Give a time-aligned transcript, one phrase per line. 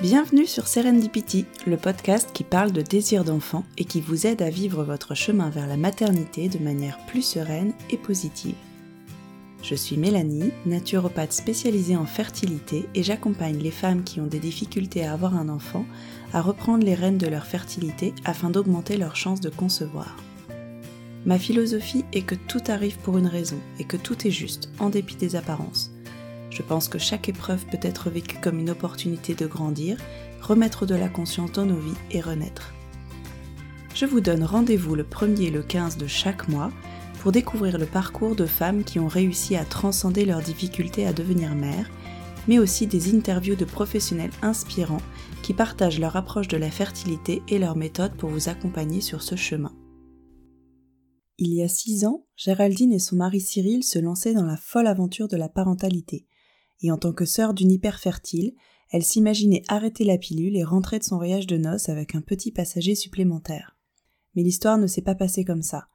[0.00, 4.50] Bienvenue sur Serendipity, le podcast qui parle de désir d'enfant et qui vous aide à
[4.50, 8.54] vivre votre chemin vers la maternité de manière plus sereine et positive.
[9.62, 15.04] Je suis Mélanie, naturopathe spécialisée en fertilité et j'accompagne les femmes qui ont des difficultés
[15.04, 15.86] à avoir un enfant
[16.32, 20.16] à reprendre les rênes de leur fertilité afin d'augmenter leurs chances de concevoir.
[21.26, 24.90] Ma philosophie est que tout arrive pour une raison et que tout est juste, en
[24.90, 25.92] dépit des apparences.
[26.50, 29.96] Je pense que chaque épreuve peut être vécue comme une opportunité de grandir,
[30.40, 32.74] remettre de la conscience dans nos vies et renaître.
[33.94, 36.72] Je vous donne rendez-vous le 1er et le 15 de chaque mois
[37.22, 41.54] pour découvrir le parcours de femmes qui ont réussi à transcender leurs difficultés à devenir
[41.54, 41.88] mères,
[42.48, 45.00] mais aussi des interviews de professionnels inspirants
[45.44, 49.36] qui partagent leur approche de la fertilité et leurs méthodes pour vous accompagner sur ce
[49.36, 49.72] chemin.
[51.38, 54.88] Il y a six ans, Géraldine et son mari Cyril se lançaient dans la folle
[54.88, 56.26] aventure de la parentalité
[56.82, 58.52] et en tant que sœur d'une hyperfertile,
[58.90, 62.50] elle s'imaginait arrêter la pilule et rentrer de son voyage de noces avec un petit
[62.50, 63.76] passager supplémentaire.
[64.34, 65.86] Mais l'histoire ne s'est pas passée comme ça.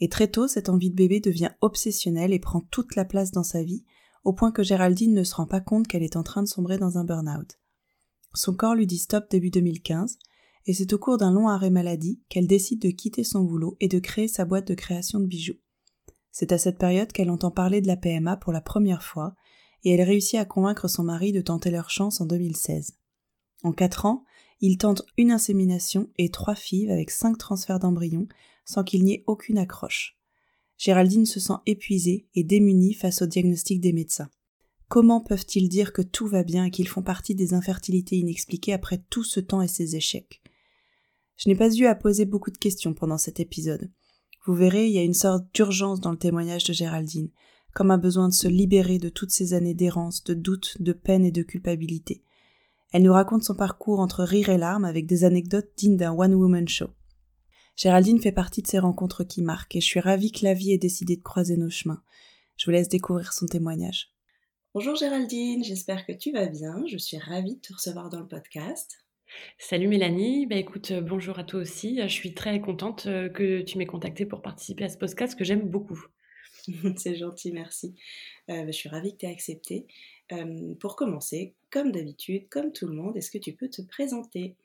[0.00, 3.42] Et très tôt, cette envie de bébé devient obsessionnelle et prend toute la place dans
[3.42, 3.84] sa vie,
[4.24, 6.78] au point que Géraldine ne se rend pas compte qu'elle est en train de sombrer
[6.78, 7.58] dans un burn-out.
[8.34, 10.18] Son corps lui dit stop début 2015,
[10.66, 13.88] et c'est au cours d'un long arrêt maladie qu'elle décide de quitter son boulot et
[13.88, 15.58] de créer sa boîte de création de bijoux.
[16.30, 19.34] C'est à cette période qu'elle entend parler de la PMA pour la première fois
[19.82, 22.92] et elle réussit à convaincre son mari de tenter leur chance en 2016.
[23.62, 24.24] En quatre ans,
[24.60, 28.28] ils tentent une insémination et trois filles avec cinq transferts d'embryons
[28.68, 30.18] sans qu'il n'y ait aucune accroche.
[30.76, 34.28] Géraldine se sent épuisée et démunie face au diagnostic des médecins.
[34.88, 39.02] Comment peuvent-ils dire que tout va bien et qu'ils font partie des infertilités inexpliquées après
[39.10, 40.42] tout ce temps et ces échecs?
[41.36, 43.90] Je n'ai pas eu à poser beaucoup de questions pendant cet épisode.
[44.46, 47.30] Vous verrez, il y a une sorte d'urgence dans le témoignage de Géraldine
[47.74, 51.24] comme un besoin de se libérer de toutes ces années d'errance, de doute, de peine
[51.24, 52.24] et de culpabilité.
[52.92, 56.66] Elle nous raconte son parcours entre rire et larmes avec des anecdotes dignes d'un one-woman
[56.66, 56.88] show.
[57.78, 60.72] Géraldine fait partie de ces rencontres qui marquent et je suis ravie que la vie
[60.72, 62.02] ait décidé de croiser nos chemins.
[62.56, 64.10] Je vous laisse découvrir son témoignage.
[64.74, 66.82] Bonjour Géraldine, j'espère que tu vas bien.
[66.88, 69.04] Je suis ravie de te recevoir dans le podcast.
[69.58, 72.00] Salut Mélanie, bah écoute, euh, bonjour à toi aussi.
[72.02, 75.44] Je suis très contente euh, que tu m'aies contactée pour participer à ce podcast que
[75.44, 76.04] j'aime beaucoup.
[76.96, 77.94] c'est gentil, merci.
[78.50, 79.86] Euh, je suis ravie que tu aies accepté.
[80.32, 84.56] Euh, pour commencer, comme d'habitude, comme tout le monde, est-ce que tu peux te présenter?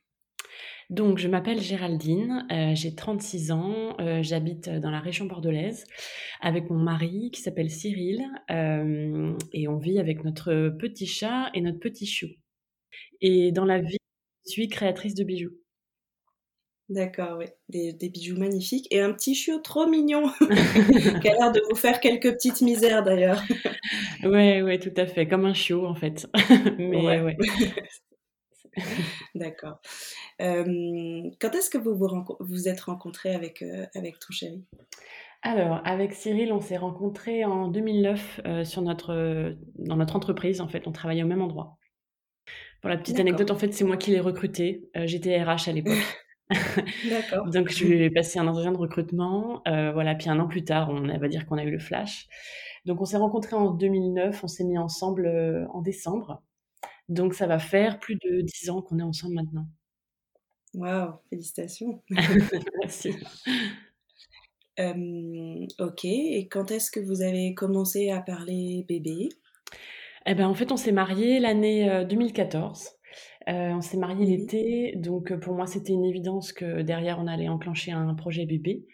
[0.90, 5.86] Donc, je m'appelle Géraldine, euh, j'ai 36 ans, j'habite dans la région bordelaise
[6.42, 11.80] avec mon mari qui s'appelle Cyril et on vit avec notre petit chat et notre
[11.80, 12.28] petit chou.
[13.22, 13.98] Et dans la vie,
[14.46, 15.54] je suis créatrice de bijoux.
[16.90, 17.46] D'accord, oui.
[17.70, 20.30] Des, bijoux magnifiques et un petit chiot trop mignon
[21.22, 23.42] qui a l'air de vous faire quelques petites misères d'ailleurs.
[24.24, 26.28] Oui, ouais, tout à fait, comme un chiot en fait.
[26.78, 27.38] Mais ouais.
[29.36, 29.80] D'accord.
[30.40, 34.64] Quand est-ce que vous vous, vous êtes rencontrés avec, euh, avec ton chéri?
[35.42, 40.62] Alors, avec Cyril, on s'est rencontrés en 2009 euh, sur notre, dans notre entreprise.
[40.62, 41.78] En fait, on travaillait au même endroit.
[42.84, 44.90] Pour la petite anecdote, en fait, c'est moi qui l'ai recruté.
[44.98, 46.04] Euh, j'étais RH à l'époque.
[47.10, 47.50] D'accord.
[47.50, 49.62] Donc je lui ai passé un entretien de recrutement.
[49.70, 52.28] Euh, voilà, puis un an plus tard, on va dire qu'on a eu le flash.
[52.84, 56.44] Donc on s'est rencontrés en 2009, on s'est mis ensemble euh, en décembre.
[57.08, 59.68] Donc ça va faire plus de dix ans qu'on est ensemble maintenant.
[60.74, 62.02] Waouh, félicitations.
[62.82, 63.16] Merci.
[65.80, 69.30] ok, et quand est-ce que vous avez commencé à parler bébé?
[70.26, 72.86] Eh ben en fait, on s'est mariés l'année 2014.
[72.86, 76.82] Euh, euh, on s'est mariés mmh l'été, donc euh, pour moi c'était une évidence que
[76.82, 78.86] derrière on allait enclencher un projet bébé.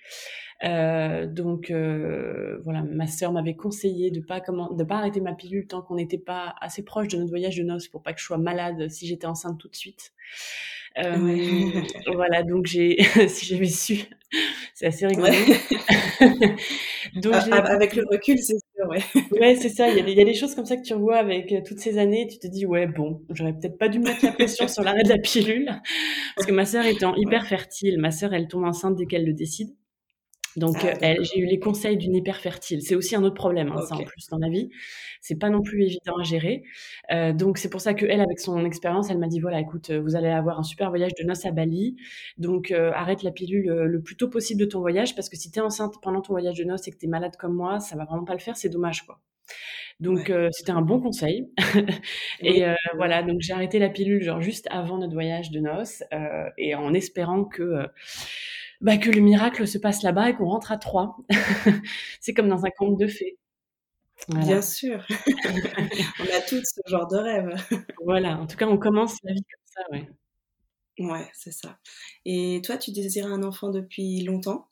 [0.63, 1.71] Euh, donc
[2.63, 5.95] voilà, ma sœur m'avait conseillé de pas comment, de pas arrêter ma pilule tant qu'on
[5.95, 8.89] n'était pas assez proche de notre voyage de noces pour pas que je sois malade
[8.89, 10.13] si j'étais enceinte tout de suite.
[12.13, 12.97] voilà, donc j'ai,
[13.27, 14.01] si j'avais su,
[14.73, 15.27] c'est assez rigolo.
[17.15, 18.55] donc, avec le recul, c'est
[18.87, 19.03] ouais.
[19.39, 19.89] ouais, c'est ça.
[19.89, 21.53] Il y, a des, il y, a des choses comme ça que tu revois avec
[21.65, 22.27] toutes ces années.
[22.27, 25.09] Tu te dis, ouais, bon, j'aurais peut-être pas dû mettre la pression sur l'arrêt de
[25.09, 25.69] la pilule.
[26.35, 29.33] Parce que ma sœur étant hyper fertile, ma sœur, elle tombe enceinte dès qu'elle le
[29.33, 29.69] décide.
[30.59, 32.81] Donc, ah, euh, j'ai eu les conseils d'une hyperfertile.
[32.81, 34.69] C'est aussi un autre problème, hein, ça en plus dans la vie.
[35.21, 36.63] C'est pas non plus évident à gérer.
[37.11, 39.89] Euh, donc, c'est pour ça que elle, avec son expérience, elle m'a dit voilà, écoute,
[39.89, 41.95] vous allez avoir un super voyage de noces à Bali.
[42.37, 45.49] Donc, euh, arrête la pilule le plus tôt possible de ton voyage parce que si
[45.49, 47.79] tu es enceinte pendant ton voyage de noces et que tu es malade comme moi,
[47.79, 48.57] ça va vraiment pas le faire.
[48.57, 49.19] C'est dommage, quoi.
[50.01, 51.49] Donc c'était un bon conseil.
[52.41, 52.63] et
[52.95, 56.03] voilà, donc j'ai arrêté la pilule genre juste avant notre voyage de noces
[56.57, 57.85] et en espérant que
[58.81, 61.17] bah, que le miracle se passe là-bas et qu'on rentre à trois.
[62.21, 63.37] c'est comme dans un conte de fées.
[64.27, 65.05] Bien sûr.
[66.19, 67.55] on a tous ce genre de rêve.
[68.05, 70.09] voilà, en tout cas, on commence la vie comme ça, ouais.
[70.99, 71.79] Ouais, c'est ça.
[72.25, 74.68] Et toi, tu désirais un enfant depuis longtemps?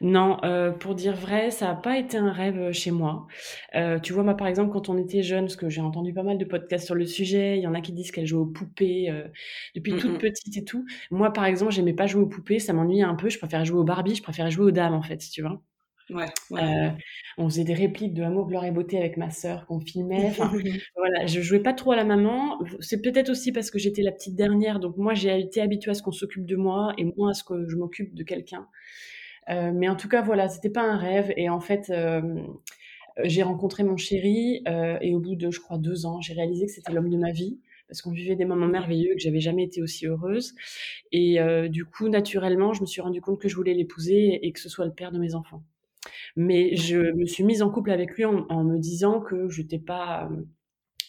[0.00, 3.26] Non, euh, pour dire vrai, ça n'a pas été un rêve euh, chez moi.
[3.74, 6.22] Euh, tu vois, moi, par exemple, quand on était jeune, parce que j'ai entendu pas
[6.22, 8.46] mal de podcasts sur le sujet, il y en a qui disent qu'elles jouent aux
[8.46, 9.12] poupées
[9.74, 10.84] depuis toute mmh petite et tout.
[11.10, 13.28] Moi, par exemple, j'aimais pas jouer aux poupées, ça m'ennuyait un peu.
[13.28, 15.62] Je préférais jouer aux Barbie, je préférais jouer aux dames, en fait, tu vois.
[16.10, 16.94] Ouais, ouais.
[17.36, 20.26] on faisait des répliques de Amour, gloire et beauté avec ma sœur qu'on filmait.
[20.28, 20.50] Enfin,
[20.96, 22.58] voilà, je jouais pas trop à la maman.
[22.80, 25.94] C'est peut-être aussi parce que j'étais la petite dernière, donc moi j'ai été habituée à
[25.94, 28.66] ce qu'on s'occupe de moi et moins à ce que je m'occupe de quelqu'un.
[29.50, 31.32] Euh, mais en tout cas, voilà, c'était pas un rêve.
[31.36, 32.42] Et en fait, euh,
[33.24, 36.66] j'ai rencontré mon chéri euh, et au bout de, je crois, deux ans, j'ai réalisé
[36.66, 37.58] que c'était l'homme de ma vie
[37.88, 40.54] parce qu'on vivait des moments merveilleux et que j'avais jamais été aussi heureuse.
[41.10, 41.38] Et
[41.70, 44.68] du coup, naturellement, je me suis rendu compte que je voulais l'épouser et que ce
[44.68, 45.62] soit le père de mes enfants.
[46.36, 49.78] Mais je me suis mise en couple avec lui en, me disant que je n'étais
[49.78, 50.28] pas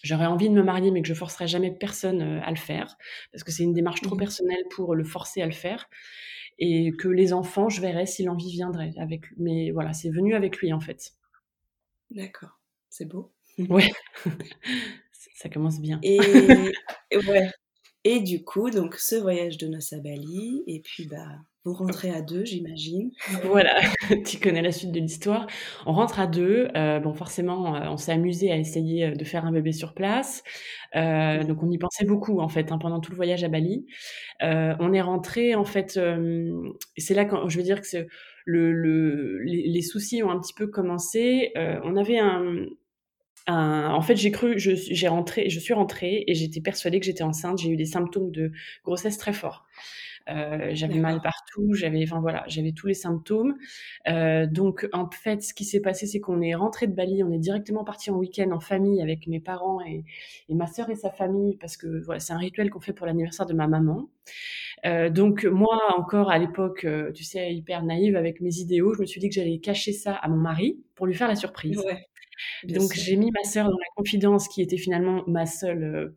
[0.04, 2.96] j'aurais envie de me marier, mais que je forcerais jamais personne à le faire,
[3.34, 5.90] parce que c'est une démarche trop mmh personnelle pour le forcer à le faire
[6.60, 10.58] et que les enfants, je verrais si l'envie viendrait avec Mais voilà, c'est venu avec
[10.58, 11.14] lui en fait.
[12.12, 12.60] D'accord,
[12.90, 13.32] c'est beau.
[13.58, 13.92] Ouais,
[15.36, 16.00] ça commence bien.
[16.04, 16.20] Et,
[17.28, 17.52] ouais.
[18.04, 21.28] et du coup, donc ce voyage de noces à Bali, et puis bah
[21.70, 23.12] vous rentrez à deux, j'imagine.
[23.46, 23.80] Voilà,
[24.26, 25.48] tu connais la suite de l'histoire.
[25.86, 26.68] On rentre à deux.
[26.76, 29.94] Euh, bon, forcément, euh, on s'est amusé à essayer euh, de faire un bébé sur
[29.94, 30.44] place.
[30.96, 33.86] donc, on y pensait beaucoup, en fait, hein, pendant tout le voyage à Bali.
[34.42, 36.00] on est rentré, en fait,
[36.98, 38.08] c'est là quand je veux dire que
[38.46, 41.52] le, le, les, soucis ont un petit peu commencé.
[41.56, 42.66] on avait un,
[43.48, 47.24] un, en fait, j'ai cru, j'ai rentré, je suis rentrée et j'étais persuadée que j'étais
[47.24, 47.60] enceinte.
[47.60, 48.52] J'ai eu des symptômes de
[48.84, 49.66] grossesse très forts.
[50.30, 53.56] Euh, j'avais mal partout, j'avais, enfin voilà, j'avais tous les symptômes.
[54.08, 57.32] Euh, donc en fait, ce qui s'est passé, c'est qu'on est rentré de Bali, on
[57.32, 60.04] est directement parti en week-end en famille avec mes parents et,
[60.50, 63.46] ma sœur et sa famille parce que voilà, c'est un rituel qu'on fait pour l'anniversaire
[63.46, 64.10] de ma maman.
[64.86, 69.06] Euh, donc moi encore à l'époque, tu sais, hyper naïve avec mes idéaux, je me
[69.06, 71.80] suis dit que j'allais cacher ça à mon mari pour lui faire la surprise.
[71.80, 72.09] Ouais.
[72.64, 76.16] Donc j'ai mis ma sœur dans la confidence qui était finalement ma seule euh,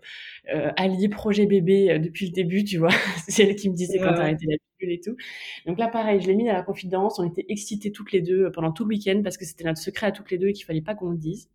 [0.55, 2.91] euh alliée projet bébé euh, depuis le début, tu vois.
[3.29, 5.17] c'est elle qui me disait quand t'arrêtais la pilule et tout.
[5.67, 7.19] Donc là pareil, je l'ai mis dans la confidence.
[7.19, 10.09] On était excités toutes les deux pendant tout le week-end parce que c'était notre secret
[10.09, 11.49] à toutes les deux et qu'il fallait pas qu'on le dise.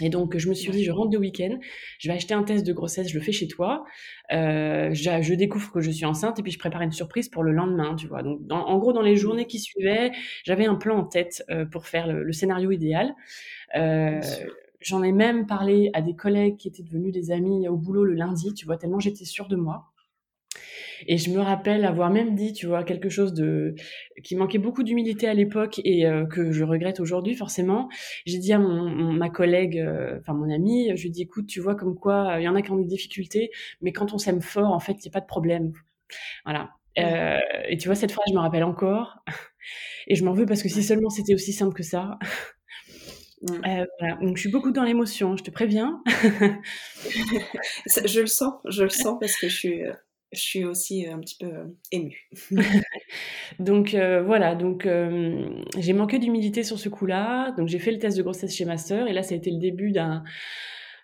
[0.00, 1.58] Et donc, je me suis dit, je rentre de week-end,
[1.98, 3.84] je vais acheter un test de grossesse, je le fais chez toi.
[4.32, 7.52] Euh, je, découvre que je suis enceinte et puis je prépare une surprise pour le
[7.52, 8.22] lendemain, tu vois.
[8.22, 10.12] Donc, en gros, dans les journées qui suivaient,
[10.44, 13.14] j'avais un plan en tête euh, pour faire le, scénario idéal.
[13.76, 14.20] Euh,
[14.80, 18.12] J'en ai même parlé à des collègues qui étaient devenus des amis au boulot le
[18.12, 19.90] lundi, tu vois, tellement j'étais sûre de moi.
[21.06, 23.74] Et je me rappelle avoir même dit, tu vois, quelque chose de
[24.22, 27.88] qui manquait beaucoup d'humilité à l'époque et euh, que je regrette aujourd'hui forcément.
[28.24, 31.46] J'ai dit à mon, ma collègue, euh, enfin mon amie, je lui ai dit, écoute,
[31.46, 33.50] tu vois comme quoi il y en a qui ont des difficultés,
[33.80, 35.72] mais quand on s'aime fort, en fait, il n'y a pas de problème.
[36.44, 36.70] Voilà.
[36.98, 37.38] Euh,
[37.68, 39.18] et tu vois, cette phrase, je me rappelle encore.
[40.06, 42.18] Et je m'en veux parce que si seulement c'était aussi simple que ça.
[43.42, 43.86] voilà.
[44.22, 46.00] Donc je suis beaucoup dans l'émotion, je te préviens.
[48.06, 49.82] je le sens, je le sens parce que je suis
[50.32, 51.52] je suis aussi un petit peu
[51.92, 52.28] émue.
[53.58, 54.88] donc voilà, donc
[55.78, 57.52] j'ai manqué d'humilité sur ce coup-là.
[57.52, 59.50] Donc j'ai fait le test de grossesse chez ma sœur et là ça a été
[59.50, 60.24] le début d'un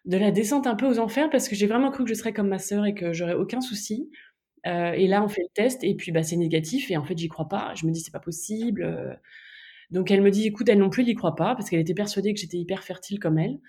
[0.04, 2.32] de la descente un peu aux enfers parce que j'ai vraiment cru que je serais
[2.32, 4.10] comme ma sœur et que j'aurais aucun souci.
[4.64, 7.28] et là on fait le test et puis bah c'est négatif et en fait j'y
[7.28, 7.74] crois pas.
[7.76, 9.18] Je me dis c'est pas possible.
[9.92, 11.94] Donc elle me dit, écoute, elle non plus, elle n'y croit pas parce qu'elle était
[11.94, 13.60] persuadée que j'étais hyper fertile comme elle.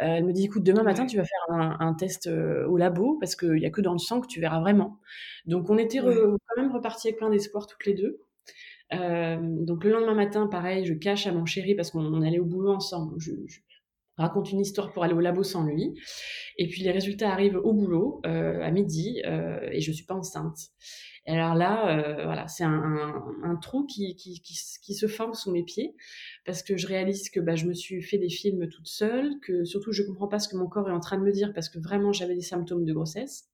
[0.00, 3.18] Euh, elle me dit, écoute, demain matin, tu vas faire un, test euh, au labo
[3.18, 5.00] parce qu'il n'y a que dans le sang que tu verras vraiment.
[5.44, 8.20] Donc on était quand même repartis avec plein d'espoir toutes les deux.
[8.94, 12.44] Euh, donc le lendemain matin, pareil, je cache à mon chéri parce qu'on allait au
[12.44, 13.16] boulot ensemble.
[13.18, 13.32] Je,
[14.18, 15.94] raconte une histoire pour aller au labo sans lui.
[16.58, 20.58] Et puis les résultats arrivent au boulot à midi et je suis pas enceinte.
[21.26, 25.34] Et alors là, euh, voilà, c'est un, un, trou qui, qui, qui, qui, se forme
[25.34, 25.94] sous mes pieds
[26.44, 29.64] parce que je réalise que bah, je me suis fait des films toute seule, que
[29.64, 31.68] surtout je comprends pas ce que mon corps est en train de me dire parce
[31.68, 33.48] que vraiment j'avais des symptômes de grossesse.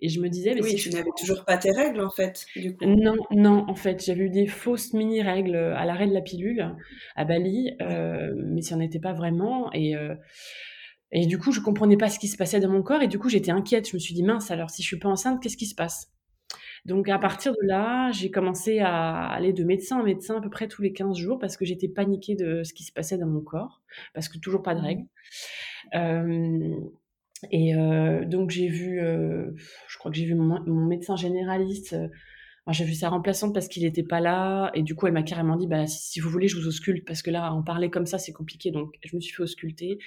[0.00, 2.76] Et je me disais, mais oui, tu n'avais toujours pas tes règles en fait, du
[2.76, 2.84] coup.
[2.84, 6.76] Non, non, en fait, j'avais eu des fausses mini règles à l'arrêt de la pilule
[7.16, 9.72] à Bali, euh, mais ça n'en était pas vraiment.
[9.72, 10.14] Et euh,
[11.10, 13.18] et du coup, je comprenais pas ce qui se passait dans mon corps et du
[13.18, 13.88] coup, j'étais inquiète.
[13.88, 16.11] Je me suis dit mince, alors si je suis pas enceinte, qu'est-ce qui se passe?
[16.84, 20.50] Donc à partir de là, j'ai commencé à aller de médecin en médecin à peu
[20.50, 23.28] près tous les 15 jours parce que j'étais paniquée de ce qui se passait dans
[23.28, 23.82] mon corps,
[24.14, 25.06] parce que toujours pas de règles.
[27.50, 27.74] et
[28.26, 31.96] donc j'ai vu, je crois que j'ai vu mon, mon médecin généraliste
[32.70, 34.70] j'ai vu sa remplaçante parce qu'il n'était pas là.
[34.74, 37.04] Et du coup, elle m'a carrément dit, bah, si, vous voulez, je vous ausculte.
[37.04, 38.70] Parce que là, en parler comme ça, c'est compliqué.
[38.70, 39.98] Donc, je me suis fait ausculter.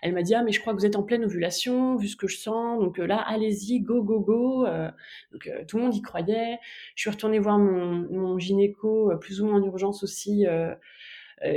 [0.00, 2.16] Elle m'a dit, ah, mais je crois que vous êtes en pleine ovulation, vu ce
[2.16, 2.80] que je sens.
[2.80, 4.66] Donc euh, là, allez-y, go, go, go.
[4.66, 4.90] Euh,
[5.32, 6.58] donc, euh, tout le monde y croyait.
[6.94, 10.46] Je suis retournée voir mon, mon gynéco, plus ou moins en urgence aussi,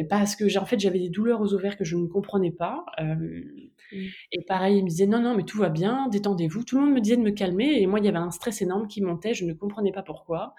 [0.10, 2.86] parce que en fait j'avais des douleurs aux ovaires que je ne comprenais pas.
[3.00, 3.42] Euh,
[3.92, 3.98] mmh.
[4.32, 6.64] Et pareil, il me disait non, non, mais tout va bien, détendez-vous.
[6.64, 8.62] Tout le monde me disait de me calmer et moi il y avait un stress
[8.62, 10.56] énorme qui montait, je ne comprenais pas pourquoi.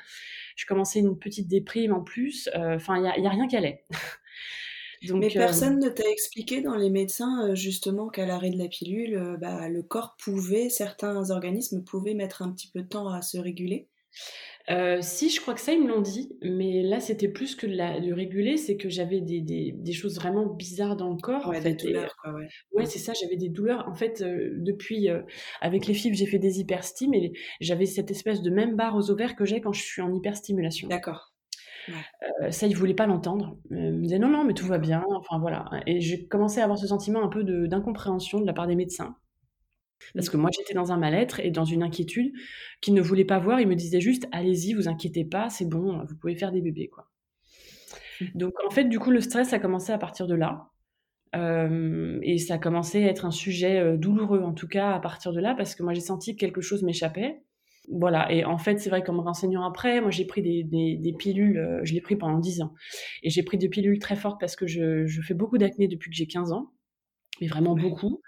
[0.56, 2.48] Je commençais une petite déprime en plus.
[2.54, 3.84] Euh, enfin, il n'y a, a, rien qui allait.
[5.08, 9.36] Donc, mais personne ne t'a expliqué dans les médecins justement qu'à l'arrêt de la pilule,
[9.40, 13.36] bah, le corps pouvait, certains organismes pouvaient mettre un petit peu de temps à se
[13.36, 13.88] réguler?
[14.70, 17.66] Euh, si, je crois que ça, ils me l'ont dit, mais là, c'était plus que
[17.66, 21.16] de, la, de réguler, c'est que j'avais des, des, des, choses vraiment bizarres dans le
[21.16, 21.48] corps.
[21.48, 22.48] Ouais, des douleurs, quoi, ouais.
[22.72, 23.88] Ouais, c'est ça, j'avais des douleurs.
[23.88, 25.22] En fait, euh, depuis, euh,
[25.60, 29.10] avec les fibres, j'ai fait des hyperstimes et j'avais cette espèce de même barre aux
[29.10, 30.88] ovaires que j'ai quand je suis en hyperstimulation.
[30.88, 31.32] D'accord.
[31.88, 32.52] Ouais.
[32.52, 33.56] ça, ils voulaient pas l'entendre.
[33.72, 35.04] ils me disaient non, non, mais tout va bien.
[35.16, 35.68] Enfin, voilà.
[35.88, 38.76] Et j'ai commencé à avoir ce sentiment un peu d'incompréhension de, de la part des
[38.76, 39.16] médecins.
[40.14, 42.32] Parce que moi, j'étais dans un mal-être et dans une inquiétude
[42.80, 43.60] qu'ils ne voulaient pas voir.
[43.60, 46.88] Ils me disaient juste, allez-y, vous inquiétez pas, c'est bon, vous pouvez faire des bébés,
[46.88, 47.08] quoi.
[48.20, 48.26] Mmh.
[48.34, 50.68] Donc, en fait, du coup, le stress a commencé à partir de là.
[51.34, 55.00] Euh, et ça a commencé à être un sujet euh, douloureux, en tout cas, à
[55.00, 57.42] partir de là, parce que moi, j'ai senti que quelque chose m'échappait.
[57.90, 60.96] Voilà, et en fait, c'est vrai qu'en me renseignant après, moi j'ai pris des, des,
[60.96, 62.74] des pilules, euh, je l'ai pris pendant 10 ans.
[63.24, 66.08] Et j'ai pris des pilules très fortes parce que je, je fais beaucoup d'acné depuis
[66.08, 66.70] que j'ai 15 ans
[67.42, 68.22] mais vraiment beaucoup.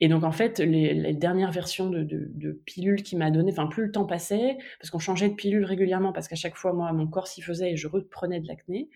[0.00, 3.86] Et donc, en fait, les, dernières versions de, de, pilules qu'il m'a données, enfin, plus
[3.86, 7.06] le temps passait, parce qu'on changeait de pilule régulièrement, parce qu'à chaque fois, moi, mon
[7.06, 8.90] corps s'y faisait et je reprenais de l'acné.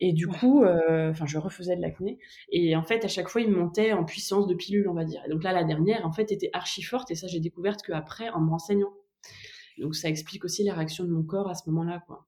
[0.00, 2.18] Et du coup, euh, enfin, je refaisais de l'acné.
[2.50, 5.22] Et en fait, à chaque fois, il montait en puissance de pilule, on va dire.
[5.26, 7.10] Et donc là, la dernière, en fait, était archi forte.
[7.10, 8.94] Et ça, j'ai découvert qu'après, en me renseignant.
[9.78, 12.26] Donc, ça explique aussi la réaction de mon corps à ce moment-là, quoi.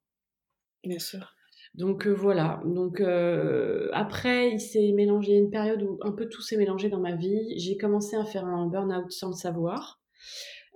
[0.85, 1.36] Bien sûr.
[1.77, 2.61] Donc euh, voilà.
[2.65, 7.01] Donc euh, après, il s'est mélangé une période où un peu tout s'est mélangé dans
[7.01, 7.55] ma vie.
[7.59, 10.01] J'ai commencé à faire un burn-out sans le savoir.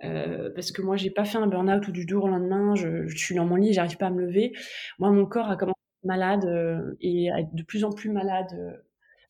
[0.04, 3.06] Euh, parce que moi, j'ai pas fait un burn-out où du jour au lendemain, je,
[3.16, 4.52] suis dans mon lit, j'arrive pas à me lever.
[4.98, 8.10] Moi, mon corps a commencé à être malade et à être de plus en plus
[8.10, 8.80] malade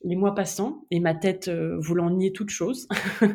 [0.03, 2.89] les mois passant, et ma tête voulant nier toute chose.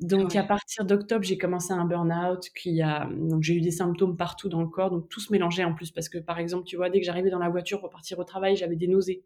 [0.00, 4.16] Donc à partir d'octobre, j'ai commencé un burn-out qui a donc j'ai eu des symptômes
[4.16, 6.76] partout dans le corps, donc tout se mélangeait en plus parce que par exemple, tu
[6.76, 9.22] vois, dès que j'arrivais dans la voiture pour partir au travail, j'avais des nausées.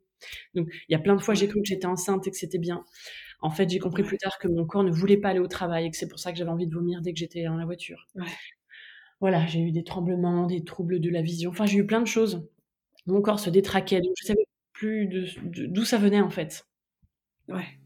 [0.55, 2.59] Donc il y a plein de fois j'ai cru que j'étais enceinte et que c'était
[2.59, 2.85] bien.
[3.41, 5.87] En fait, j'ai compris plus tard que mon corps ne voulait pas aller au travail
[5.87, 7.67] et que c'est pour ça que j'avais envie de vomir dès que j'étais dans la
[7.67, 8.09] voiture.
[9.21, 12.07] Voilà, j'ai eu des tremblements, des troubles de la vision, enfin j'ai eu plein de
[12.07, 12.47] choses.
[13.07, 15.09] Mon corps se détraquait, donc je savais plus
[15.45, 16.67] d'où ça venait en fait.
[17.49, 17.79] Ouais.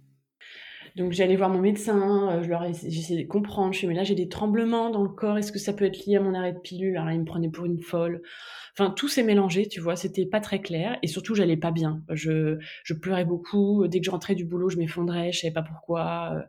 [0.96, 4.04] Donc j'allais voir mon médecin, euh, je leur j'essayais de comprendre, je suis mais là
[4.04, 6.52] j'ai des tremblements dans le corps, est-ce que ça peut être lié à mon arrêt
[6.52, 6.96] de pilule?
[6.96, 8.22] Alors là, il me prenait pour une folle.
[8.72, 12.02] Enfin tout s'est mélangé, tu vois, c'était pas très clair et surtout j'allais pas bien.
[12.10, 15.62] Je, je pleurais beaucoup, dès que je rentrais du boulot, je m'effondrais, je savais pas
[15.62, 16.44] pourquoi.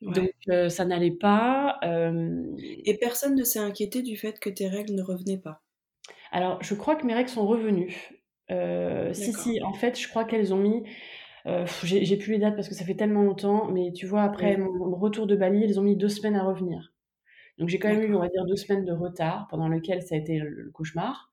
[0.00, 1.78] Donc euh, ça n'allait pas.
[1.84, 2.42] Euh,
[2.84, 5.62] et personne ne s'est inquiété du fait que tes règles ne revenaient pas?
[6.32, 8.10] Alors je crois que mes règles sont revenues.
[9.12, 10.82] si si, en fait je crois qu'elles ont mis
[11.46, 14.56] euh, j'ai plus les dates parce que ça fait tellement longtemps, mais tu vois, après
[14.56, 16.92] mon, retour de Bali, ils ont mis deux semaines à revenir.
[17.58, 20.14] Donc j'ai quand même eu, on va dire, deux semaines de retard pendant lequel ça
[20.14, 21.32] a été le, cauchemar.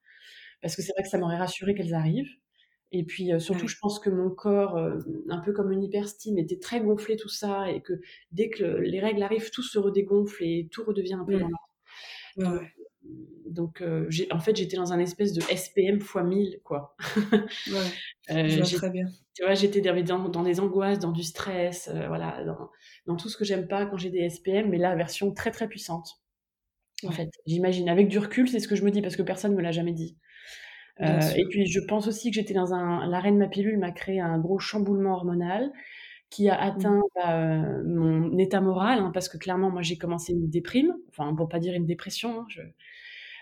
[0.62, 2.30] Parce que c'est vrai que ça m'aurait rassuré qu'elles arrivent.
[2.92, 4.98] Et puis euh, surtout, je pense que mon corps, euh,
[5.30, 7.94] un peu comme une hyperstime, était très gonflé tout ça et que
[8.32, 11.38] dès que les règles arrivent, tout se redégonfle et tout redevient un peu
[12.38, 12.60] mmh.
[13.50, 13.84] Donc,
[14.32, 16.96] en fait, j'étais dans un espèce de SPM x 1000, quoi.
[18.30, 22.44] ouais, très bien tu vois, j'étais dans, dans, des angoisses, dans du stress, euh, voilà,
[22.44, 22.72] dans,
[23.06, 25.68] dans, tout ce que j'aime pas quand j'ai des SPM, mais là, version très très
[25.68, 26.10] puissante.
[27.06, 27.88] En fait, j'imagine.
[27.88, 29.94] Avec du recul, c'est ce que je me dis parce que personne me l'a jamais
[29.94, 30.18] dit.
[31.02, 33.06] Euh, et puis, je pense aussi que j'étais dans un.
[33.06, 35.72] L'arrêt de ma pilule m'a créé un gros chamboulement hormonal
[36.32, 37.04] qui a atteint mmh.
[37.16, 41.36] bah, euh, mon état moral, hein, parce que clairement, moi, j'ai commencé une déprime, enfin,
[41.36, 42.40] pour pas dire une dépression.
[42.40, 42.66] Hein, je, euh,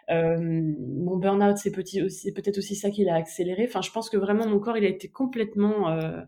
[0.09, 3.65] mon burn-out, c'est peut-être aussi ça qui l'a accéléré.
[3.67, 6.21] Enfin, je pense que vraiment mon corps, il a été complètement, euh,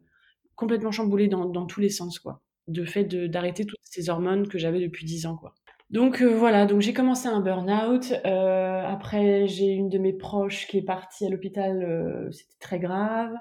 [0.55, 2.41] complètement chamboulé dans, tous les sens, quoi.
[2.67, 5.53] De fait d'arrêter toutes ces hormones que j'avais depuis 10 ans, quoi.
[5.89, 8.13] Donc euh, voilà, donc j'ai commencé un burn-out.
[8.25, 11.81] Euh, après, j'ai une de mes proches qui est partie à l'hôpital.
[11.81, 13.33] Euh, c'était très grave.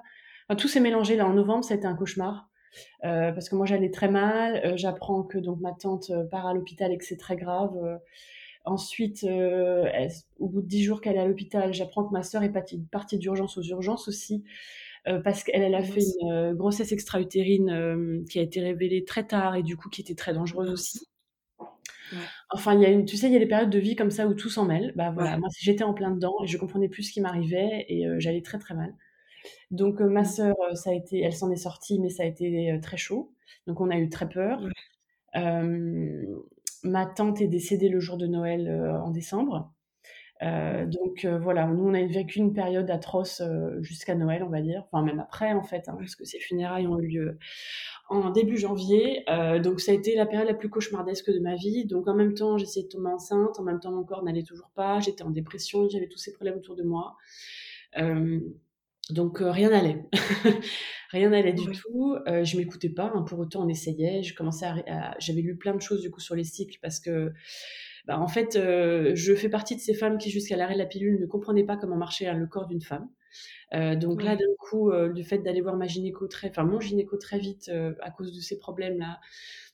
[0.56, 1.70] Tout s'est mélangé là en novembre.
[1.70, 2.48] Été un cauchemar
[3.02, 4.76] parce que moi j'allais très mal.
[4.76, 7.72] J'apprends que donc ma tante part à l'hôpital et que c'est très grave
[8.66, 9.24] Ensuite,
[10.38, 13.18] au bout de dix jours qu'elle est à l'hôpital, j'apprends que ma sœur est partie,
[13.18, 14.42] d'urgence aux urgences aussi,
[15.24, 19.62] parce qu'elle elle a fait une grossesse extra-utérine qui a été révélée très tard et
[19.62, 21.06] du coup qui était très dangereuse aussi.
[22.50, 24.10] Enfin, il y a une, tu sais, il y a des périodes de vie comme
[24.10, 24.92] ça où tout s'en mêle.
[24.96, 28.04] Bah voilà, moi j'étais en plein dedans et je comprenais plus ce qui m'arrivait et
[28.18, 28.94] j'allais très très mal.
[29.70, 30.24] Donc ma mmh.
[30.24, 33.32] sœur, ça a été, elle s'en est sortie, mais ça a été très chaud.
[33.68, 34.60] Donc on a eu très peur.
[36.84, 38.68] Ma tante est décédée le jour de Noël
[39.02, 39.72] en décembre.
[40.42, 43.42] donc voilà, nous on a vécu une période atroce
[43.80, 46.86] jusqu'à Noël, on va dire, enfin même après en fait, hein, parce que ces funérailles
[46.86, 47.38] ont eu lieu
[48.08, 49.24] en début janvier.
[49.62, 51.86] donc ça a été la période la plus cauchemardesque de ma vie.
[51.86, 54.70] Donc en même temps, j'essayais de tomber enceinte, en même temps mon corps n'allait toujours
[54.74, 57.16] pas, j'étais en dépression, j'avais tous ces problèmes autour de moi.
[59.10, 60.04] Donc rien n'allait,
[61.10, 62.16] rien n'allait du tout.
[62.26, 63.12] je m'écoutais pas.
[63.14, 64.22] Hein, pour autant, on essayait.
[64.22, 67.32] Je commençais à, j'avais lu plein de choses du coup sur les cycles parce que,
[68.06, 71.20] bah, en fait, je fais partie de ces femmes qui jusqu'à l'arrêt de la pilule
[71.20, 73.08] ne comprenaient pas comment marchait hein, le corps d'une femme.
[73.72, 77.38] donc là, d'un coup, le fait d'aller voir ma gynéco très, enfin mon gynéco très
[77.38, 77.70] vite
[78.00, 79.20] à cause de ces problèmes là.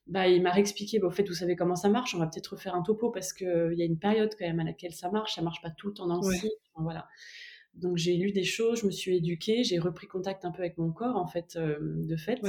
[0.08, 2.48] Bah, il m'a réexpliqué, bah, au fait, vous savez comment ça marche, on va peut-être
[2.48, 5.34] refaire un topo parce qu'il y a une période quand même à laquelle ça marche,
[5.36, 6.48] ça marche pas tout le temps dans le cycle.
[6.76, 7.08] voilà.
[7.74, 10.78] Donc j'ai lu des choses, je me suis éduquée, j'ai repris contact un peu avec
[10.78, 12.40] mon corps en fait, euh, de fait.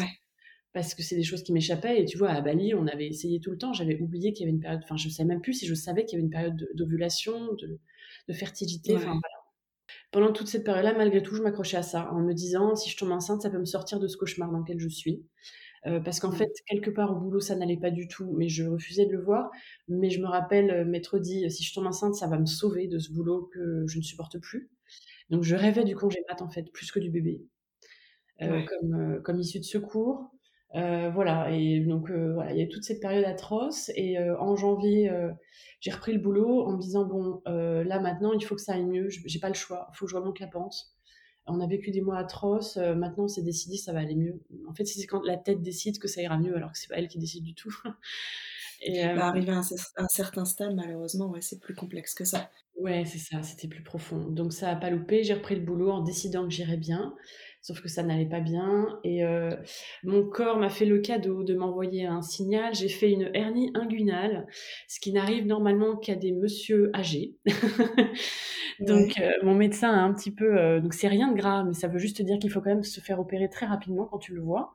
[0.74, 2.01] Parce que c'est des choses qui m'échappaient.
[2.01, 3.74] Et tu vois, à Bali, on avait essayé tout le temps.
[3.74, 4.82] J'avais oublié qu'il y avait une période.
[4.84, 7.53] Enfin, je ne savais même plus si je savais qu'il y avait une période d'ovulation,
[7.53, 7.80] de,
[8.27, 8.96] de, fertilité.
[8.96, 9.44] Enfin, voilà.
[10.12, 12.98] Pendant toute cette période-là, malgré tout, je m'accrochais à ça, en me disant si je
[12.98, 15.24] tombe enceinte, ça peut me sortir de ce cauchemar dans lequel je suis.
[15.86, 16.36] Euh, parce qu'en mmh.
[16.36, 19.22] fait, quelque part au boulot, ça n'allait pas du tout, mais je refusais de le
[19.22, 19.51] voir.
[19.88, 22.88] Mais je me rappelle euh, m'être dit, si je tombe enceinte, ça va me sauver
[22.88, 24.72] de ce boulot que je ne supporte plus.
[25.30, 27.44] Donc je rêvais du congé mat en fait, plus que du bébé,
[28.42, 30.32] euh, comme, euh, comme issue de secours.
[30.75, 33.92] Euh, voilà, et donc voilà, il y a toute cette période atroce.
[33.96, 35.12] Et en janvier,
[35.80, 38.86] j'ai repris le boulot en me disant bon, là maintenant, il faut que ça aille
[38.86, 39.08] mieux.
[39.10, 40.75] J'ai pas le choix, il faut que je remonte la pente.
[41.46, 42.77] On a vécu des mois atroces.
[42.77, 44.42] maintenant, c'est décidé, ça va aller mieux.
[44.68, 46.96] En fait, c'est quand la tête décide que ça ira mieux, alors que c'est pas
[46.96, 47.75] elle qui décide du tout.
[48.85, 49.61] Et, bah, arriver à
[49.97, 52.49] un, certain stade, malheureusement, ouais, c'est plus complexe que ça.
[52.75, 54.29] Ouais, c'est ça, c'était plus profond.
[54.29, 57.13] Donc ça a pas loupé, j'ai repris le boulot en décidant que j'irais bien,
[57.61, 59.55] sauf que ça n'allait pas bien et euh,
[60.03, 62.74] mon corps m'a fait le cadeau de m'envoyer un signal.
[62.74, 64.48] J'ai fait une hernie inguinale,
[64.87, 67.35] ce qui n'arrive normalement qu'à des monsieur âgés.
[68.79, 71.74] Donc euh, mon médecin a un petit peu euh, donc c'est rien de grave, mais
[71.74, 74.33] ça veut juste dire qu'il faut quand même se faire opérer très rapidement quand tu
[74.33, 74.74] le vois.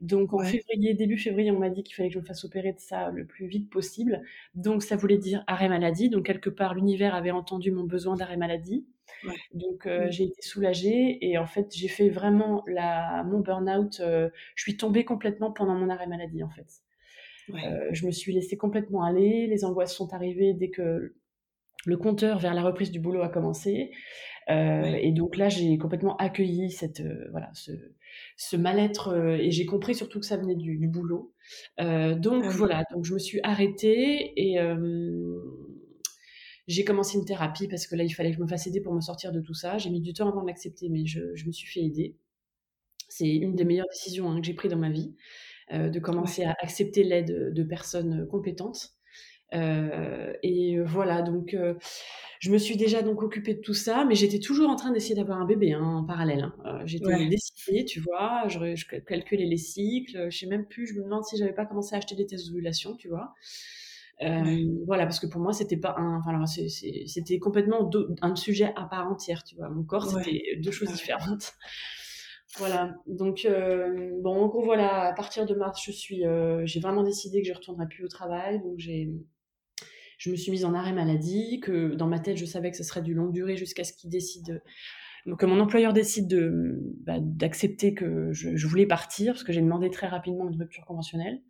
[0.00, 2.72] Donc en février, début février, on m'a dit qu'il fallait que je me fasse opérer
[2.72, 4.22] de ça le plus vite possible.
[4.54, 6.08] Donc ça voulait dire arrêt maladie.
[6.08, 8.86] Donc quelque part, l'univers avait entendu mon besoin d'arrêt maladie.
[9.52, 13.98] Donc euh, j'ai été soulagée et en fait j'ai fait vraiment la, mon burn-out.
[14.00, 16.66] Euh, je suis tombée complètement pendant mon arrêt maladie en fait.
[17.50, 19.46] Euh, je me suis laissée complètement aller.
[19.48, 21.16] Les angoisses sont arrivées dès que
[21.86, 23.90] le compteur vers la reprise du boulot a commencé.
[24.50, 27.70] Et donc là, j'ai complètement accueilli cette, voilà, ce,
[28.38, 31.34] ce mal-être euh, et j'ai compris surtout que ça venait du, boulot.
[31.80, 35.36] Euh, donc ah voilà, donc je me suis arrêtée et euh,
[36.68, 38.94] j'ai commencé une thérapie parce que là il fallait que je me fasse aider pour
[38.94, 39.76] me sortir de tout ça.
[39.76, 42.16] J'ai mis du temps avant de l'accepter, mais je, me suis fait aider.
[43.08, 45.16] C'est une des meilleures décisions hein, que j'ai prises dans ma vie,
[45.72, 48.97] de commencer à accepter l'aide de personnes compétentes.
[49.52, 51.54] Et voilà, donc
[52.40, 55.16] je me suis déjà donc occupée de tout ça, mais j'étais toujours en train d'essayer
[55.16, 56.42] d'avoir un bébé hein, en parallèle.
[56.42, 56.54] Hein.
[56.66, 60.94] Euh, j'étais décidée, tu vois, je, je, calculais les cycles, je sais même plus, je
[60.94, 63.34] me demande si j'avais pas commencé à acheter des tests d'ovulation, tu vois.
[64.22, 67.90] Euh, voilà, parce que pour moi, c'était pas un, enfin, c'était complètement
[68.22, 69.68] un sujet à part entière, tu vois.
[69.68, 71.54] Mon corps, c'était deux choses différentes.
[72.56, 76.22] Voilà, donc euh, bon, en gros, voilà, à partir de mars, je suis,
[76.64, 79.12] j'ai vraiment décidé que je retournerai plus au travail, donc j'ai
[80.18, 82.84] je me suis mise en arrêt maladie, que dans ma tête, je savais que ce
[82.84, 84.62] serait du longue durée jusqu'à ce qu'il décide,
[85.38, 89.90] que mon employeur décide de, bah, d'accepter que je, voulais partir, parce que j'ai demandé
[89.90, 91.40] très rapidement une rupture conventionnelle,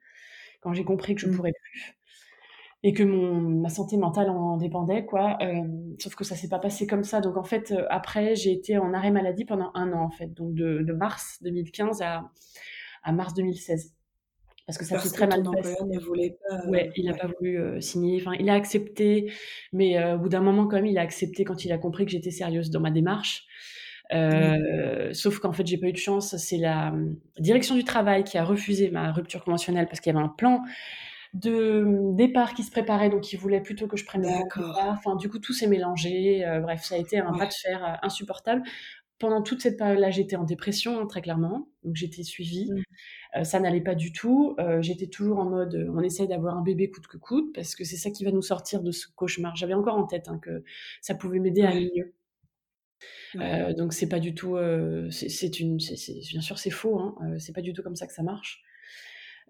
[0.61, 1.37] quand j'ai compris que je ne mmh.
[1.37, 1.95] pourrais plus
[2.85, 5.37] et que mon, ma santé mentale en dépendait, quoi.
[5.43, 5.65] Euh,
[5.99, 7.21] sauf que ça s'est pas passé comme ça.
[7.21, 10.33] Donc en fait, euh, après, j'ai été en arrêt maladie pendant un an, en fait,
[10.33, 12.31] donc de, de mars 2015 à,
[13.03, 13.98] à mars 2016
[14.69, 15.75] parce que ça s'est très mal passé.
[15.83, 16.67] ne voulait pas.
[16.67, 18.21] Ouais, il n'a pas voulu euh, signer.
[18.21, 19.33] Enfin, il a accepté,
[19.73, 22.05] mais euh, au bout d'un moment, quand même, il a accepté quand il a compris
[22.05, 23.47] que j'étais sérieuse dans ma démarche.
[24.13, 26.37] Euh, sauf qu'en fait, j'ai pas eu de chance.
[26.37, 26.93] C'est la
[27.39, 30.61] direction du travail qui a refusé ma rupture conventionnelle parce qu'il y avait un plan
[31.33, 34.99] de départ qui se préparait, donc il voulait plutôt que je prenne le départ.
[34.99, 36.45] Enfin, du coup, tout s'est mélangé.
[36.61, 38.63] bref, ça a été un pas de fer insupportable
[39.19, 41.69] pendant toute cette période-là, j'étais en dépression, très clairement.
[41.83, 42.71] Donc, j'étais suivie.
[42.71, 42.83] Mmh.
[43.43, 44.57] Ça n'allait pas du tout.
[44.81, 47.97] J'étais toujours en mode, on essaye d'avoir un bébé coûte que coûte, parce que c'est
[47.97, 49.57] ça qui va nous sortir de ce cauchemar.
[49.57, 50.65] J'avais encore en tête hein, que
[51.01, 52.15] ça pouvait m'aider à aller mieux.
[53.37, 57.39] Euh, donc c'est pas du tout, euh, c'est une, bien sûr c'est faux, hein, euh,
[57.39, 58.63] c'est pas du tout comme ça que ça marche.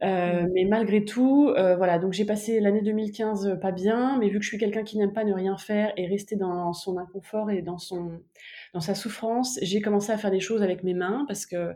[0.00, 4.48] Mais malgré tout, voilà, donc j'ai passé l'année 2015 pas bien, mais vu que je
[4.48, 7.78] suis quelqu'un qui n'aime pas ne rien faire et rester dans son inconfort et dans
[7.78, 8.20] son,
[8.74, 11.72] dans sa souffrance, j'ai commencé à faire des choses avec mes mains parce que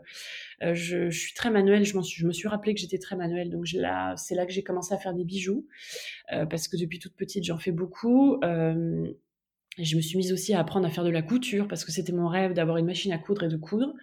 [0.61, 1.83] je, je, suis très manuelle.
[1.85, 4.93] Je, je me suis rappelé que j'étais très manuelle, donc c'est là que j'ai commencé
[4.93, 5.67] à faire des bijoux
[6.29, 8.39] parce que depuis toute petite j'en fais beaucoup.
[9.77, 11.91] Et je me suis mise aussi à apprendre à faire de la couture parce que
[11.91, 13.93] c'était mon rêve d'avoir une machine à coudre et de coudre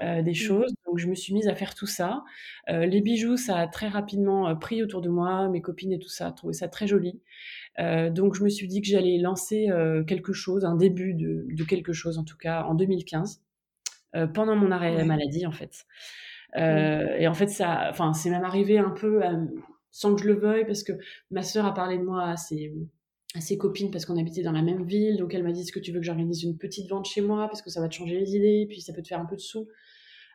[0.00, 0.34] euh, des mmh.
[0.34, 0.74] choses.
[0.86, 2.24] Donc je me suis mise à faire tout ça.
[2.68, 5.48] Euh, les bijoux, ça a très rapidement euh, pris autour de moi.
[5.48, 7.20] Mes copines et tout ça trouvaient ça très joli.
[7.78, 9.68] Donc je me suis dit que j'allais lancer
[10.06, 13.40] quelque chose, un début de, de, quelque chose en tout cas en 2015,
[14.34, 15.86] pendant mon arrêt maladie en fait.
[16.56, 19.22] Et en fait ça, enfin c'est même arrivé un peu
[19.90, 20.92] sans que je le veuille parce que
[21.30, 22.72] ma sœur a parlé de moi à ses
[23.34, 25.16] à ses copines parce qu'on habitait dans la même ville.
[25.16, 27.46] Donc elle m'a dit est-ce que tu veux que j'organise une petite vente chez moi
[27.48, 29.36] parce que ça va te changer les idées, puis ça peut te faire un peu
[29.36, 29.68] de sous.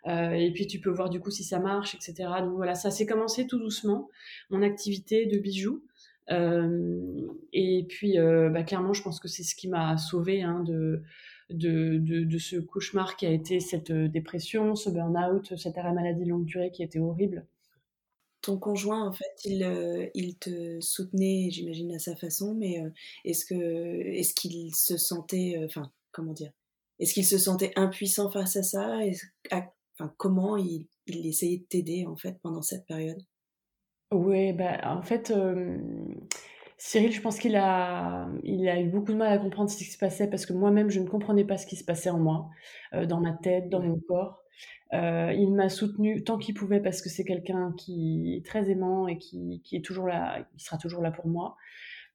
[0.05, 2.29] Euh, et puis tu peux voir du coup si ça marche, etc.
[2.41, 4.09] Donc voilà, ça s'est commencé tout doucement,
[4.49, 5.83] mon activité de bijoux.
[6.31, 10.63] Euh, et puis euh, bah, clairement, je pense que c'est ce qui m'a sauvée hein,
[10.63, 11.03] de,
[11.49, 16.45] de, de, ce cauchemar qui a été cette dépression, ce burn-out, cette arrêt maladie longue
[16.45, 17.45] durée qui été horrible.
[18.41, 22.89] Ton conjoint, en fait, il, euh, il te soutenait, j'imagine, à sa façon, mais euh,
[23.23, 26.51] est-ce que est-ce qu'il se sentait, euh, enfin, comment dire,
[26.99, 28.99] est-ce qu'il se sentait impuissant face à ça?
[29.51, 33.21] Enfin, comment il, il essayait de t'aider en fait pendant cette période?
[34.13, 35.33] Oui, bah, en fait,
[36.77, 39.85] Cyril, je pense qu'il a, il a eu beaucoup de mal à comprendre ce qui
[39.85, 42.49] se passait parce que moi-même, je ne comprenais pas ce qui se passait en moi,
[42.93, 44.43] dans ma tête, dans mon corps.
[44.93, 49.07] Euh, il m'a soutenu tant qu'il pouvait parce que c'est quelqu'un qui est très aimant
[49.07, 51.55] et qui, qui, est toujours là, il sera toujours là pour moi.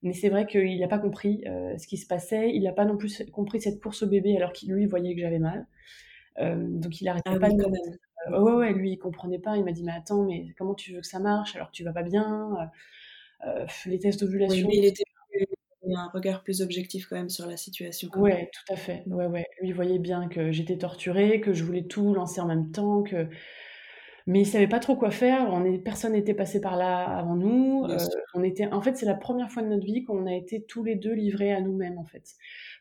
[0.02, 2.52] Mais c'est vrai qu'il n'a pas compris euh, ce qui se passait.
[2.54, 5.20] Il n'a pas non plus compris cette course au bébé alors qu'il lui voyait que
[5.20, 5.66] j'avais mal.
[6.38, 7.56] Euh, donc il arrêtait ah pas de
[8.30, 9.56] me ouais, ouais, lui il comprenait pas.
[9.56, 11.84] Il m'a dit mais attends mais comment tu veux que ça marche alors que tu
[11.84, 12.70] vas pas bien.
[13.86, 14.68] les tests d'ovulation.
[14.70, 15.04] il était
[15.96, 18.08] un regard plus objectif quand même sur la situation.
[18.16, 19.02] Oui, tout à fait.
[19.06, 19.46] Ouais, ouais.
[19.60, 23.28] Lui voyait bien que j'étais torturée, que je voulais tout lancer en même temps, que
[24.28, 25.48] mais il savait pas trop quoi faire.
[25.50, 27.86] On est, personne n'était passé par là avant nous.
[27.88, 27.96] Euh,
[28.34, 30.84] on était, en fait, c'est la première fois de notre vie qu'on a été tous
[30.84, 32.34] les deux livrés à nous-mêmes, en fait,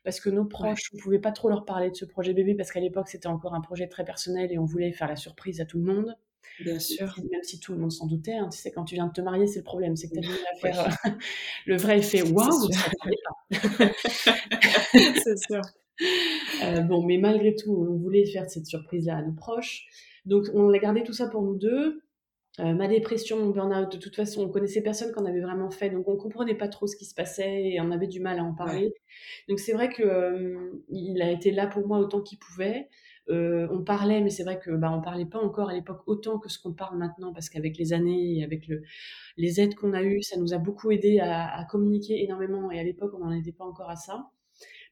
[0.04, 2.70] parce que nos proches, on pouvait pas trop leur parler de ce projet bébé parce
[2.70, 5.66] qu'à l'époque c'était encore un projet très personnel et on voulait faire la surprise à
[5.66, 6.18] tout le monde.
[6.60, 7.16] Bien sûr.
[7.32, 9.22] Même si tout le monde s'en doutait, hein, tu sais, quand tu viens de te
[9.22, 11.10] marier, c'est le problème, c'est que tu as à faire euh,
[11.66, 12.68] le vrai effet waouh,
[14.92, 15.62] c'est sûr.
[16.64, 19.86] Euh, bon, mais malgré tout, on voulait faire cette surprise-là à nos proches.
[20.26, 22.02] Donc, on a gardé tout ça pour nous deux.
[22.60, 25.92] Euh, ma dépression, mon burn-out, de toute façon, on connaissait personne qu'on avait vraiment fait,
[25.92, 28.44] donc on comprenait pas trop ce qui se passait et on avait du mal à
[28.44, 28.96] en parler.
[29.48, 32.90] Donc c'est vrai que il a été là pour moi autant qu'il pouvait.
[33.30, 36.40] Euh, on parlait, mais c'est vrai que bah, on parlait pas encore à l'époque autant
[36.40, 38.84] que ce qu'on parle maintenant, parce qu'avec les années et avec le,
[39.36, 42.72] les aides qu'on a eues, ça nous a beaucoup aidé à, communiquer énormément.
[42.72, 44.32] Et à l'époque, on n'en était pas encore à ça.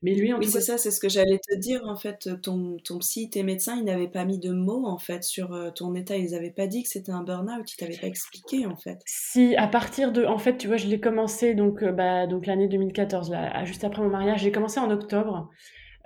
[0.06, 1.82] Mais lui, en oui, c'est ça, c'est ce que j'allais te dire.
[1.86, 5.24] En fait, ton, ton psy, tes médecins, ils n'avaient pas mis de mots en fait
[5.24, 6.16] sur euh, ton état.
[6.16, 7.72] Ils n'avaient pas dit que c'était un burn-out.
[7.72, 9.00] Ils t'avaient pas expliqué en fait.
[9.06, 12.46] Si, à partir de, en fait, tu vois, je l'ai commencé donc, euh, bah, donc
[12.46, 14.42] l'année 2014, là, juste après mon mariage.
[14.42, 15.50] J'ai commencé en octobre.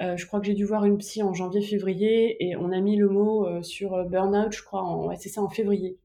[0.02, 2.96] Euh, je crois que j'ai dû voir une psy en janvier-février et on a mis
[2.96, 5.98] le mot euh, sur euh, burn-out, je crois, en, ouais, c'est ça, en février.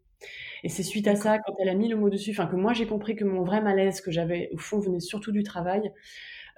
[0.65, 2.73] Et c'est suite à ça, quand elle a mis le mot dessus, enfin que moi
[2.73, 5.93] j'ai compris que mon vrai malaise que j'avais au fond venait surtout du travail.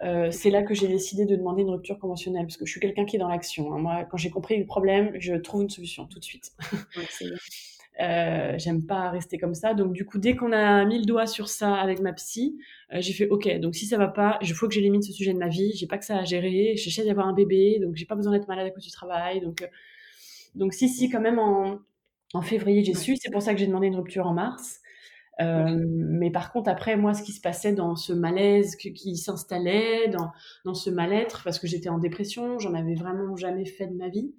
[0.02, 2.80] Euh, c'est là que j'ai décidé de demander une rupture conventionnelle parce que je suis
[2.80, 3.72] quelqu'un qui est dans l'action.
[3.72, 3.78] Hein.
[3.78, 6.52] Moi, quand j'ai compris le problème, je trouve une solution tout de suite.
[6.96, 7.04] Ouais,
[8.00, 9.72] euh, j'aime pas rester comme ça.
[9.74, 12.58] Donc du coup, dès qu'on a mis le doigt sur ça avec ma psy,
[12.92, 13.48] euh, j'ai fait OK.
[13.58, 15.72] Donc si ça va pas, il faut que j'élimine ce sujet de ma vie.
[15.74, 16.76] J'ai pas que ça à gérer.
[16.76, 19.40] J'essaie d'avoir un bébé, donc j'ai pas besoin d'être malade à cause du travail.
[19.40, 19.66] Donc euh,
[20.54, 21.78] donc si si quand même en,
[22.34, 23.16] en février j'ai su.
[23.16, 24.80] C'est pour ça que j'ai demandé une rupture en mars.
[25.40, 30.08] Euh, mais par contre, après, moi, ce qui se passait dans ce malaise qui s'installait,
[30.08, 30.30] dans,
[30.64, 34.08] dans ce mal-être, parce que j'étais en dépression, j'en avais vraiment jamais fait de ma
[34.08, 34.34] vie.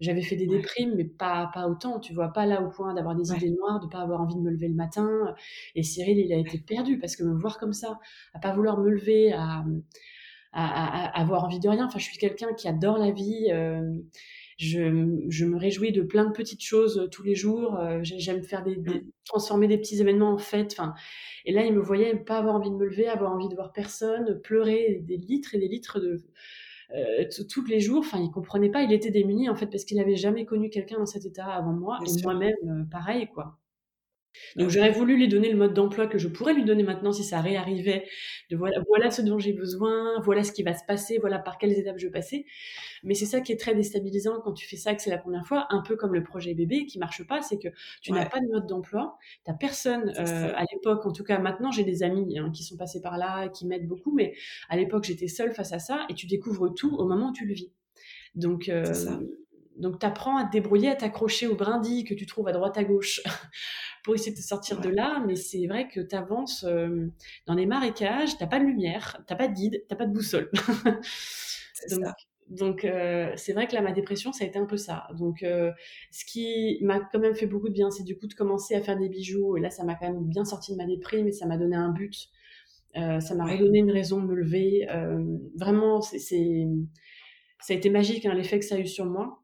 [0.00, 3.16] J'avais fait des déprimes, mais pas, pas autant, tu vois, pas là au point d'avoir
[3.16, 5.34] des idées noires, de pas avoir envie de me lever le matin.
[5.74, 7.98] Et Cyril, il a été perdu parce que me voir comme ça,
[8.32, 9.64] à pas vouloir me lever, à,
[10.52, 11.86] à, à, avoir envie de rien.
[11.86, 13.48] Enfin, je suis quelqu'un qui adore la vie.
[13.50, 13.92] Euh,
[14.58, 17.78] je, je, me réjouis de plein de petites choses euh, tous les jours.
[17.78, 20.74] Euh, j'aime faire des, des, transformer des petits événements en fêtes.
[20.78, 20.94] Enfin,
[21.44, 23.72] et là, il me voyait pas avoir envie de me lever, avoir envie de voir
[23.72, 26.22] personne, pleurer des litres et des litres de
[27.48, 28.00] tous les jours.
[28.00, 28.82] Enfin, il comprenait pas.
[28.82, 31.72] Il était démuni en fait parce qu'il n'avait jamais connu quelqu'un dans cet état avant
[31.72, 33.58] moi et moi-même pareil quoi.
[34.56, 37.24] Donc j'aurais voulu lui donner le mode d'emploi que je pourrais lui donner maintenant si
[37.24, 38.06] ça réarrivait,
[38.50, 41.58] de voilà, voilà ce dont j'ai besoin, voilà ce qui va se passer, voilà par
[41.58, 42.46] quelles étapes je vais passer.
[43.02, 45.46] Mais c'est ça qui est très déstabilisant quand tu fais ça, que c'est la première
[45.46, 47.68] fois, un peu comme le projet bébé qui marche pas, c'est que
[48.02, 51.70] tu n'as pas de mode d'emploi, tu personne euh, à l'époque, en tout cas maintenant
[51.70, 54.34] j'ai des amis hein, qui sont passés par là, qui m'aident beaucoup, mais
[54.68, 57.46] à l'époque j'étais seule face à ça et tu découvres tout au moment où tu
[57.46, 57.72] le vis.
[58.34, 58.84] Donc, euh,
[59.78, 62.76] donc tu apprends à te débrouiller, à t'accrocher aux brindilles que tu trouves à droite
[62.76, 63.22] à gauche
[64.04, 65.22] pour essayer de te sortir de là.
[65.26, 67.10] Mais c'est vrai que tu avances euh,
[67.46, 70.50] dans les marécages, t'as pas de lumière, t'as pas de guide, t'as pas de boussole.
[71.90, 72.04] donc,
[72.48, 75.06] donc euh, c'est vrai que là, ma dépression, ça a été un peu ça.
[75.16, 75.70] Donc, euh,
[76.10, 78.82] ce qui m'a quand même fait beaucoup de bien, c'est du coup de commencer à
[78.82, 79.56] faire des bijoux.
[79.56, 81.76] Et là, ça m'a quand même bien sorti de ma déprime et ça m'a donné
[81.76, 82.30] un but.
[82.94, 84.88] ça m'a redonné une raison de me lever.
[85.54, 86.66] vraiment, c'est,
[87.60, 89.37] ça a été magique hein, l'effet que ça a eu sur moi.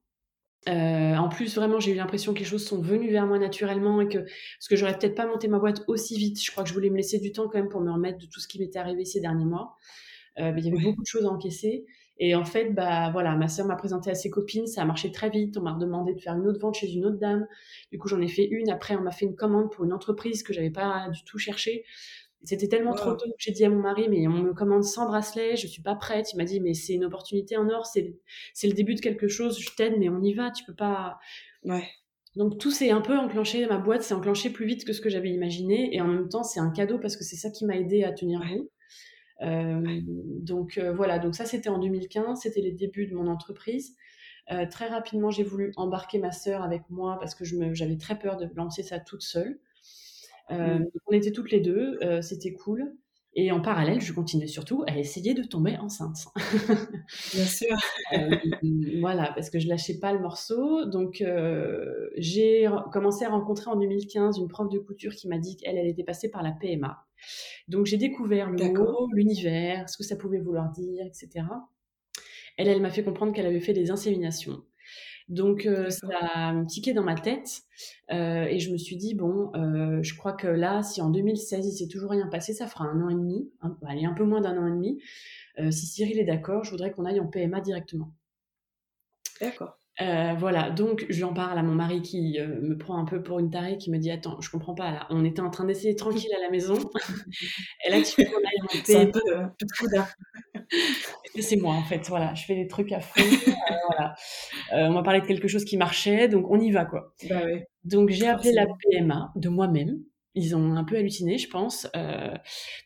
[0.69, 4.01] Euh, en plus, vraiment, j'ai eu l'impression que les choses sont venues vers moi naturellement
[4.01, 6.43] et que parce que j'aurais peut-être pas monté ma boîte aussi vite.
[6.43, 8.27] Je crois que je voulais me laisser du temps quand même pour me remettre de
[8.27, 9.77] tout ce qui m'était arrivé ces derniers mois.
[10.39, 11.85] Euh, mais il y avait beaucoup de choses à encaisser.
[12.19, 15.11] Et en fait, bah voilà, ma sœur m'a présenté à ses copines, ça a marché
[15.13, 15.57] très vite.
[15.59, 17.47] On m'a demandé de faire une autre vente chez une autre dame.
[17.93, 18.71] Du coup, j'en ai fait une.
[18.71, 21.85] Après, on m'a fait une commande pour une entreprise que j'avais pas du tout cherché.
[22.45, 25.07] C'était tellement trop tôt que j'ai dit à mon mari, mais on me commande sans
[25.07, 26.33] bracelet, je suis pas prête.
[26.33, 28.15] Il m'a dit, mais c'est une opportunité en or, c'est
[28.63, 31.19] le début de quelque chose, je t'aide, mais on y va, tu peux pas.
[31.65, 31.85] Ouais.
[32.37, 35.09] Donc tout s'est un peu enclenché, ma boîte s'est enclenchée plus vite que ce que
[35.09, 37.77] j'avais imaginé, et en même temps c'est un cadeau parce que c'est ça qui m'a
[37.77, 38.69] aidé à tenir bon.
[39.43, 40.01] Euh,
[40.41, 43.95] donc euh, voilà, donc ça c'était en 2015, c'était les débuts de mon entreprise.
[44.53, 48.37] Euh, très rapidement j'ai voulu embarquer ma sœur avec moi parce que j'avais très peur
[48.37, 49.59] de lancer ça toute seule.
[50.51, 50.87] Euh, mmh.
[51.07, 52.95] on était toutes les deux, euh, c'était cool.
[53.37, 56.19] Et en parallèle, je continuais surtout à essayer de tomber enceinte.
[57.35, 57.77] Bien sûr.
[58.13, 58.37] Euh,
[59.01, 60.85] voilà, parce que je lâchais pas le morceau.
[60.85, 61.25] Donc,
[62.17, 65.89] j'ai commencé à rencontrer en 2015 une prof de couture qui m'a dit qu'elle, elle
[65.89, 67.05] était passée par la PMA.
[67.67, 71.47] Donc, j'ai découvert le mot, l'univers, ce que ça pouvait vouloir dire, etc.
[72.57, 74.63] Elle, elle m'a fait comprendre qu'elle avait fait des inséminations.
[75.29, 77.63] Donc euh, ça a tiqué dans ma tête
[78.13, 81.67] euh, et je me suis dit bon, euh, je crois que là, si en 2016
[81.67, 84.25] il s'est toujours rien passé, ça fera un an et demi, un, allez un peu
[84.25, 85.01] moins d'un an et demi.
[85.71, 88.13] si Cyril est d'accord, je voudrais qu'on aille en PMA directement.
[89.41, 89.79] D'accord.
[90.01, 93.05] Euh, voilà, donc je lui en parle à mon mari qui euh, me prend un
[93.05, 95.51] peu pour une tarée, qui me dit Attends, je comprends pas là, on était en
[95.51, 96.75] train d'essayer tranquille à la maison,
[97.87, 99.47] et là tu veux qu'on aille en C'est un peu, euh,
[101.41, 103.21] C'est moi en fait, voilà, je fais des trucs à fond,
[103.89, 104.15] voilà.
[104.73, 107.13] on m'a parlé de quelque chose qui marchait, donc on y va quoi.
[107.29, 107.43] Bah
[107.83, 109.99] donc j'ai appelé la PMA de moi-même,
[110.35, 111.87] ils ont un peu halluciné, je pense.
[111.95, 112.35] Euh,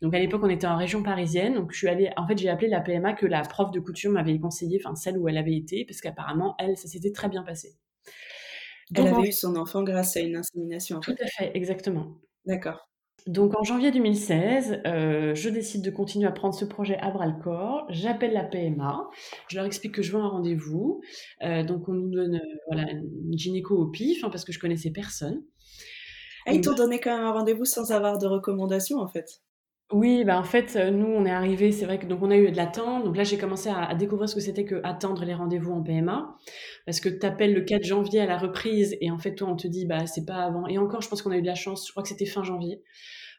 [0.02, 2.10] donc à l'époque, on était en région parisienne, donc je suis allée.
[2.16, 5.18] En fait, j'ai appelé la PMA que la prof de couture m'avait conseillé, enfin celle
[5.18, 7.74] où elle avait été, parce qu'apparemment, elle, ça s'était très bien passé.
[8.94, 10.98] elle avait eu son enfant grâce à une insémination.
[10.98, 12.18] En tout à fait, exactement.
[12.44, 12.87] D'accord.
[13.28, 17.26] Donc en janvier 2016, euh, je décide de continuer à prendre ce projet à bras
[17.26, 17.84] le corps.
[17.90, 19.06] J'appelle la PMA,
[19.48, 21.02] je leur explique que je veux un rendez-vous.
[21.42, 24.90] Euh, donc on nous donne voilà une gynéco au pif hein, parce que je connaissais
[24.90, 25.42] personne.
[26.46, 29.42] Ah, ils t'ont donné quand même un rendez-vous sans avoir de recommandation, en fait.
[29.90, 32.36] Oui, bah en fait, euh, nous, on est arrivés, c'est vrai que donc on a
[32.36, 33.04] eu de l'attente.
[33.04, 36.36] Donc là, j'ai commencé à, découvrir ce que c'était que attendre les rendez-vous en PMA.
[36.84, 39.56] Parce que tu appelles le 4 janvier à la reprise et en fait, toi, on
[39.56, 40.66] te dit, bah, c'est pas avant.
[40.66, 41.86] Et encore, je pense qu'on a eu de la chance.
[41.86, 42.82] Je crois que c'était fin janvier.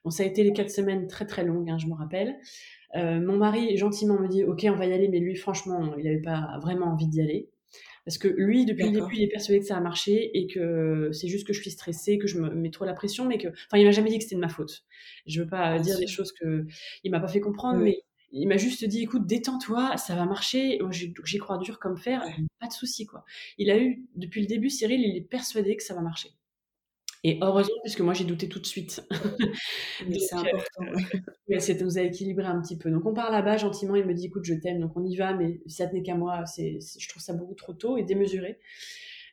[0.04, 2.36] Bon, ça a été les quatre semaines très, très longues, hein, je me rappelle.
[2.96, 5.08] Euh, mon mari, gentiment, me dit, OK, on va y aller.
[5.10, 7.50] Mais lui, franchement, il n'avait pas vraiment envie d'y aller.
[8.10, 11.12] Parce que lui, depuis le début, il est persuadé que ça a marché et que
[11.14, 13.50] c'est juste que je suis stressée, que je me mets trop la pression, mais que,
[13.50, 14.84] enfin, il m'a jamais dit que c'était de ma faute.
[15.28, 16.66] Je veux pas dire des choses que
[17.04, 20.80] il m'a pas fait comprendre, mais il m'a juste dit, écoute, détends-toi, ça va marcher.
[20.90, 22.26] J'y crois dur comme fer,
[22.60, 23.26] pas de souci, quoi.
[23.60, 26.30] Il a eu, depuis le début, Cyril, il est persuadé que ça va marcher.
[27.24, 29.06] Et heureusement, puisque moi j'ai douté tout de suite.
[30.00, 30.84] c'est euh, important.
[31.52, 32.90] Euh, ça nous a équilibré un petit peu.
[32.90, 35.34] Donc on part là-bas gentiment, il me dit écoute, je t'aime, donc on y va,
[35.34, 38.60] mais si ça tenait qu'à moi, c'est, je trouve ça beaucoup trop tôt et démesuré.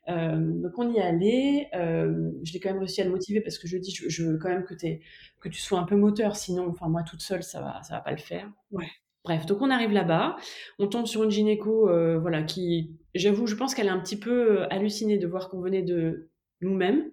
[0.08, 1.68] Euh, donc on y est allé.
[1.74, 4.38] Euh, je l'ai quand même réussi à le motiver parce que je dis je, veux
[4.38, 7.60] quand même que, que tu sois un peu moteur, sinon, enfin moi toute seule, ça
[7.60, 8.50] va, ça va pas le faire.
[8.70, 8.88] Ouais.
[9.24, 10.36] Bref, donc on arrive là-bas,
[10.78, 14.18] on tombe sur une gynéco, euh, voilà, qui, j'avoue, je pense qu'elle est un petit
[14.18, 17.04] peu hallucinée de voir qu'on venait de nous-mêmes.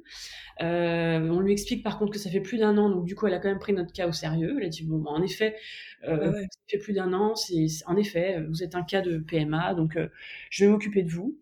[0.62, 3.28] Euh, on lui explique par contre que ça fait plus d'un an, donc du coup
[3.28, 4.56] elle a quand même pris notre cas au sérieux.
[4.60, 5.56] Elle a dit bon, bah, en effet,
[6.08, 9.74] euh, ça fait plus d'un an, c'est en effet vous êtes un cas de PMA,
[9.74, 10.08] donc euh,
[10.50, 11.38] je vais m'occuper de vous.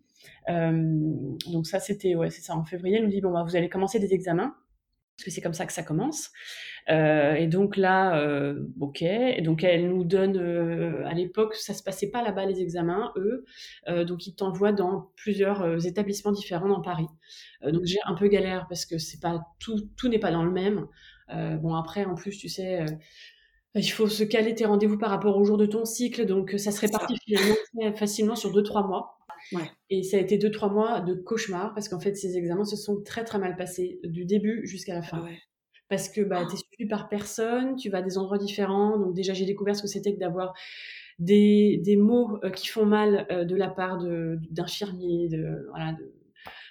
[0.48, 2.96] donc ça c'était ouais c'est ça en février.
[2.96, 4.54] Elle nous dit bon bah vous allez commencer des examens
[5.16, 6.30] parce que c'est comme ça que ça commence.
[6.90, 9.02] Euh, et donc là, euh, ok.
[9.02, 13.12] Et donc elle nous donne, euh, à l'époque, ça se passait pas là-bas les examens,
[13.16, 13.44] eux.
[14.04, 17.08] Donc ils t'envoient dans plusieurs établissements différents dans Paris.
[17.64, 20.52] Donc j'ai un peu galère parce que c'est pas tout, tout n'est pas dans le
[20.52, 20.86] même.
[21.60, 22.84] bon après, en plus, tu sais.
[23.74, 26.72] il faut se caler tes rendez-vous par rapport au jour de ton cycle, donc ça
[26.72, 29.18] se répartit finalement très facilement sur 2-3 mois.
[29.52, 29.70] Ouais.
[29.90, 33.02] Et ça a été 2-3 mois de cauchemar parce qu'en fait, ces examens se sont
[33.02, 35.18] très très mal passés du début jusqu'à la fin.
[35.20, 35.38] Ah ouais.
[35.92, 38.96] Parce que bah, tu es suivi par personne, tu vas à des endroits différents.
[38.98, 40.54] Donc déjà, j'ai découvert ce que c'était que d'avoir
[41.18, 45.92] des, des mots euh, qui font mal euh, de la part de- d'infirmiers, de, voilà,
[45.92, 46.10] de,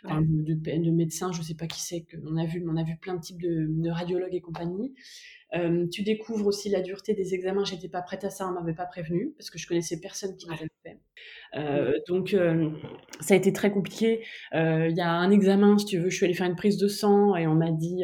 [0.03, 2.05] enfin, de, de, de médecins, je sais pas qui c'est.
[2.25, 4.93] On a vu, on a vu plein de types de, de radiologues et compagnie.
[5.53, 7.65] Euh, tu découvres aussi la dureté des examens.
[7.65, 10.47] J'étais pas prête à ça, on m'avait pas prévenu parce que je connaissais personne qui
[10.47, 10.99] les avait fait.
[11.57, 12.69] Euh, donc euh,
[13.19, 14.23] ça a été très compliqué.
[14.53, 16.87] Il y a un examen, si tu veux, je suis allée faire une prise de
[16.87, 18.03] sang et on m'a dit,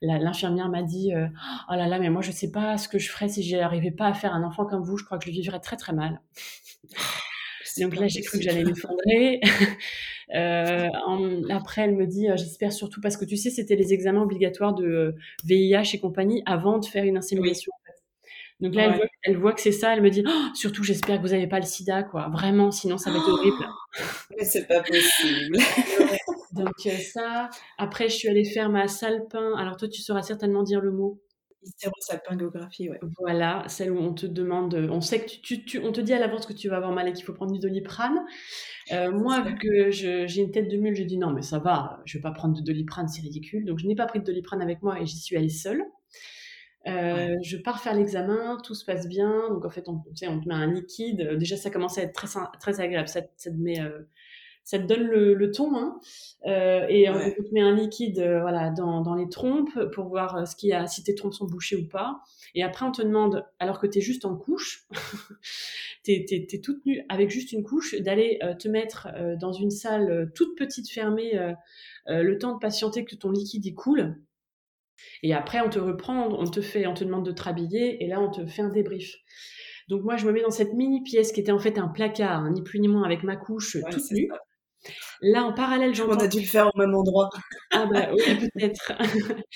[0.00, 3.28] l'infirmière m'a dit, oh là là, mais moi je sais pas ce que je ferais
[3.28, 4.96] si j'arrivais pas à faire un enfant comme vous.
[4.96, 6.20] Je crois que je vivrais très très mal.
[7.78, 9.40] Donc là, j'ai cru que j'allais m'effondrer.
[10.34, 10.88] Euh,
[11.50, 14.72] après, elle me dit, euh, j'espère surtout parce que tu sais, c'était les examens obligatoires
[14.72, 15.12] de euh,
[15.44, 17.70] VIH et compagnie avant de faire une insémination.
[18.62, 19.92] Donc là, elle, voit, elle voit que c'est ça.
[19.92, 22.28] Elle me dit, Oh, surtout, j'espère que vous n'avez pas le SIDA, quoi.
[22.28, 23.68] Vraiment, sinon ça va être horrible.
[24.38, 25.58] Mais c'est pas possible.
[26.52, 27.50] Donc euh, ça.
[27.76, 29.56] Après, je suis allée faire ma salpin.
[29.58, 31.20] Alors toi, tu sauras certainement dire le mot.
[31.64, 32.98] Hystérosalpingographie, ouais.
[33.20, 36.12] Voilà, celle où on te demande, on sait que tu, tu, tu- on te dit
[36.12, 38.18] à l'avance que tu vas avoir mal et qu'il faut prendre du doliprane.
[38.92, 41.58] Euh, moi, vu que je- j'ai une tête de mule, j'ai dit non, mais ça
[41.60, 43.64] va, je vais pas prendre de doliprane, c'est ridicule.
[43.64, 45.84] Donc je n'ai pas pris de doliprane avec moi et j'y suis allée seule.
[46.88, 49.48] Euh, Je pars faire l'examen, tout se passe bien.
[49.50, 51.36] Donc en fait, on, te met un liquide.
[51.38, 52.26] Déjà, ça commence à être très,
[52.60, 53.08] très agréable.
[53.08, 54.00] Ça, ça te met, euh,
[54.64, 55.76] ça te donne le, le ton.
[55.76, 55.98] Hein.
[56.46, 57.34] Euh, et on Ouais.
[57.34, 60.68] te met un liquide euh, voilà, dans, dans les trompes pour voir euh, ce qu'il
[60.70, 62.20] y a, si tes trompes sont bouchées ou pas.
[62.54, 64.86] Et après, on te demande, alors que tu es juste en couche,
[66.04, 69.08] tu es, toute nue avec juste une couche, d'aller euh, te mettre
[69.40, 71.32] dans une salle toute petite fermée,
[72.06, 74.16] le temps de patienter que ton liquide y coule.
[75.22, 78.06] Et après, on te reprend, on te fait, on te demande de te rhabiller, et
[78.06, 79.16] là, on te fait un débrief.
[79.88, 82.40] Donc moi, je me mets dans cette mini pièce qui était en fait un placard,
[82.44, 84.28] hein, ni plus ni moins, avec ma couche Ouais, toute nue.
[84.30, 84.38] ça.
[85.22, 86.18] Là, en parallèle, On j'entends.
[86.20, 87.30] a dû le faire au même endroit.
[87.70, 88.92] Ah bah oui, peut-être.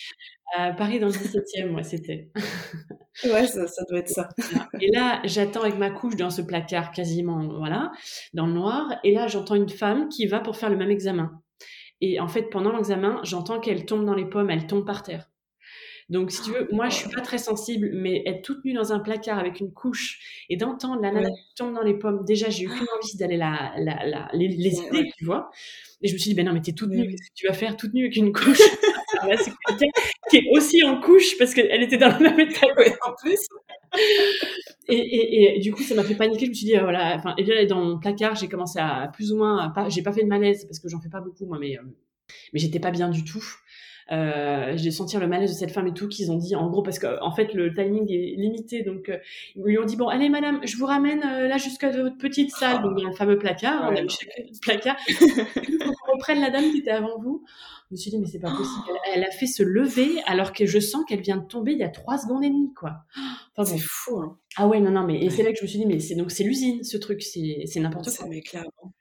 [0.56, 2.30] à Paris, dans le 17e, moi, c'était.
[3.24, 4.28] Ouais, ça, ça doit être ça.
[4.80, 7.90] Et là, j'attends avec ma couche dans ce placard quasiment, voilà,
[8.34, 8.94] dans le noir.
[9.04, 11.42] Et là, j'entends une femme qui va pour faire le même examen.
[12.00, 15.28] Et en fait, pendant l'examen, j'entends qu'elle tombe dans les pommes, elle tombe par terre.
[16.08, 18.92] Donc, si tu veux, moi, je suis pas très sensible, mais être toute nue dans
[18.92, 21.34] un placard avec une couche et d'entendre la nana Ouais.
[21.34, 24.48] qui tombe dans les pommes, déjà, j'ai eu qu'une envie d'aller la, la, la, les,
[24.48, 25.10] les Ouais, aider, ouais.
[25.18, 25.50] tu vois.
[26.02, 27.54] Et je me suis dit, ben non, mais t'es toute nue, qu'est-ce que tu vas
[27.54, 28.60] faire toute nue avec une couche?
[29.18, 29.86] Ah bah, C'est quelqu'un
[30.28, 32.66] qui est aussi en couche parce qu'elle était dans le même état
[33.06, 33.38] en plus.
[34.88, 36.46] et, et, et du coup, ça m'a fait paniquer.
[36.46, 39.08] Je me suis dit, ah, voilà, enfin, et là, dans mon placard, j'ai commencé à
[39.12, 41.20] plus ou moins, à pas, j'ai pas fait de malaise parce que j'en fais pas
[41.20, 41.82] beaucoup, moi, mais, euh,
[42.52, 43.44] mais j'étais pas bien du tout.
[44.12, 46.80] Euh, j'ai senti le malaise de cette femme et tout qu'ils ont dit en gros
[46.80, 49.18] parce que en fait le timing est limité donc euh,
[49.56, 52.52] ils lui ont dit bon allez madame je vous ramène euh, là jusqu'à votre petite
[52.52, 54.16] salle donc dans le fameux placard on a notre
[54.62, 57.42] placard il qu'on reprenne la dame qui était avant vous
[57.90, 60.52] je me suis dit mais c'est pas possible elle, elle a fait se lever alors
[60.52, 62.98] que je sens qu'elle vient de tomber il y a trois secondes et demie quoi
[63.56, 63.76] enfin, bon.
[63.76, 64.38] C'est fou, hein.
[64.56, 65.30] Ah ouais, non, non, mais et Ouais.
[65.30, 67.64] c'est là que je me suis dit, mais c'est donc c'est l'usine, ce truc, c'est
[67.66, 68.28] c'est n'importe Ça quoi.
[68.28, 68.92] mais clairement.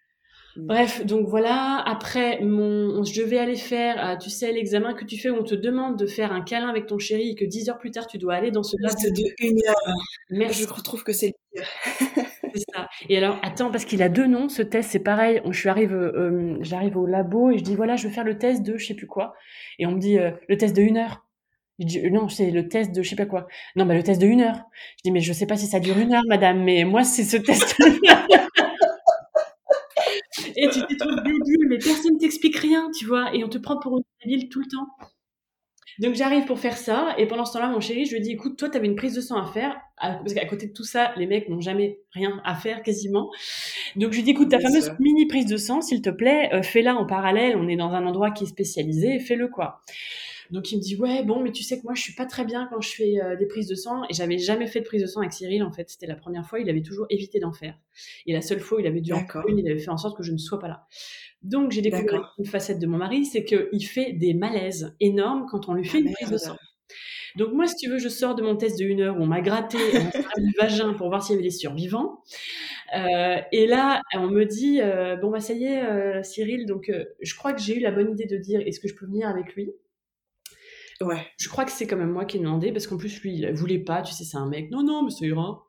[0.57, 1.83] Bref, donc voilà.
[1.85, 5.43] Après, mon, je devais aller faire, euh, tu sais, l'examen que tu fais où on
[5.43, 8.07] te demande de faire un câlin avec ton chéri et que dix heures plus tard
[8.07, 9.93] tu dois aller dans ce Reste de une heure.
[10.29, 11.67] Merci, Je retrouve que c'est le pire.
[12.53, 12.87] c'est ça.
[13.09, 15.41] Et alors, attends, parce qu'il a deux noms, ce test, c'est pareil.
[15.49, 18.37] Je suis arrive, euh, j'arrive au labo et je dis voilà, je veux faire le
[18.37, 19.33] test de je sais plus quoi.
[19.79, 21.25] Et on me dit euh, le test de une heure.
[21.79, 23.47] Je dis euh, non, c'est le test de je sais pas quoi.
[23.75, 24.63] Non, bah le test de une heure.
[24.97, 27.23] Je dis mais je sais pas si ça dure une heure, madame, mais moi c'est
[27.23, 27.75] ce test.
[30.55, 33.77] et tu t'es trop débile, mais personne t'explique rien, tu vois, et on te prend
[33.77, 34.87] pour une débile tout le temps.
[35.99, 38.57] Donc j'arrive pour faire ça, et pendant ce temps-là, mon chéri, je lui dis, écoute,
[38.57, 41.25] toi, t'avais une prise de sang à faire, parce qu'à côté de tout ça, les
[41.25, 43.31] mecs n'ont jamais rien à faire quasiment.
[43.95, 46.63] Donc je lui dis, écoute, ta fameuse mini prise de sang, s'il te plaît, euh,
[46.63, 49.81] fais-la en parallèle, on est dans un endroit qui est spécialisé, fais-le quoi.
[50.51, 52.45] Donc il me dit ouais bon mais tu sais que moi je suis pas très
[52.45, 54.03] bien quand je fais euh, des prises de sang.
[54.09, 55.89] Et j'avais jamais fait de prise de sang avec Cyril en fait.
[55.89, 57.77] C'était la première fois il avait toujours évité d'en faire.
[58.25, 59.97] Et la seule fois où il avait dû en faire une il avait fait en
[59.97, 60.87] sorte que je ne sois pas là.
[61.41, 65.69] Donc j'ai découvert une facette de mon mari c'est qu'il fait des malaises énormes quand
[65.69, 66.55] on lui fait Ah, une prise de sang.
[67.35, 69.25] Donc moi si tu veux je sors de mon test de une heure où on
[69.25, 72.21] m'a gratté fait du vagin pour voir s'il y avait des survivants.
[72.95, 76.65] Euh, et là, on me dit euh, bon bah ça y est, euh, Cyril.
[76.65, 78.95] Donc euh, je crois que j'ai eu la bonne idée de dire est-ce que je
[78.95, 79.71] peux venir avec lui?
[81.01, 81.27] Ouais.
[81.37, 83.51] Je crois que c'est quand même moi qui ai demandé, parce qu'en plus, lui, il
[83.53, 84.71] voulait pas, tu sais, c'est un mec.
[84.71, 85.65] Non, non, mais ça ira.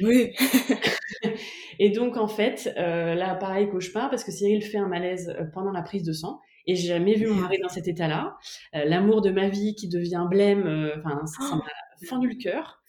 [0.00, 0.32] Oui.
[1.78, 5.44] et donc, en fait, euh, là, pareil, cauchemar, parce que Cyril fait un malaise euh,
[5.52, 6.40] pendant la prise de sang.
[6.66, 8.36] Et j'ai jamais vu mon mari dans cet état-là.
[8.74, 11.56] Euh, L'amour de ma vie qui devient blême, euh, enfin, ça Oh.
[11.56, 12.82] m'a fendu le cœur.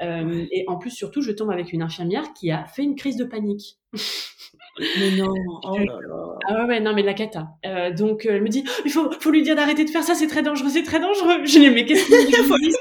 [0.00, 3.24] Et en plus, surtout, je tombe avec une infirmière qui a fait une crise de
[3.24, 3.78] panique.
[4.78, 5.32] Mais non.
[5.66, 6.38] Oh là là.
[6.46, 7.48] Ah ouais, ouais, non, mais la cata.
[7.64, 10.14] Euh, donc, euh, elle me dit, il faut, faut lui dire d'arrêter de faire ça,
[10.14, 11.44] c'est très dangereux, c'est très dangereux.
[11.44, 12.16] Je dis, mais qu'est-ce qu'il
[12.58, 12.74] lui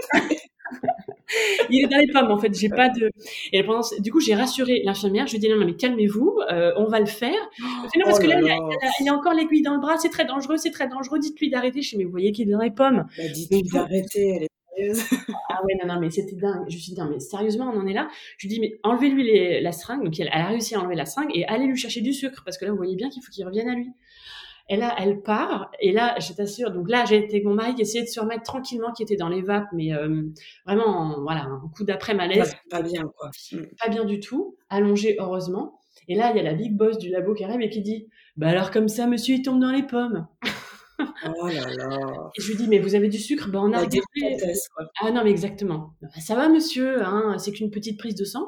[1.70, 3.10] Il est dans les pommes, en fait, j'ai pas de...
[3.52, 6.39] Et pendant, du coup, j'ai rassuré l'infirmière, je lui ai dit, non, non, mais calmez-vous,
[6.52, 7.34] euh, on va le faire.
[7.96, 8.58] Non, parce Oh que là, là il là.
[8.82, 11.20] il a- il a encore l'aiguille dans le bras, c'est très dangereux, c'est très dangereux,
[11.20, 11.82] dites-lui d'arrêter.
[11.82, 13.06] Je dis, mais vous voyez qu'il est dans les pommes.
[13.18, 15.04] Bah, dites-lui d'arrêter, elle est sérieuse.
[15.50, 16.64] Ah ouais, non, non, mais c'était dingue.
[16.70, 18.08] Je me suis dit, non, mais sérieusement, on en est là.
[18.38, 20.04] Je lui dis, mais enlevez-lui les- la seringue.
[20.04, 22.42] Donc, elle, elle a réussi à enlever la seringue et allez lui chercher du sucre,
[22.46, 23.92] parce que là, vous voyez bien qu'il faut qu'il revienne à lui.
[24.70, 27.76] Et là, elle part, et là, je t'assure, donc là, j'ai été avec mon mari
[27.76, 30.24] qui essayait de se remettre tranquillement, qui était dans les vapes, mais euh,
[30.66, 33.30] vraiment, en- voilà, un coup d'après malaise, Pas, pas bien, quoi.
[33.84, 35.80] Pas bien du tout, allongé, heureusement.
[36.08, 38.08] Et là, il y a la big boss du labo qui arrive et qui dit,
[38.38, 40.28] bah alors comme ça, monsieur, il tombe dans les pommes.
[41.26, 42.32] Oh là là.
[42.38, 43.49] Et je lui dis, mais vous avez du sucre?
[43.49, 44.38] Ben, on a regardé.
[45.01, 45.93] Ah non, mais exactement.
[46.20, 48.47] Ça va, monsieur, hein, c'est qu'une petite prise de sang.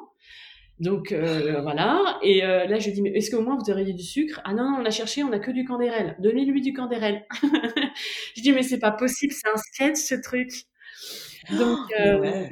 [0.79, 2.19] Donc euh, voilà.
[2.21, 4.41] Et euh, là, je dis, mais est-ce qu'au moins vous auriez du sucre?
[4.43, 6.17] Ah non, non, on a cherché, on a que du candérel.
[6.19, 7.25] Donnez-lui du candérel.
[8.35, 10.51] je dis, mais c'est pas possible, c'est un sketch ce truc.
[11.51, 12.51] Donc, euh, Ouais.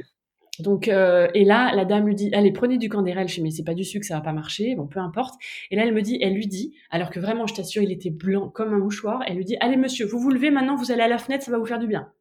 [0.59, 3.27] Donc euh, et là, la dame lui dit, allez, prenez du candérel.
[3.27, 4.75] Je dis, mais c'est pas du sucre, ça va pas marcher.
[4.75, 5.35] Bon, peu importe.
[5.71, 8.11] Et là, elle me dit, elle lui dit, alors que vraiment, je t'assure, il était
[8.11, 9.21] blanc comme un mouchoir.
[9.27, 11.51] Elle lui dit, allez, monsieur, vous vous levez maintenant, vous allez à la fenêtre, ça
[11.51, 12.11] va vous faire du bien.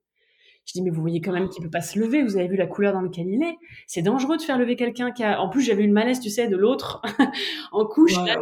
[0.65, 2.57] Je dis, mais vous voyez quand même qu'il peut pas se lever, vous avez vu
[2.57, 3.57] la couleur dans laquelle il est.
[3.87, 6.31] C'est dangereux de faire lever quelqu'un qui a, en plus, j'avais eu le malaise, tu
[6.31, 7.03] sais, de l'autre,
[7.73, 8.37] en couche, là,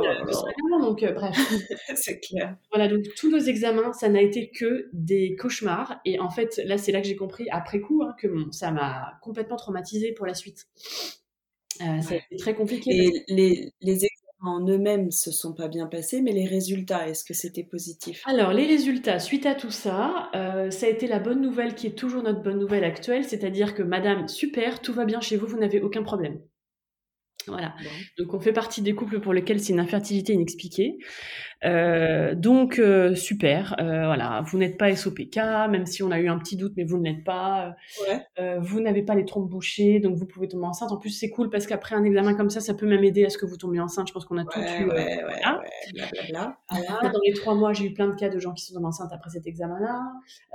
[0.81, 1.37] donc, euh, bref.
[1.95, 2.57] c'est clair.
[2.71, 6.01] Voilà, donc tous nos examens, ça n'a été que des cauchemars.
[6.05, 9.19] Et en fait, là, c'est là que j'ai compris, après coup, hein, que ça m'a
[9.23, 10.67] complètement traumatisée pour la suite.
[11.81, 12.91] Euh, ça a été très compliqué.
[12.91, 17.25] Et les, les examens en eux-mêmes se sont pas bien passés, mais les résultats, est-ce
[17.25, 18.23] que c'était positif?
[18.27, 21.87] Alors, les résultats, suite à tout ça, euh, ça a été la bonne nouvelle qui
[21.87, 25.47] est toujours notre bonne nouvelle actuelle, c'est-à-dire que Madame, super, tout va bien chez vous,
[25.47, 26.41] vous n'avez aucun problème.
[27.47, 27.75] Voilà.
[28.19, 30.99] Donc, on fait partie des couples pour lesquels c'est une infertilité inexpliquée.
[31.65, 33.77] Euh, donc, euh, super.
[33.81, 34.43] Euh, voilà.
[34.47, 35.37] Vous n'êtes pas SOPK,
[35.69, 37.75] même si on a eu un petit doute, mais vous ne l'êtes pas.
[38.09, 38.21] Ouais.
[38.39, 40.93] Euh, vous n'avez pas les trompes bouchées, donc vous pouvez tomber enceinte.
[40.93, 43.31] En plus, c'est cool parce qu'après un examen comme ça, ça peut même aider à
[43.31, 44.09] ce que vous tombiez enceinte.
[44.09, 44.85] Je pense qu'on a tout Ouais, eu.
[44.85, 45.61] euh, ouais, ouais, voilà.
[45.93, 46.57] blablabla.
[46.71, 48.87] Voilà, dans les trois mois, j'ai eu plein de cas de gens qui sont tombés
[48.87, 50.01] enceintes après cet examen-là.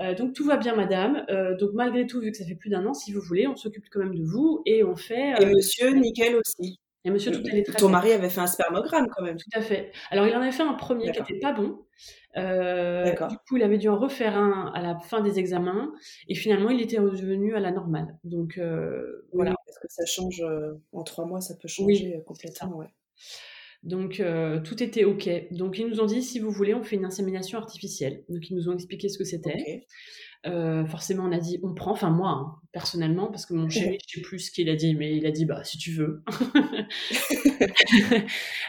[0.02, 1.24] Euh, donc tout va bien, madame.
[1.30, 3.56] Euh, donc malgré tout, vu que ça fait plus d'un an, si vous voulez, on
[3.56, 5.34] s'occupe quand même de vous et on fait.
[5.42, 6.80] Et monsieur, nickel aussi.
[7.06, 9.38] Et monsieur, tout allait très Ton mari avait fait un spermogramme quand même.
[9.38, 9.92] Tout à fait.
[10.10, 11.30] Alors, il en avait fait un premier qui D'accord.
[11.30, 11.86] était pas bon.
[12.36, 15.94] Euh, du coup, il avait dû en refaire un à la fin des examens.
[16.28, 18.18] Et finalement, il était revenu à la normale.
[18.24, 19.54] Donc, euh, Oui, voilà.
[19.66, 22.76] parce que ça change euh, en trois mois, ça peut changer euh, complètement.
[22.78, 22.88] Ouais.
[23.84, 25.30] Donc, euh, tout était OK.
[25.52, 28.24] Donc, ils nous ont dit, si vous voulez, on fait une insémination artificielle.
[28.30, 29.54] Donc, ils nous ont expliqué ce que c'était.
[29.54, 29.88] Ok.
[30.48, 31.92] Euh, forcément, on a dit, on prend.
[31.92, 34.94] Enfin, moi, hein, personnellement, parce que mon chéri, je sais plus ce qu'il a dit,
[34.96, 36.24] mais il a dit, bah, si tu veux.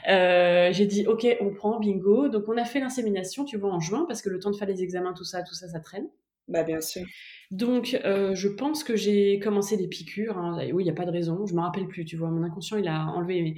[0.09, 2.29] Euh, j'ai dit, OK, on prend, bingo.
[2.29, 4.69] Donc, on a fait l'insémination, tu vois, en juin, parce que le temps de faire
[4.69, 6.07] les examens, tout ça, tout ça, ça traîne.
[6.49, 7.03] Bah bien sûr.
[7.51, 10.39] Donc, euh, je pense que j'ai commencé des piqûres.
[10.39, 10.59] hein.
[10.73, 11.45] Oui, il n'y a pas de raison.
[11.45, 12.31] Je me rappelle plus, tu vois.
[12.31, 13.57] Mon inconscient, il a enlevé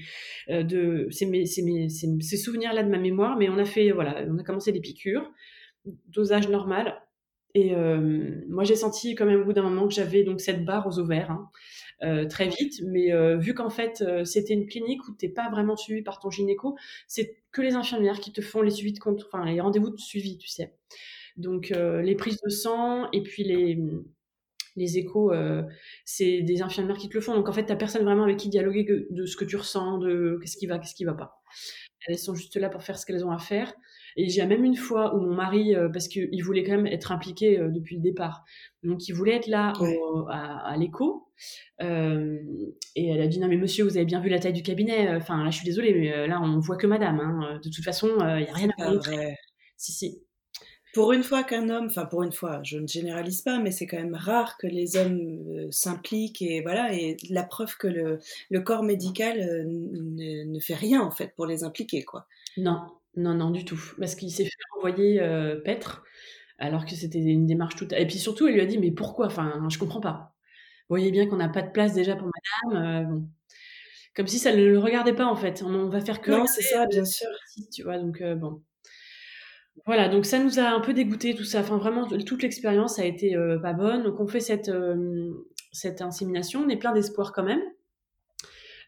[0.49, 3.37] mes, de, ces, mes, ces, mes- ces- ces souvenirs-là de ma mémoire.
[3.37, 5.31] Mais on a fait, voilà, on a commencé des piqûres.
[6.09, 6.95] Dosage normal.
[7.59, 10.65] Et euh, moi, j'ai senti quand même au bout d'un moment que j'avais donc cette
[10.65, 11.31] barre aux ovaires.
[11.31, 11.51] hein,
[12.05, 15.77] euh, très vite, mais euh, vu qu'en fait c'était une clinique où t'es pas vraiment
[15.77, 16.77] suivi par ton gynéco,
[17.09, 19.99] c'est que les infirmières qui te font les suivis de compte, enfin les rendez-vous de
[19.99, 20.75] suivi, tu sais.
[21.37, 23.79] Donc les prises de sang et puis les
[24.77, 25.33] les échos,
[26.05, 27.35] c'est des infirmières qui te le font.
[27.35, 30.39] Donc en fait, t'as personne vraiment avec qui dialoguer de ce que tu ressens, de
[30.41, 31.43] qu'est-ce qui va, qu'est-ce qui va pas.
[32.07, 33.73] Elles sont juste là pour faire ce qu'elles ont à faire.
[34.21, 37.13] Et j'ai même une fois où mon mari, euh, parce qu'il voulait quand même être
[37.13, 38.45] impliqué euh, depuis le départ,
[38.83, 41.29] donc il voulait être là au- à, à l'écho.
[41.81, 42.37] Euh,
[42.97, 45.15] et elle a dit non mais monsieur, vous avez bien vu la taille du cabinet.
[45.17, 47.21] Enfin là, je suis désolée, mais euh, là on voit que madame.
[47.21, 47.61] hein.
[47.65, 48.09] De toute façon,
[48.39, 49.37] il y a rien à montrer.
[49.77, 50.23] Si si.
[50.95, 53.87] Pour une fois qu'un homme, enfin pour une fois, je ne généralise pas, mais c'est
[53.87, 58.19] quand même rare que les hommes euh, s'impliquent et voilà, et la preuve que le,
[58.51, 62.27] le corps médical euh, ne, ne fait rien en fait pour les impliquer quoi.
[62.57, 62.81] Non,
[63.17, 63.81] non, non, du tout.
[63.99, 66.05] Parce qu'il s'est fait envoyer euh, paître,
[66.59, 67.93] alors que c'était une démarche toute.
[67.93, 69.27] Et puis surtout, elle lui a dit, mais pourquoi?
[69.27, 70.35] Enfin, je comprends pas.
[70.89, 72.29] Vous voyez bien qu'on n'a pas de place déjà pour
[72.73, 72.85] madame.
[72.85, 73.29] euh, bon.
[74.15, 75.63] Comme si ça ne le regardait pas, en fait.
[75.65, 76.31] On, on va faire que.
[76.31, 77.29] Non, c'est ça, euh, bien sûr.
[77.73, 78.63] tu vois, donc euh, bon.
[79.87, 81.61] Voilà, donc ça nous a un peu dégoûté tout ça.
[81.61, 84.03] Enfin, vraiment, toute l'expérience a été pas bonne.
[84.03, 84.71] Donc, on fait cette,
[85.73, 86.63] cette insémination.
[86.65, 87.63] On est plein d'espoir quand même.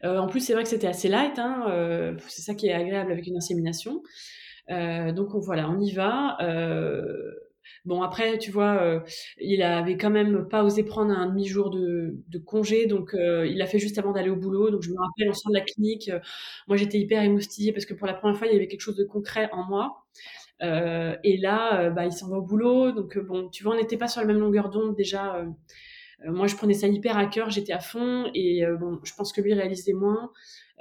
[0.03, 1.37] En plus, c'est vrai que c'était assez light.
[1.37, 4.01] Hein, c'est ça qui est agréable avec une insémination.
[4.69, 6.37] donc, on, voilà, on y va.
[7.85, 8.99] Bon, après, tu vois, euh,
[9.39, 13.65] il avait quand même pas osé prendre un demi-jour de, congé, donc euh, il l'a
[13.65, 14.69] fait juste avant d'aller au boulot.
[14.69, 16.09] Donc, je me rappelle, on sort de la clinique.
[16.09, 16.19] Euh,
[16.67, 18.97] moi, j'étais hyper émoustillée parce que pour la première fois, il y avait quelque chose
[18.97, 20.05] de concret en moi.
[20.61, 22.91] et là, bah, il s'en va au boulot.
[22.91, 25.43] Donc, bon, tu vois, on n'était pas sur la même longueur d'onde déjà.
[26.25, 28.29] Moi, je prenais ça hyper à cœur, j'étais à fond.
[28.33, 30.31] Et bon, je pense que lui réalisait moins.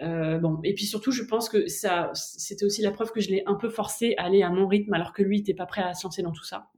[0.00, 3.42] bon, et puis surtout, je pense que ça, c'était aussi la preuve que je l'ai
[3.46, 5.94] un peu forcé à aller à mon rythme, alors que lui n'était pas prêt à
[5.94, 6.70] se lancer dans tout ça.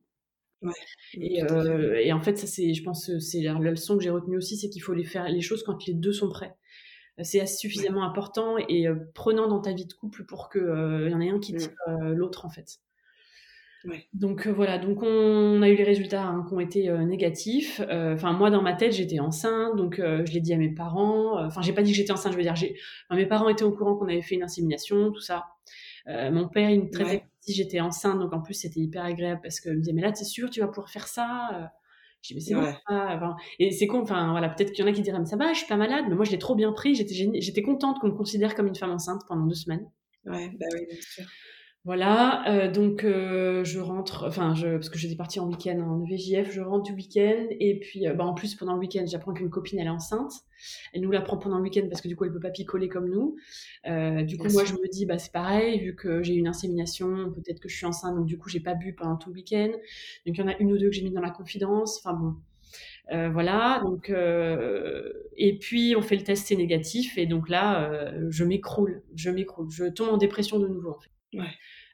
[1.19, 4.57] Euh, et, en fait, ça c'est, je pense, c'est la, leçon que j'ai retenue aussi,
[4.57, 6.55] c'est qu'il faut les faire les choses quand les deux sont prêts.
[7.23, 11.15] C'est suffisamment important et euh, prenant dans ta vie de couple pour qu'il euh, y
[11.15, 12.81] en ait un qui tire l'autre en fait.
[14.15, 17.81] Donc voilà, donc on a eu les résultats hein, qui ont été négatifs.
[17.81, 21.45] Enfin moi dans ma tête j'étais enceinte, donc je l'ai dit à mes parents.
[21.45, 22.77] Enfin j'ai pas dit que j'étais enceinte, je veux dire j'ai.
[23.11, 25.47] mes parents étaient au courant qu'on avait fait une insémination, tout ça.
[26.07, 29.61] mon père il me traitait si j'étais enceinte, donc en plus c'était hyper agréable parce
[29.61, 31.51] que me disait mais là t'es sûr tu vas pouvoir faire ça?
[31.55, 31.67] Euh.
[32.23, 33.35] Je dis mais c'est bon.
[33.59, 35.53] et c'est con, enfin voilà, peut-être qu'il y en a qui diraient mais ça va,
[35.53, 38.07] je suis pas malade, mais moi je l'ai trop bien pris, j'étais j'étais contente qu'on
[38.07, 39.91] me considère comme une femme enceinte pendant deux semaines.
[40.25, 41.25] Ouais, bah oui, bien sûr.
[41.85, 46.05] Voilà, euh, donc euh, je rentre, enfin, je, parce que j'étais partie en week-end en
[46.05, 49.33] VJF, je rentre du week-end, et puis euh, bah, en plus pendant le week-end, j'apprends
[49.33, 50.33] qu'une copine elle est enceinte.
[50.93, 53.09] Elle nous l'apprend pendant le week-end parce que du coup elle peut pas picoler comme
[53.09, 53.35] nous.
[54.25, 57.59] du coup, moi je me dis, bah c'est pareil, vu que j'ai une insémination, peut-être
[57.59, 59.73] que je suis enceinte, donc du coup j'ai pas bu pendant tout le week-end.
[60.25, 62.15] Donc il y en a une ou deux que j'ai mis dans la confidence, enfin
[62.15, 63.31] bon.
[63.33, 64.09] voilà, donc
[65.37, 69.69] et puis on fait le test, c'est négatif, et donc là, je m'écroule, je m'écroule,
[69.69, 71.12] je tombe en dépression de nouveau en fait.
[71.35, 71.51] Ouais.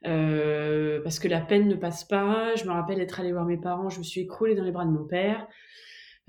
[0.07, 2.55] Euh, parce que la peine ne passe pas.
[2.57, 4.85] Je me rappelle être allée voir mes parents, je me suis écroulée dans les bras
[4.85, 5.47] de mon père.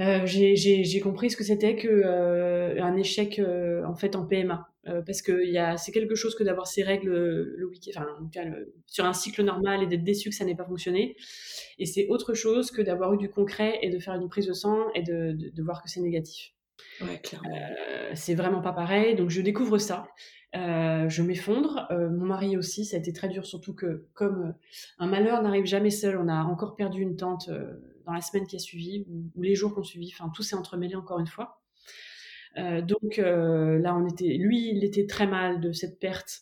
[0.01, 3.41] Euh, j'ai compris ce que c'était que euh, un échec
[3.86, 4.66] en fait en PMA
[5.05, 5.43] parce que
[5.78, 8.01] c'est quelque chose que d'avoir ses règles le week-end
[8.34, 8.49] enfin
[8.88, 11.16] sur un cycle normal et d'être déçu que ça n'ait pas fonctionné
[11.78, 14.53] et c'est autre chose que d'avoir eu du concret et de faire une prise de
[14.53, 16.53] sang et de, de, de voir que c'est négatif
[17.01, 17.22] ouais,
[18.16, 20.07] c'est vraiment pas pareil donc je découvre ça
[20.55, 21.87] euh, je m'effondre.
[21.91, 24.51] Euh, mon mari aussi, ça a été très dur, surtout que comme euh,
[24.97, 27.49] un malheur n'arrive jamais seul, on a encore perdu une tante
[28.05, 30.95] dans la semaine qui a suivi, ou, les jours qu'on suivi, enfin tout s'est entremêlé
[30.95, 31.61] encore une fois.
[32.57, 36.41] donc là, on était, lui, il était très mal de cette perte.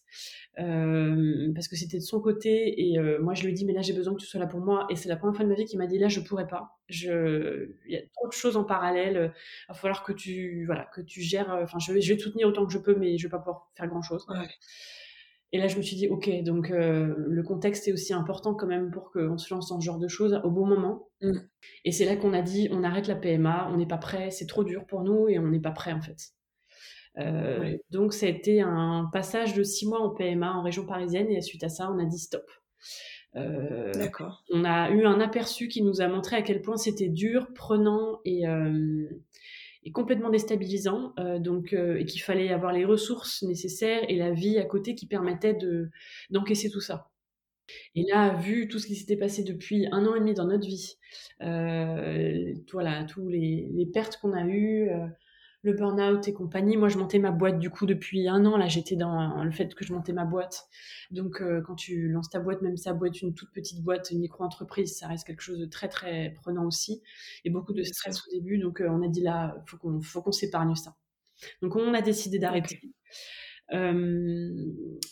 [0.60, 3.74] Euh, parce que c'était de son côté et euh, moi je lui ai dit mais
[3.74, 4.88] là j'ai besoin que tu sois là pour moi.
[4.90, 6.80] Et c'est la première fois de ma vie qu'il m'a dit là je pourrais pas.
[6.90, 9.34] Je il y a trop de choses en parallèle.
[9.36, 12.24] Il va falloir que tu voilà que tu gères enfin je vais je vais te
[12.24, 14.26] soutenir autant que je peux mais je vais pas pouvoir faire grand chose
[15.52, 18.68] et là je me suis dit ok donc euh, le contexte est aussi important quand
[18.68, 21.10] même pour qu'on se lance dans ce genre de choses au bon moment.
[21.22, 21.34] Mmh.
[21.86, 24.46] et c'est là qu'on a dit on arrête la PMA on n'est pas prêt c'est
[24.46, 26.34] trop dur pour nous et on n'est pas prêt en fait
[27.20, 31.30] euh, donc, ça a été un passage de six mois en PMA en région parisienne
[31.30, 32.50] et suite à ça, on a dit stop.
[33.36, 34.44] Euh, D'accord.
[34.52, 38.20] On a eu un aperçu qui nous a montré à quel point c'était dur, prenant
[38.26, 39.08] et, euh,
[39.84, 41.14] et complètement déstabilisant.
[41.40, 45.54] donc, et qu'il fallait avoir les ressources nécessaires et la vie à côté qui permettait
[45.54, 45.90] de
[46.30, 47.10] d'encaisser tout ça.
[47.96, 50.66] Et là, vu tout ce qui s'était passé depuis un an et demi dans notre
[50.66, 50.98] vie,
[51.40, 54.90] voilà, tous les, les pertes qu'on a eues,
[55.64, 56.78] le burn-out et compagnie.
[56.78, 58.58] Moi, je montais ma boîte du coup depuis un an.
[58.58, 60.68] Là, j'étais dans le fait que je montais ma boîte.
[61.12, 64.20] Donc, euh, quand tu lances ta boîte, même sa boîte, une toute petite boîte, une
[64.20, 67.02] micro-entreprise, ça reste quelque chose de très, très prenant aussi.
[67.44, 68.58] Et beaucoup de stress au début.
[68.58, 70.96] Donc, euh, on a dit là, faut qu'on, faut qu'on s'épargne ça.
[71.62, 72.80] Donc, on a décidé d'arrêter.
[73.74, 74.56] Euh,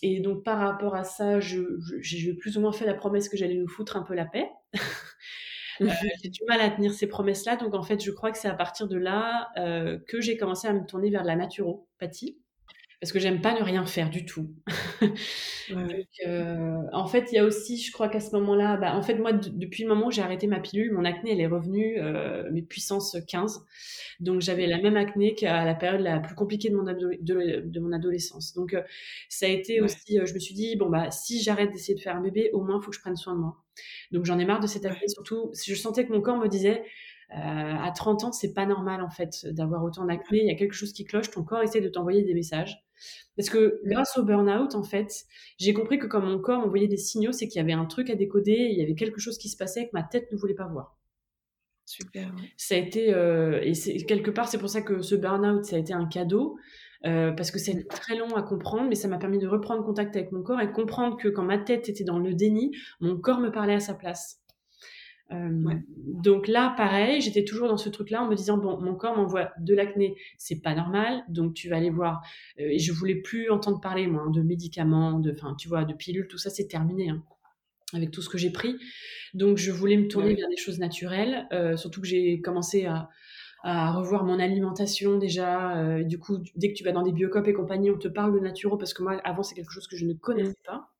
[0.01, 1.59] et donc, par rapport à ça, je,
[1.99, 4.49] j'ai plus ou moins fait la promesse que j'allais nous foutre un peu la paix.
[5.81, 5.89] Euh,
[6.21, 7.57] j'ai du mal à tenir ces promesses-là.
[7.57, 10.67] Donc, en fait, je crois que c'est à partir de là euh, que j'ai commencé
[10.67, 12.37] à me tourner vers la naturopathie
[13.05, 14.49] parce que j'aime pas ne rien faire du tout.
[16.27, 19.15] Euh, en fait, il y a aussi, je crois qu'à ce moment-là, bah, en fait,
[19.15, 22.47] moi, depuis le moment où j'ai arrêté ma pilule, mon acné, elle est revenue, euh,
[22.51, 23.65] mes puissances 15.
[24.19, 27.91] Donc, j'avais la même acné qu'à la période la plus compliquée de mon, de, mon
[27.93, 28.53] adolescence.
[28.53, 28.77] Donc,
[29.27, 32.15] ça a été aussi, je me suis dit, bon, bah, si j'arrête d'essayer de faire
[32.15, 33.57] un bébé, au moins, il faut que je prenne soin de moi.
[34.11, 36.83] Donc, j'en ai marre de cette acné, surtout, je sentais que mon corps me disait,
[37.31, 40.39] euh, à 30 ans, c'est pas normal en fait d'avoir autant d'acné.
[40.41, 41.31] Il y a quelque chose qui cloche.
[41.31, 42.84] Ton corps essaie de t'envoyer des messages.
[43.35, 45.25] Parce que grâce au burn-out, en fait,
[45.57, 48.09] j'ai compris que quand mon corps m'envoyait des signaux, c'est qu'il y avait un truc
[48.09, 50.55] à décoder, il y avait quelque chose qui se passait que ma tête ne voulait
[50.55, 50.97] pas voir.
[51.85, 52.33] Super.
[52.57, 53.73] Ça a été, euh, et
[54.05, 56.57] quelque part, c'est pour ça que ce burn-out, ça a été un cadeau.
[57.03, 60.31] parce que c'est très long à comprendre, mais ça m'a permis de reprendre contact avec
[60.31, 63.51] mon corps et comprendre que quand ma tête était dans le déni, mon corps me
[63.51, 64.41] parlait à sa place.
[65.31, 69.51] Donc là, pareil, j'étais toujours dans ce truc-là en me disant bon, mon corps m'envoie
[69.59, 72.21] de l'acné, c'est pas normal, donc tu vas aller voir.
[72.57, 75.93] et je voulais plus entendre parler moi hein, de médicaments, de, enfin, tu vois, de
[75.93, 77.09] pilules, tout ça, c'est terminé.
[77.09, 77.23] Hein,
[77.93, 78.75] avec tout ce que j'ai pris.
[79.33, 81.47] Donc je voulais me tourner vers des choses naturelles,
[81.77, 83.09] surtout que j'ai commencé à,
[83.93, 86.03] revoir mon alimentation déjà.
[86.03, 88.39] du coup, dès que tu vas dans des biocopes et compagnie, on te parle de
[88.39, 90.67] naturo parce que moi, avant, c'est quelque chose que je ne connaissais mmh.
[90.67, 90.94] pas.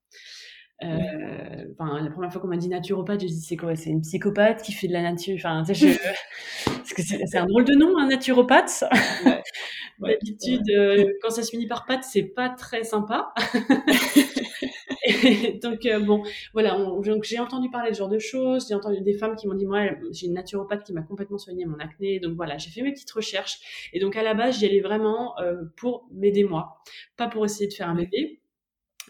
[0.84, 4.62] Euh, la première fois qu'on m'a dit naturopathe, j'ai dit c'est quoi C'est une psychopathe
[4.62, 5.36] qui fait de la nature.
[5.38, 8.84] Enfin, parce que c'est un drôle de nom, un naturopathe.
[10.00, 13.34] D'habitude, euh, quand ça se finit par pâte, c'est pas très sympa.
[15.64, 16.78] donc euh, bon, voilà.
[16.78, 18.68] donc j'ai entendu parler de ce genre de choses.
[18.68, 21.66] J'ai entendu des femmes qui m'ont dit moi, j'ai une naturopathe qui m'a complètement soigné
[21.66, 22.20] mon acné.
[22.20, 23.90] Donc voilà, j'ai fait mes petites recherches.
[23.94, 25.36] Et donc à la base, j'y allais vraiment
[25.78, 26.82] pour m'aider moi,
[27.16, 28.42] pas pour essayer de faire un bébé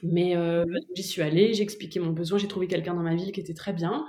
[0.05, 3.31] mais euh, j'y suis allée, j'ai expliqué mon besoin, j'ai trouvé quelqu'un dans ma ville
[3.31, 4.05] qui était très bien.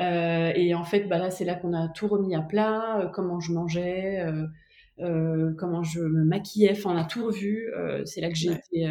[0.00, 3.08] Euh, et en fait, bah là, c'est là qu'on a tout remis à plat, euh,
[3.08, 4.24] comment je mangeais,
[5.56, 7.70] comment je me maquillais, enfin, on a tout revu.
[8.04, 8.86] c'est là que j'ai été,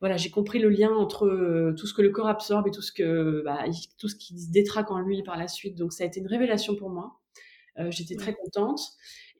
[0.00, 2.90] voilà, j'ai compris le lien entre tout ce que le corps absorbe et tout ce
[2.90, 3.64] que, bah,
[3.98, 5.76] tout ce qui se détraque en lui par la suite.
[5.76, 7.20] Donc, ça a été une révélation pour moi.
[7.90, 8.80] J'étais très contente.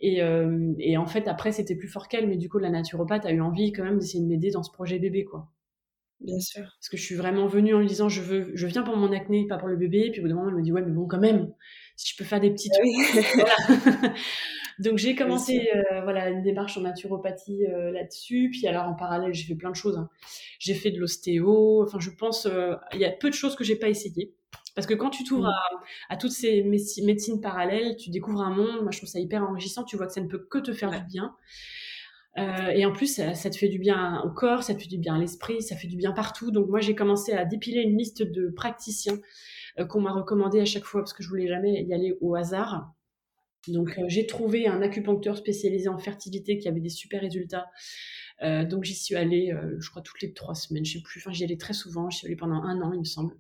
[0.01, 0.21] Et,
[0.79, 3.41] et, en fait, après, c'était plus fort qu'elle, mais du coup, la naturopathe a eu
[3.41, 5.49] envie quand même d'essayer de m'aider dans ce projet bébé, quoi.
[6.23, 6.63] Bien sûr.
[6.63, 9.13] Parce que je suis vraiment venue en lui disant je veux, je viens pour mon
[9.13, 10.11] acné, pas pour le bébé.
[10.11, 11.53] Puis au bout d'un moment, elle me dit ouais, mais bon, quand même,
[11.97, 12.71] si je peux faire des petits
[13.41, 14.13] ah
[14.79, 18.51] Donc j'ai commencé euh, voilà une démarche en naturopathie euh, là-dessus.
[18.53, 19.97] Puis alors en parallèle, j'ai fait plein de choses.
[19.97, 20.09] Hein.
[20.59, 21.83] J'ai fait de l'ostéo.
[21.83, 24.35] Enfin, je pense euh, il y a peu de choses que j'ai pas essayé.
[24.75, 25.51] Parce que quand tu t'ouvres
[26.09, 28.81] à, toutes ces médecines parallèles, tu découvres un monde.
[28.83, 29.85] Moi, je trouve ça hyper enrichissant.
[29.85, 31.35] Tu vois que ça ne peut que te faire du bien.
[32.39, 34.99] Euh, et en plus, ça, te fait du bien au corps, ça te fait du
[34.99, 36.51] bien à l'esprit, ça fait du bien partout.
[36.51, 39.19] Donc moi, j'ai commencé à dépiler une liste de praticiens
[39.79, 42.35] euh, qu'on m'a recommandé à chaque fois parce que je voulais jamais y aller au
[42.35, 42.93] hasard.
[43.69, 47.71] Donc euh, j'ai trouvé un acupuncteur spécialisé en fertilité qui avait des super résultats.
[48.41, 51.21] donc j'y suis allée, je crois toutes les trois semaines, je sais plus.
[51.21, 52.11] Enfin, j'y allais très souvent.
[52.11, 53.37] J'y suis allée pendant un an, il me semble.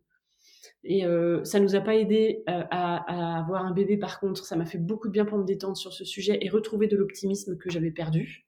[0.85, 3.97] Et euh, ça nous a pas aidé à, à, avoir un bébé.
[3.97, 6.49] Par contre, ça m'a fait beaucoup de bien pour me détendre sur ce sujet et
[6.49, 8.47] retrouver de l'optimisme que j'avais perdu.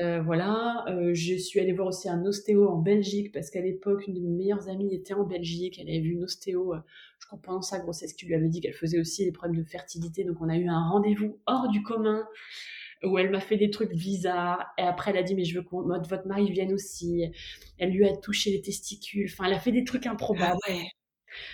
[0.00, 4.06] Euh, voilà, euh, je suis allée voir aussi un ostéo en Belgique parce qu'à l'époque,
[4.06, 5.78] une de mes meilleures amies était en Belgique.
[5.78, 6.78] Elle avait vu une ostéo, euh,
[7.20, 9.68] je crois pendant sa grossesse, qui lui avait dit qu'elle faisait aussi des problèmes de
[9.68, 10.24] fertilité.
[10.24, 12.26] Donc on a eu un rendez-vous hors du commun
[13.04, 14.66] où elle m'a fait des trucs bizarres.
[14.78, 17.24] Et après, elle a dit mais je veux que votre mari vienne aussi.
[17.78, 19.28] Elle lui a touché les testicules.
[19.32, 20.58] Enfin, elle a fait des trucs improbables.
[20.68, 20.72] Ah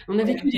[0.08, 0.48] on a vécu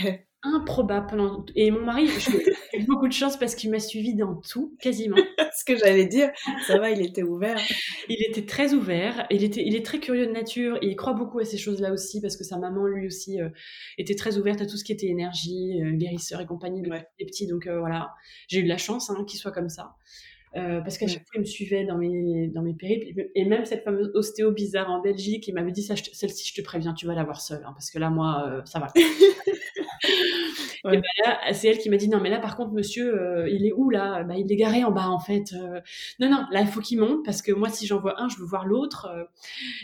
[0.42, 4.36] improbable pendant et mon mari j'ai eu beaucoup de chance parce qu'il m'a suivi dans
[4.36, 5.16] tout quasiment
[5.56, 6.30] ce que j'allais dire
[6.66, 7.58] ça va il était ouvert
[8.08, 11.14] il était très ouvert il était il est très curieux de nature et il croit
[11.14, 13.48] beaucoup à ces choses là aussi parce que sa maman lui aussi euh,
[13.98, 17.06] était très ouverte à tout ce qui était énergie euh, guérisseur et compagnie ouais.
[17.18, 18.10] petits donc euh, voilà
[18.48, 19.94] j'ai eu de la chance hein, qu'il soit comme ça
[20.56, 23.28] euh, parce qu'à chaque fois, il me suivait dans mes, dans mes périples.
[23.34, 26.94] Et même cette fameuse ostéo bizarre en Belgique, il m'avait dit, celle-ci, je te préviens,
[26.94, 28.88] tu vas la voir seule, hein, parce que là, moi, euh, ça va.
[30.92, 33.48] Et ben là, c'est elle qui m'a dit non mais là par contre monsieur, euh,
[33.50, 34.22] il est où là?
[34.24, 35.52] Bah, il est garé en bas en fait.
[35.54, 35.80] Euh.
[36.20, 38.38] non non, là il faut qu'il monte parce que moi si j'en vois un, je
[38.38, 39.06] veux voir l'autre.
[39.06, 39.24] Euh.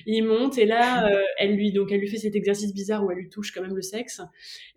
[0.06, 3.18] il monte et là elle lui donc elle lui fait cet exercice bizarre où elle
[3.18, 4.20] lui touche quand même le sexe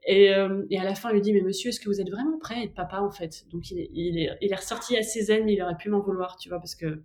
[0.08, 0.26] et,
[0.70, 2.56] et à la fin elle lui dit mais monsieur est-ce que vous êtes vraiment prêt
[2.56, 3.46] à être papa en fait?
[3.52, 6.02] Donc il est, il est, il est ressorti assez zen mais il aurait pu m'en
[6.02, 7.02] vouloir tu vois parce que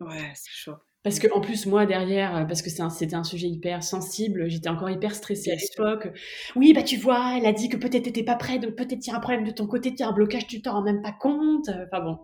[0.00, 0.76] ouais c'est chaud.
[1.04, 4.68] Parce que en plus moi derrière, euh, parce que c'était un, sujet hyper sensible, j'étais
[4.68, 6.08] encore hyper stressée à l'époque.
[6.54, 9.10] Oui bah tu vois, elle a dit que peut-être t'étais pas prêt, donc peut-être il
[9.10, 10.82] y a un problème de ton côté, il y a un blocage, tu t'en rends
[10.82, 11.68] même pas compte.
[11.68, 12.18] Enfin bon.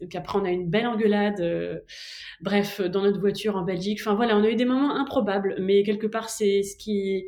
[0.00, 1.40] Donc après on a une belle engueulade.
[1.40, 1.80] Euh,
[2.40, 3.98] bref, dans notre voiture en Belgique.
[4.00, 7.26] Enfin voilà, on a eu des moments improbables, mais quelque part c'est ce qui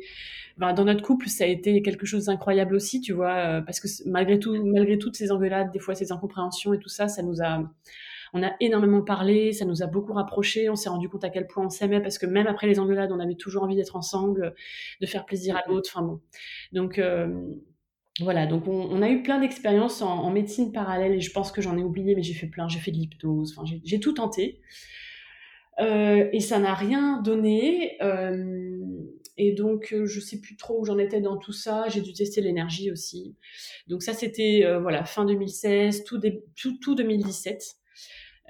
[0.59, 3.87] dans notre couple, ça a été quelque chose d'incroyable aussi, tu vois, euh, parce que
[4.05, 7.41] malgré tout, malgré toutes ces engueulades, des fois ces incompréhensions et tout ça, ça nous
[7.41, 7.63] a
[8.33, 11.47] on a énormément parlé, ça nous a beaucoup rapprochés, on s'est rendu compte à quel
[11.47, 14.53] point on s'aimait parce que même après les engueulades, on avait toujours envie d'être ensemble,
[15.01, 15.89] de faire plaisir à l'autre.
[15.93, 16.21] Enfin bon,
[16.71, 17.27] donc euh,
[18.21, 21.77] voilà, donc on, a eu plein d'expériences en, médecine parallèle et je pense que j'en
[21.77, 24.59] ai oublié, mais j'ai fait plein, j'ai fait de l'hypnose, enfin j'ai tout tenté.
[25.79, 27.97] Euh, et ça n'a rien donné.
[28.01, 28.77] Euh,
[29.37, 31.87] et donc, je sais plus trop où j'en étais dans tout ça.
[31.87, 33.37] J'ai dû tester l'énergie aussi.
[33.87, 36.19] Donc ça, c'était voilà fin 2016, tout,
[36.57, 37.78] tout, tout 2017.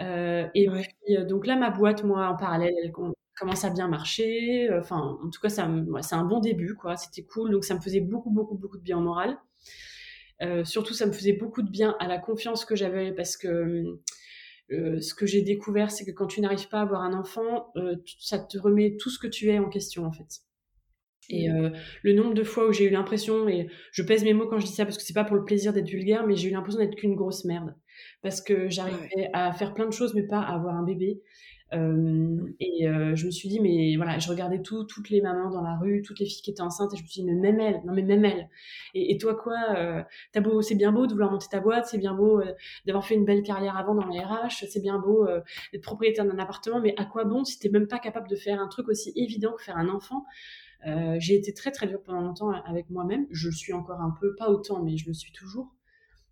[0.01, 3.87] Euh, et puis, euh, donc là, ma boîte, moi, en parallèle, elle commence à bien
[3.87, 4.69] marcher.
[4.79, 6.95] Enfin, en tout cas, c'est un bon début, quoi.
[6.97, 7.51] C'était cool.
[7.51, 9.37] Donc, ça me faisait beaucoup, beaucoup, beaucoup de bien au moral.
[10.41, 13.99] Euh, surtout, ça me faisait beaucoup de bien à la confiance que j'avais parce que
[14.69, 17.73] ce que j'ai découvert, c'est que quand tu n'arrives pas à avoir un enfant,
[18.19, 20.41] ça te remet tout ce que tu es en question, en fait.
[21.29, 21.73] Et mmh.
[22.03, 24.65] le nombre de fois où j'ai eu l'impression, et je pèse mes mots quand je
[24.65, 26.79] dis ça parce que c'est pas pour le plaisir d'être vulgaire, mais j'ai eu l'impression
[26.79, 27.75] d'être qu'une grosse merde.
[28.21, 31.21] Parce que j'arrivais à faire plein de choses, mais pas à avoir un bébé.
[31.71, 35.77] et je me suis dit, mais voilà, je regardais tout, toutes les mamans dans la
[35.77, 37.81] rue, toutes les filles qui étaient enceintes, et je me suis dit, mais même elle,
[37.85, 38.49] non mais même elle.
[38.95, 39.55] Et, toi quoi,
[40.31, 42.41] t'as beau, c'est bien beau de vouloir monter ta boîte, c'est bien beau
[42.87, 45.27] d'avoir fait une belle carrière avant dans les RH, c'est bien beau
[45.73, 48.59] d'être propriétaire d'un appartement, mais à quoi bon si t'es même pas capable de faire
[48.59, 50.25] un truc aussi évident que faire un enfant?
[50.87, 53.27] Euh, j'ai été très très dure pendant longtemps avec moi-même.
[53.31, 55.75] Je le suis encore un peu, pas autant, mais je le suis toujours.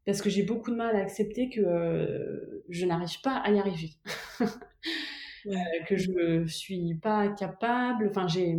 [0.06, 3.60] Parce que j'ai beaucoup de mal à accepter que euh, je n'arrive pas à y
[3.60, 3.91] arriver.
[5.45, 5.54] Euh,
[5.88, 8.10] que je ne suis pas capable.
[8.10, 8.54] Enfin, j'ai,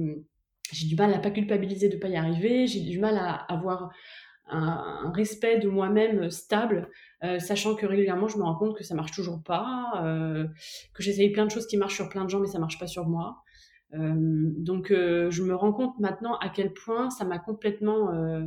[0.72, 2.66] j'ai du mal à pas culpabiliser de ne pas y arriver.
[2.66, 3.90] J'ai du mal à avoir
[4.46, 6.88] un, respect de moi-même stable,
[7.40, 10.02] sachant que régulièrement je me rends compte que ça marche toujours pas,
[10.94, 12.86] que j'essaye plein de choses qui marchent sur plein de gens mais ça marche pas
[12.86, 13.42] sur moi.
[13.94, 18.44] Euh, donc euh, je me rends compte maintenant à quel point ça m'a complètement euh,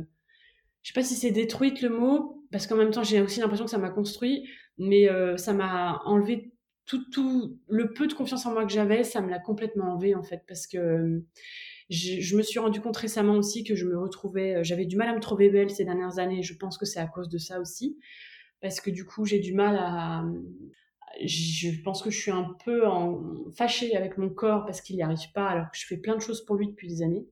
[0.82, 3.64] je sais pas si c'est détruite le mot, parce qu'en même temps j'ai aussi l'impression
[3.64, 6.52] que ça m'a construit, mais ça m'a enlevé
[6.86, 10.16] tout, tout le peu de confiance en moi que j'avais, ça me l'a complètement enlevé
[10.16, 11.22] en fait, parce que
[11.88, 15.14] je, me suis rendu compte récemment aussi que je me retrouvais, j'avais du mal à
[15.14, 17.96] me trouver belle ces dernières années, je pense que c'est à cause de ça aussi,
[18.60, 20.24] parce que du coup j'ai du mal à,
[21.24, 23.22] je pense que je suis un peu en...
[23.56, 26.20] fâchée avec mon corps parce qu'il n'y arrive pas alors que je fais plein de
[26.20, 27.26] choses pour lui depuis des années.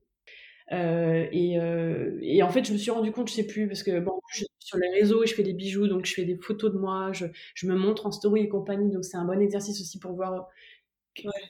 [0.71, 3.83] Euh, et, euh, et, en fait, je me suis rendu compte, je sais plus, parce
[3.83, 3.91] que
[4.31, 6.71] je suis sur les réseaux et je fais des bijoux, donc je fais des photos
[6.71, 9.99] de moi, je me montre en story et compagnie, donc c'est un bon exercice aussi
[9.99, 10.47] pour voir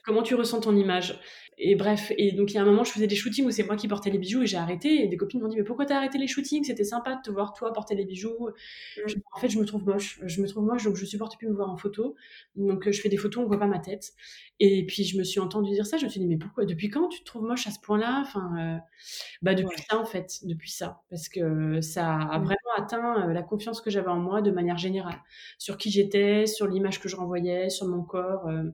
[0.04, 1.20] comment tu ressens ton image?
[1.58, 3.62] Et bref, et donc il y a un moment, je faisais des shootings où c'est
[3.62, 5.04] moi qui portais les bijoux et j'ai arrêté.
[5.04, 6.64] Et des copines m'ont dit Mais pourquoi t'as arrêté les shootings?
[6.64, 8.48] C'était sympa de te voir toi porter les bijoux.
[8.96, 9.12] Mm.
[9.32, 10.18] en fait, je me trouve moche.
[10.24, 12.16] Je me trouve moche, donc je supporte plus me voir en photo.
[12.56, 14.12] Donc je fais des photos, on voit pas ma tête.
[14.60, 15.98] Et puis je me suis entendue dire ça.
[15.98, 16.64] Je me suis dit Mais pourquoi?
[16.64, 18.22] Depuis quand tu te trouves moche à ce point-là?
[18.22, 18.78] Enfin, euh,
[19.42, 22.44] bah depuis ça en fait, depuis ça, parce que ça a mm.
[22.44, 25.20] vraiment atteint euh, la confiance que j'avais en moi de manière générale,
[25.58, 28.46] sur qui j'étais, sur l'image que je renvoyais, sur mon corps.
[28.48, 28.64] Euh,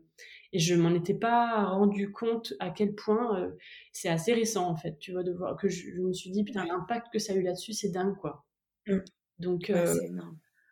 [0.52, 3.50] et je m'en étais pas rendu compte à quel point euh,
[3.92, 6.64] c'est assez récent en fait, tu vois, de voir que je, me suis dit putain
[6.64, 8.46] l'impact que ça a eu là-dessus c'est dingue quoi.
[8.86, 8.98] Mmh.
[9.38, 9.94] Donc euh,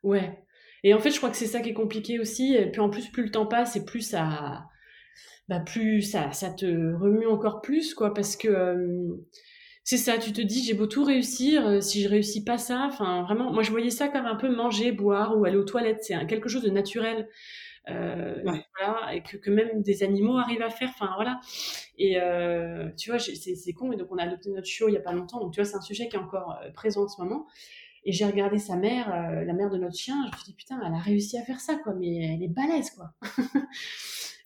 [0.03, 0.43] ouais.
[0.83, 2.55] Et en fait je crois que c'est ça qui est compliqué aussi.
[2.55, 4.65] Et puis en plus plus le temps passe et plus ça,
[5.49, 9.27] bah plus ça, ça te remue encore plus quoi parce que euh,
[9.85, 13.23] c'est ça, tu te dis j'ai beau tout réussir, si je réussis pas ça, enfin
[13.23, 16.27] vraiment, moi je voyais ça comme un peu manger, boire ou aller aux toilettes, c'est
[16.27, 17.29] quelque chose de naturel.
[17.89, 20.91] Euh, voilà, et que, que, même des animaux arrivent à faire.
[20.91, 21.41] Enfin voilà.
[21.99, 23.93] Et euh, tu vois, c'est con.
[23.93, 25.41] Et donc on a adopté notre chiot il y a pas longtemps.
[25.41, 27.47] Donc tu vois, c'est un sujet qui est encore euh, présent en ce moment.
[28.05, 30.17] Et j'ai regardé sa mère, euh, la mère de notre chien.
[30.27, 31.95] Je me suis dit putain, elle a réussi à faire ça quoi.
[31.95, 33.13] Mais elle est balèze quoi.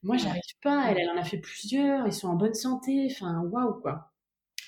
[0.03, 0.91] Moi, j'arrive pas.
[0.91, 2.07] Elle, elle en a fait plusieurs.
[2.07, 3.09] Ils sont en bonne santé.
[3.11, 4.10] Enfin waouh quoi.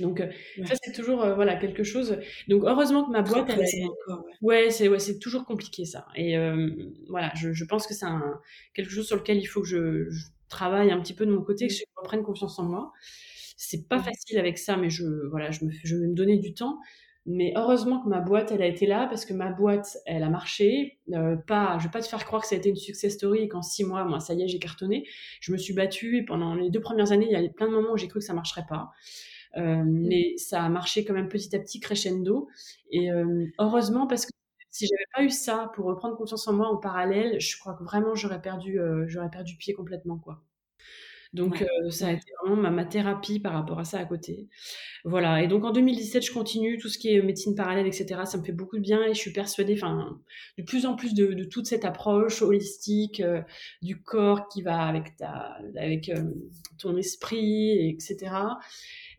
[0.03, 0.27] Donc euh,
[0.67, 2.19] ça c'est toujours euh, voilà quelque chose.
[2.49, 3.65] Donc heureusement que ma boîte elle
[4.43, 6.07] ouais, c'est ouais, c'est toujours compliqué ça.
[6.17, 6.71] Et euh,
[7.09, 8.07] voilà, je, je, pense que c'est
[8.75, 10.11] quelque chose sur lequel il faut que je,
[10.49, 12.93] travaille un petit peu de mon côté, que je reprenne confiance en moi.
[13.57, 16.53] C'est pas facile avec ça, mais je voilà, je me je vais me donner du
[16.53, 16.79] temps.
[17.25, 20.29] Mais heureusement que ma boîte, elle a été là parce que ma boîte, elle a
[20.29, 20.99] marché.
[21.47, 23.49] pas, je vais pas te faire croire que ça a été une success story et
[23.49, 25.07] qu'en six mois, moi, ça y est, j'ai cartonné.
[25.41, 27.73] Je me suis battue et pendant les deux premières années, il y a plein de
[27.73, 28.91] moments où j'ai cru que ça marcherait pas.
[29.57, 30.07] Euh, mmh.
[30.09, 32.49] mais ça a marché quand même petit à petit, crescendo.
[32.91, 34.33] Et euh, heureusement, parce que
[34.71, 37.85] si j'avais pas eu ça pour reprendre confiance en moi en parallèle, je crois que
[37.85, 40.43] vraiment j'aurais perdu, euh, j'aurais perdu pied complètement, quoi.
[41.35, 44.51] Donc ça a été vraiment ma, ma, thérapie par rapport à ça à côté.
[45.07, 45.43] Voilà.
[45.43, 48.21] Et donc en 2017, je continue tout ce qui est médecine parallèle, etc.
[48.27, 50.21] Ça me fait beaucoup de bien et je suis persuadée, enfin,
[50.59, 53.23] de plus en plus de, de toute cette approche holistique
[53.81, 56.13] du corps qui va avec ta, avec
[56.79, 58.31] ton esprit, etc.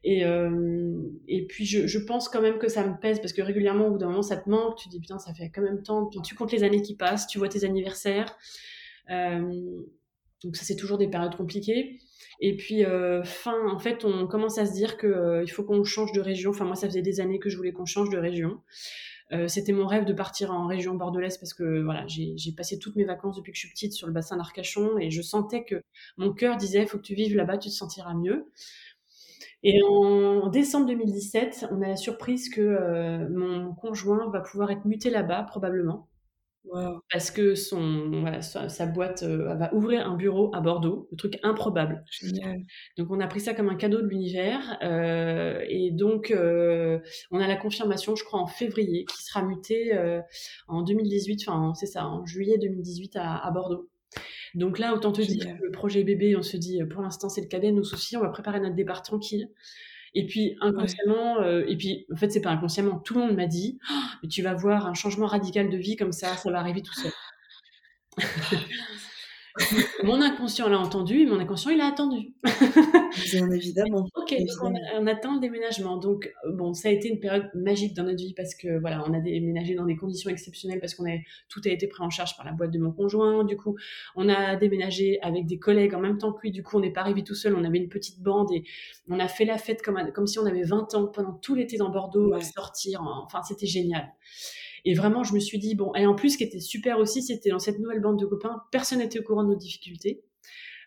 [0.03, 0.91] Et, euh,
[1.29, 3.91] et puis je, je, pense quand même que ça me pèse parce que régulièrement au
[3.91, 6.35] bout d'un moment ça te manque, tu dis putain ça fait quand même temps, tu
[6.35, 8.35] comptes les années qui passent, tu vois tes anniversaires,
[9.09, 9.81] euh,
[10.43, 11.99] donc ça c'est toujours des périodes compliquées.
[12.41, 15.63] Et puis euh, fin en fait on commence à se dire que euh, il faut
[15.63, 16.49] qu'on change de région.
[16.49, 18.59] Enfin moi ça faisait des années que je voulais qu'on change de région.
[19.47, 23.03] C'était mon rêve de partir en région bordelaise parce que voilà, j'ai passé toutes mes
[23.03, 25.81] vacances depuis que je suis petite sur le bassin d'Arcachon et je sentais que
[26.17, 28.45] mon cœur disait faut que tu vives là-bas, tu te sentiras mieux.
[29.63, 34.83] Et en décembre 2017, on a la surprise que euh, mon conjoint va pouvoir être
[34.85, 36.09] muté là-bas, probablement.
[37.11, 41.37] Parce que son, voilà, sa, boîte euh, va ouvrir un bureau à Bordeaux, le truc
[41.43, 42.03] improbable.
[42.09, 42.61] Génial.
[42.97, 44.77] Donc on a pris ça comme un cadeau de l'univers.
[44.81, 49.93] Euh, et donc on a la confirmation, je crois, en février, qui sera muté
[50.67, 53.89] en 2018, enfin c'est ça, en juillet 2018 à, à Bordeaux.
[54.55, 57.41] Donc là, autant te dire que le projet bébé, on se dit, pour l'instant, c'est
[57.41, 59.49] le cadet, nos soucis, on va préparer notre départ tranquille.
[60.15, 63.47] Et puis inconsciemment, euh, et puis en fait c'est pas inconsciemment, tout le monde m'a
[63.47, 63.93] dit, «Oh,
[64.23, 66.93] mais tu vas voir un changement radical de vie comme ça, ça va arriver tout
[66.93, 67.11] seul.
[70.03, 72.33] mon inconscient l'a entendu et mon inconscient il a attendu.
[73.31, 74.07] Bien évidemment.
[74.15, 75.97] ok, donc on, attend le déménagement.
[75.97, 79.13] Donc bon, ça a été une période magique dans notre vie parce que voilà, on
[79.13, 81.03] a déménagé dans des conditions exceptionnelles parce qu'on
[81.49, 83.43] tout a été pris en charge par la boîte de mon conjoint.
[83.43, 83.75] Du coup,
[84.15, 86.51] on a déménagé avec des collègues en même temps que lui.
[86.51, 87.55] Du coup, on n'est pas arrivé tout seul.
[87.55, 88.63] On avait une petite bande et
[89.07, 91.77] on a fait la fête comme, comme si on avait 20 ans pendant tout l'été
[91.77, 93.01] dans Bordeaux, à sortir.
[93.03, 94.11] Enfin, c'était génial.
[94.85, 97.21] Et vraiment, je me suis dit, bon, et en plus, ce qui était super aussi,
[97.21, 100.23] c'était dans cette nouvelle bande de copains, personne n'était au courant de nos difficultés.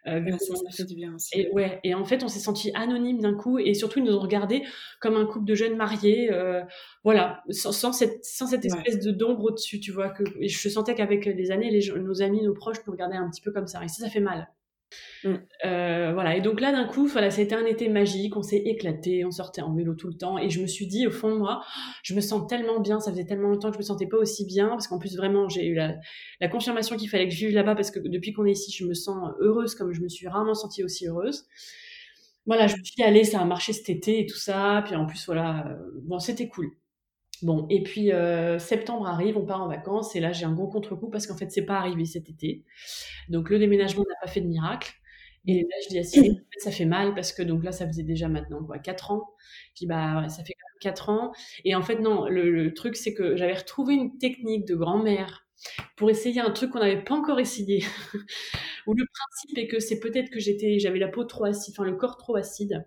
[0.07, 1.37] Euh, ça, fait du bien aussi.
[1.37, 4.15] Et, ouais, et en fait, on s'est senti anonyme d'un coup, et surtout, ils nous
[4.15, 4.63] ont regardé
[5.01, 6.63] comme un couple de jeunes mariés, euh,
[7.03, 10.11] voilà, sans, cette, sans cette espèce de d'ombre au-dessus, tu vois.
[10.11, 13.41] Que, je sentais qu'avec les années, les, nos amis, nos proches nous regardaient un petit
[13.41, 14.49] peu comme ça, et ça, ça fait mal.
[15.25, 15.35] Mm.
[15.65, 19.25] Euh, voilà, et donc là, d'un coup, voilà, c'était un été magique, on s'est éclaté,
[19.25, 21.39] on sortait en vélo tout le temps, et je me suis dit, au fond de
[21.39, 21.65] moi,
[22.03, 24.47] je me sens tellement bien, ça faisait tellement longtemps que je me sentais pas aussi
[24.47, 25.99] bien, parce qu'en plus, vraiment, j'ai eu la,
[26.49, 28.95] confirmation qu'il fallait que je vive là-bas, parce que depuis qu'on est ici, je me
[28.95, 31.47] sens heureuse comme je me suis rarement sentie aussi heureuse.
[32.47, 34.95] Voilà, je me suis dit, allez, ça a marché cet été et tout ça, puis
[34.95, 36.71] en plus, voilà, euh, bon, c'était cool.
[37.43, 40.69] Bon, et puis euh, septembre arrive, on part en vacances, et là j'ai un gros
[40.69, 42.65] contre-coup parce qu'en fait c'est pas arrivé cet été.
[43.29, 44.95] Donc le déménagement n'a pas fait de miracle.
[45.47, 48.03] Et là, je dis à Cyril, ça fait mal parce que donc là, ça faisait
[48.03, 49.31] déjà maintenant quoi, 4 ans.
[49.75, 51.33] Je dis, bah ça fait 4 ans.
[51.65, 55.47] Et en fait, non, le, truc, c'est que j'avais retrouvé une technique de grand-mère
[55.97, 57.85] pour essayer un truc qu'on n'avait pas encore essayé.
[58.87, 61.85] Où le principe est que c'est peut-être que j'étais, j'avais la peau trop acide, enfin
[61.85, 62.85] le corps trop acide.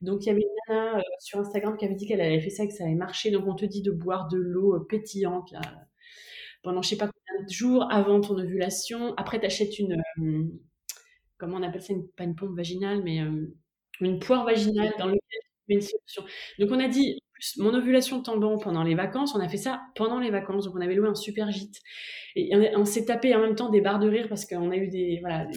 [0.00, 2.50] Donc il y avait une nana euh, sur Instagram qui avait dit qu'elle avait fait
[2.50, 3.30] ça et que ça avait marché.
[3.30, 5.54] Donc on te dit de boire de l'eau euh, pétillante
[6.62, 9.14] pendant je sais pas combien de jours avant ton ovulation.
[9.16, 10.42] Après, tu achètes une, euh,
[11.38, 13.18] comment on appelle ça, une, pas une pompe vaginale, mais
[14.00, 16.24] une poire vaginale dans laquelle tu mets une solution.
[16.58, 17.20] Donc on a dit,
[17.58, 20.80] mon ovulation bon pendant les vacances, on a fait ça pendant les vacances, donc on
[20.80, 21.82] avait loué un super gîte.
[22.38, 24.88] Et on, s'est tapé en même temps des barres de rire parce qu'on a eu
[24.88, 25.48] des, voilà,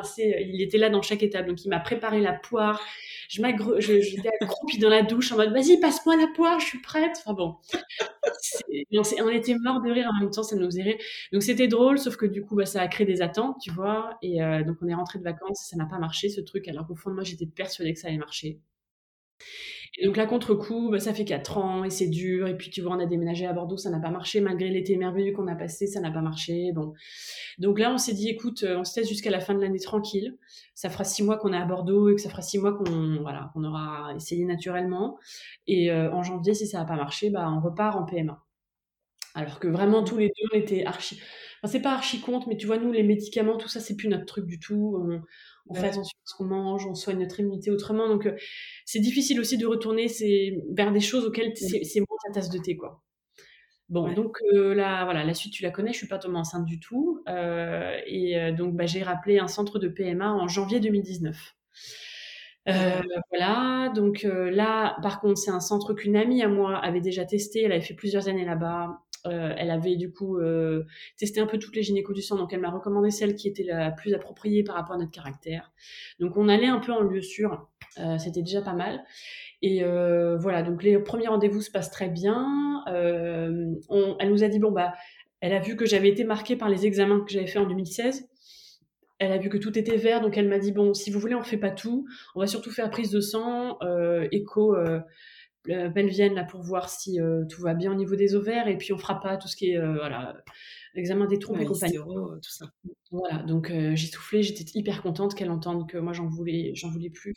[0.00, 2.84] assez, euh, il était là dans chaque étape, donc il m'a préparé la poire.
[3.28, 3.40] Je
[3.78, 7.16] j'étais accroupie dans la douche en mode, vas-y, passe-moi la poire, je suis prête.
[7.18, 7.56] Enfin bon.
[8.92, 10.96] On, on, était mort de rire en même temps, ça nous faisait rire.
[11.32, 14.18] Donc c'était drôle, sauf que du coup, bah, ça a créé des attentes, tu vois.
[14.20, 16.88] Et euh, donc on est rentré de vacances, ça n'a pas marché ce truc, alors
[16.88, 18.58] qu'au fond de moi, j'étais persuadée que ça allait marcher.
[20.04, 22.46] Donc là, contre-coup, bah, ça fait 4 ans et c'est dur.
[22.48, 24.40] Et puis tu vois, on a déménagé à Bordeaux, ça n'a pas marché.
[24.40, 26.72] Malgré l'été merveilleux qu'on a passé, ça n'a pas marché.
[26.72, 26.92] Bon.
[27.58, 29.80] Donc là, on s'est dit, écoute, euh, on se teste jusqu'à la fin de l'année
[29.80, 30.36] tranquille.
[30.74, 33.20] Ça fera 6 mois qu'on est à Bordeaux et que ça fera 6 mois qu'on
[33.22, 35.18] voilà, aura essayé naturellement.
[35.66, 38.42] Et euh, en janvier, si ça n'a pas marché, bah, on repart en PMA.
[39.34, 41.20] Alors que vraiment, tous les deux, on était archi...
[41.62, 44.08] Enfin, c'est pas archi compte, mais tu vois, nous, les médicaments, tout ça, c'est plus
[44.08, 44.96] notre truc du tout.
[44.98, 45.22] On,
[45.68, 48.08] on fait attention à ce qu'on mange, on soigne notre immunité autrement.
[48.08, 48.36] Donc, euh,
[48.84, 50.06] c'est difficile aussi de retourner
[50.70, 53.02] vers des choses auxquelles c'est moins ta tasse de thé, quoi.
[53.88, 56.64] Bon, donc euh, là, voilà, la suite, tu la connais, je suis pas tombée enceinte
[56.64, 57.22] du tout.
[57.28, 61.54] Euh, et donc, bah, j'ai rappelé un centre de PMA en janvier 2019.
[62.66, 67.62] voilà, donc là, par contre, c'est un centre qu'une amie à moi avait déjà testé.
[67.62, 69.05] Elle avait fait plusieurs années là-bas.
[69.26, 70.84] Euh, elle avait du coup euh,
[71.16, 73.64] testé un peu toutes les gynécos du sang, donc elle m'a recommandé celle qui était
[73.64, 75.72] la plus appropriée par rapport à notre caractère.
[76.20, 77.68] Donc on allait un peu en lieu sûr,
[77.98, 79.04] euh, c'était déjà pas mal.
[79.62, 79.82] Et
[80.38, 82.84] voilà, donc les premiers rendez-vous se passent très bien.
[82.86, 84.92] elle nous a dit bon bah,
[85.40, 88.28] elle a vu que j'avais été marquée par les examens que j'avais fait en 2016
[89.18, 91.34] elle a vu que tout était vert, donc elle m'a dit bon, si vous voulez,
[91.34, 92.06] on fait pas tout.
[92.34, 93.78] On va surtout faire prise de sang,
[94.30, 94.76] écho,
[95.94, 98.92] pelvienne là pour voir si euh, tout va bien au niveau des ovaires et puis
[98.92, 100.36] on fera pas tout ce qui est euh, voilà
[100.94, 101.96] examen des trompes et compagnie.
[101.96, 102.66] tout ça.
[103.10, 106.90] Voilà, donc euh, j'ai soufflé, j'étais hyper contente qu'elle entende que moi j'en voulais, j'en
[106.90, 107.34] voulais plus.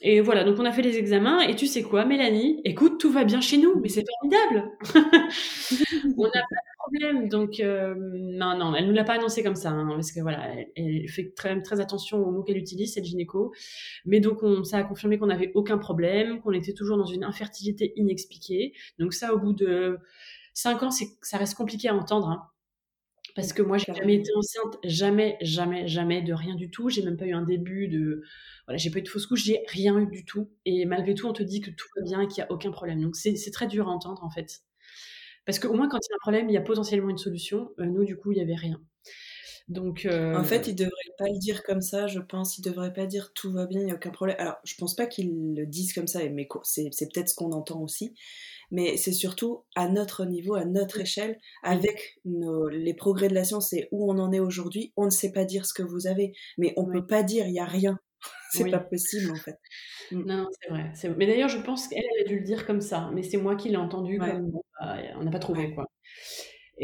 [0.00, 2.60] Et voilà, donc on a fait les examens, et tu sais quoi, Mélanie?
[2.64, 4.70] Écoute, tout va bien chez nous, mais c'est formidable
[6.16, 9.56] On n'a pas de problème, donc non, non, elle ne nous l'a pas annoncé comme
[9.56, 13.04] ça, hein, parce que voilà, elle, fait très, très attention aux mots qu'elle utilise, cette
[13.04, 13.52] gynéco.
[14.04, 17.24] Mais donc on, ça a confirmé qu'on n'avait aucun problème, qu'on était toujours dans une
[17.24, 18.74] infertilité inexpliquée.
[19.00, 19.98] Donc ça, au bout de
[20.54, 22.51] 5 ans, ça reste compliqué à entendre, hein.
[23.34, 26.88] Parce que moi, j'ai jamais été enceinte, jamais, jamais, jamais de rien du tout.
[26.90, 28.22] J'ai même pas eu un début de,
[28.66, 30.50] voilà, j'ai pas eu de fausse couche, j'ai rien eu du tout.
[30.66, 32.70] Et malgré tout, on te dit que tout va bien et qu'il y a aucun
[32.70, 33.00] problème.
[33.00, 34.60] Donc c'est très dur à entendre en fait.
[35.44, 37.70] Parce qu'au moins, quand il y a un problème, il y a potentiellement une solution.
[37.80, 38.80] Euh, nous, du coup, il y avait rien.
[39.68, 42.58] Donc, euh, En fait, il devrait pas le dire comme ça, je pense.
[42.58, 44.36] Il devrait pas dire tout va bien, il n'y a aucun problème.
[44.38, 47.80] Alors, je pense pas qu'ils le disent comme ça, mais c'est peut-être ce qu'on entend
[47.80, 48.14] aussi.
[48.72, 53.44] Mais c'est surtout à notre niveau, à notre échelle, avec nos, les progrès de la
[53.44, 56.06] science et où on en est aujourd'hui, on ne sait pas dire ce que vous
[56.06, 57.98] avez, mais on ne peut pas dire il n'y a rien.
[58.50, 59.58] c'est pas possible en fait.
[60.10, 60.24] Mm.
[60.26, 60.46] Non,
[60.92, 63.36] c'est vrai, Mais d'ailleurs, je pense qu'elle a dû le dire comme ça, mais c'est
[63.36, 65.86] moi qui l'ai entendu comme bah, on n'a pas trouvé quoi.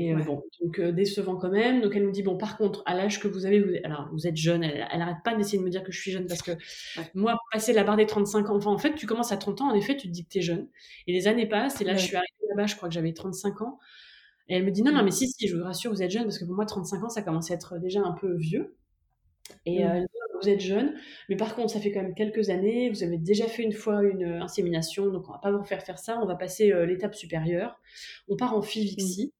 [0.01, 1.81] Et euh, bon, donc euh, décevant quand même.
[1.81, 4.29] Donc elle nous dit bon, par contre, à l'âge que vous avez, vous, alors vous
[4.29, 4.63] êtes jeune.
[4.63, 6.53] Elle, elle arrête pas d'essayer de me dire que je suis jeune parce que
[7.15, 9.71] moi, passer la barre des 35 ans, enfin en fait, tu commences à 30 ans,
[9.73, 10.69] en effet, tu te dis que tu es jeune.
[11.09, 11.81] Et les années passent.
[11.81, 13.81] Et là, je suis arrivée là-bas, je crois que j'avais 35 ans.
[14.49, 15.05] Et elle me dit non, non, mmh.
[15.05, 17.09] mais si, si, je vous rassure, vous êtes jeune parce que pour moi, 35 ans,
[17.09, 18.77] ça commence à être déjà un peu vieux.
[19.67, 19.89] Et mmh.
[19.89, 20.05] euh,
[20.41, 20.95] vous êtes jeune,
[21.29, 24.03] mais par contre, ça fait quand même quelques années, vous avez déjà fait une fois
[24.03, 27.81] une insémination, donc on va pas vous faire faire ça, on va passer l'étape supérieure.
[28.29, 29.31] On part en FIV.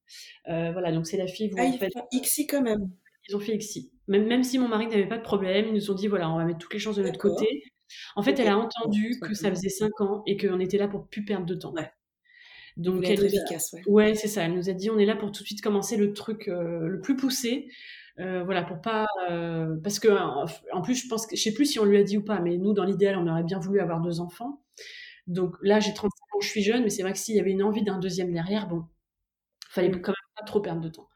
[0.47, 0.73] Mmh.
[0.73, 1.93] voilà, donc c'est la FIV ah, en fait...
[2.13, 2.91] XI quand même.
[3.29, 3.93] Ils ont fait XI.
[4.09, 6.39] Même, même si mon mari n'avait pas de problème, ils nous ont dit, voilà, on
[6.39, 7.63] va mettre toutes les chances de notre côté.
[8.17, 11.07] En fait, elle a entendu que ça faisait 5 ans et qu'on était là pour
[11.07, 11.73] plus perdre de temps.
[11.73, 11.91] Ouais.
[12.77, 13.83] Donc elle efficace, ouais.
[13.87, 14.45] ouais c'est ça.
[14.45, 17.01] Elle nous a dit on est là pour tout de suite commencer le truc le
[17.03, 17.67] plus poussé.
[18.21, 19.07] Euh, voilà, pour pas.
[19.31, 20.09] Euh, parce que,
[20.73, 21.37] en plus, je pense que.
[21.37, 23.29] Je sais plus si on lui a dit ou pas, mais nous, dans l'idéal, on
[23.29, 24.63] aurait bien voulu avoir deux enfants.
[25.27, 27.53] Donc là, j'ai 35 ans, je suis jeune, mais c'est vrai que s'il y avait
[27.53, 28.85] une envie d'un deuxième derrière, bon,
[29.71, 31.09] fallait quand même pas trop perdre de temps.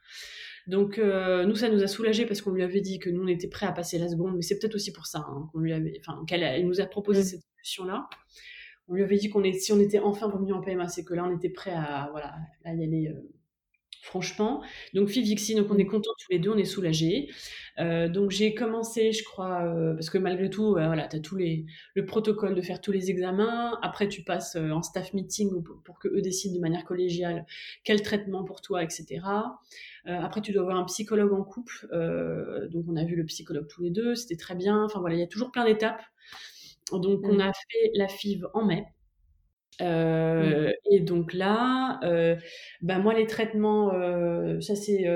[0.67, 3.27] Donc euh, nous, ça nous a soulagé parce qu'on lui avait dit que nous, on
[3.27, 5.73] était prêts à passer la seconde, mais c'est peut-être aussi pour ça hein, qu'on lui
[5.73, 7.25] avait, enfin, qu'elle nous a proposé mmh.
[7.25, 8.09] cette solution-là.
[8.89, 11.15] On lui avait dit qu'on est, si on était enfin revenu en PMA, c'est que
[11.15, 12.35] là, on était prêts à, voilà,
[12.65, 13.15] à y aller
[14.03, 14.63] franchement.
[14.95, 17.31] Donc Fivixi, donc on est contents tous les deux, on est soulagés.
[17.79, 21.21] Euh, donc j'ai commencé, je crois, euh, parce que malgré tout, euh, voilà, tu as
[21.21, 23.79] tous les, le protocole de faire tous les examens.
[23.81, 27.47] Après, tu passes en staff meeting pour, pour que eux décident de manière collégiale
[27.85, 29.21] quel traitement pour toi, etc.
[30.05, 31.87] après, tu dois avoir un psychologue en couple.
[32.73, 34.85] donc on a vu le psychologue tous les deux, c'était très bien.
[34.85, 36.03] Enfin voilà, il y a toujours plein d'étapes.
[36.91, 37.41] Donc on mmh.
[37.41, 38.85] a fait la FIV en mai.
[39.81, 42.37] Euh, et donc là, euh,
[42.83, 45.09] bah moi les traitements, euh, ça c'est,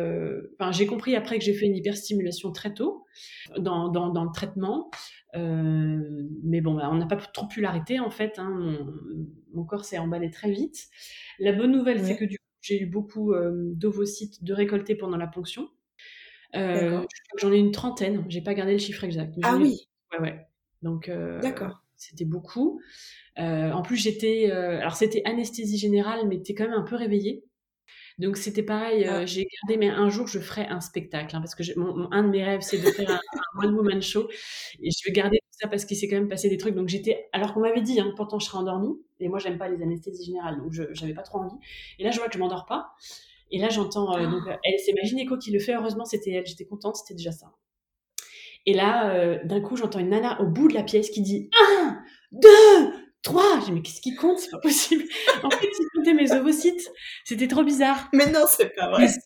[0.59, 3.07] enfin j'ai compris après que j'ai fait une hyperstimulation très tôt
[3.59, 4.91] dans, dans, dans le traitement,
[5.35, 8.79] mais bon bah, on n'a pas trop pu l'arrêter en fait, hein,
[9.53, 10.87] mon, corps s'est emballé très vite.
[11.39, 15.27] La bonne nouvelle c'est que du coup j'ai eu beaucoup d'ovocytes de récoltés pendant la
[15.27, 15.69] ponction.
[16.55, 19.35] J'en ai une trentaine, j'ai pas gardé le chiffre exact.
[19.43, 19.87] Ah oui.
[20.13, 20.47] Ouais ouais.
[20.83, 21.11] Donc
[21.43, 21.86] d'accord.
[21.97, 22.81] C'était beaucoup.
[23.39, 24.51] Euh, en plus, j'étais.
[24.51, 27.45] Euh, alors, c'était anesthésie générale, mais tu es quand même un peu réveillée.
[28.19, 29.05] Donc, c'était pareil.
[29.05, 29.27] Euh, ah.
[29.27, 31.37] J'ai gardé, mais un jour, je ferai un spectacle.
[31.37, 31.63] Hein, parce que
[32.13, 34.29] un de mes rêves, c'est de faire un, One Woman Show.
[34.83, 36.75] Et je vais garder tout ça parce qu'il s'est quand même passé des trucs.
[36.75, 37.29] Donc, j'étais.
[37.33, 38.95] Alors qu'on m'avait dit, hein, pourtant, je serais endormie.
[39.21, 40.57] Et moi, j'aime pas les anesthésies générales.
[40.59, 41.57] Donc, je n'avais pas trop envie.
[41.99, 42.93] Et là, je vois que je m'endors pas.
[43.51, 44.19] Et là, j'entends.
[44.31, 44.59] donc, ah.
[44.65, 45.75] elle, c'est ma gynéco qui le fait.
[45.75, 46.47] Heureusement, c'était elle.
[46.47, 46.97] J'étais contente.
[46.97, 47.53] C'était déjà ça.
[48.65, 51.51] Et là, d'un coup, j'entends une nana au bout de la pièce qui dit
[52.33, 52.93] deux,
[53.27, 54.39] Trois J'ai dit, mais qu'est-ce qui compte?
[54.39, 55.03] C'est pas possible.
[55.43, 56.93] En fait, ils comptaient mes ovocytes.
[57.24, 58.09] C'était trop bizarre.
[58.12, 59.09] Mais non, c'est pas vrai.
[59.09, 59.18] si,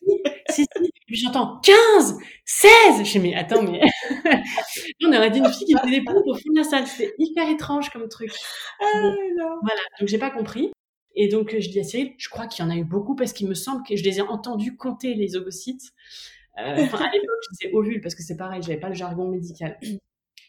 [0.49, 0.85] si, si.
[0.85, 3.79] Et puis j'entends 15, 16 Je dis, mais attends, mais.
[5.05, 6.87] on aurait dit une fille qui faisait des pompes au fond de la salle.
[6.87, 8.31] C'était hyper étrange comme truc.
[8.81, 9.01] Ah,
[9.37, 9.59] non.
[9.61, 10.71] Voilà, donc j'ai pas compris.
[11.15, 13.33] Et donc je dis à Cyril, je crois qu'il y en a eu beaucoup parce
[13.33, 15.91] qu'il me semble que je les ai entendus compter les ovocytes.
[16.57, 19.27] Euh, enfin, à l'époque, je disais ovules parce que c'est pareil, j'avais pas le jargon
[19.27, 19.77] médical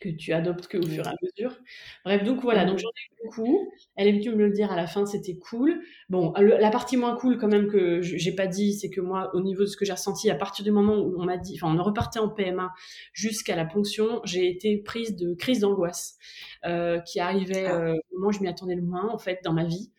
[0.03, 1.57] que tu adoptes que au fur et à mesure.
[2.05, 3.73] Bref, donc voilà, donc j'en ai eu beaucoup.
[3.95, 5.81] Elle est venue me le dire à la fin, c'était cool.
[6.09, 9.41] Bon, la partie moins cool quand même que j'ai pas dit, c'est que moi, au
[9.41, 11.73] niveau de ce que j'ai ressenti, à partir du moment où on m'a dit, enfin,
[11.73, 12.73] on repartait en PMA
[13.13, 16.19] jusqu'à la ponction, j'ai été prise de crise d'angoisse
[16.65, 17.77] euh, qui arrivait ah.
[17.77, 19.93] euh, au moment où je m'y attendais le moins en fait dans ma vie.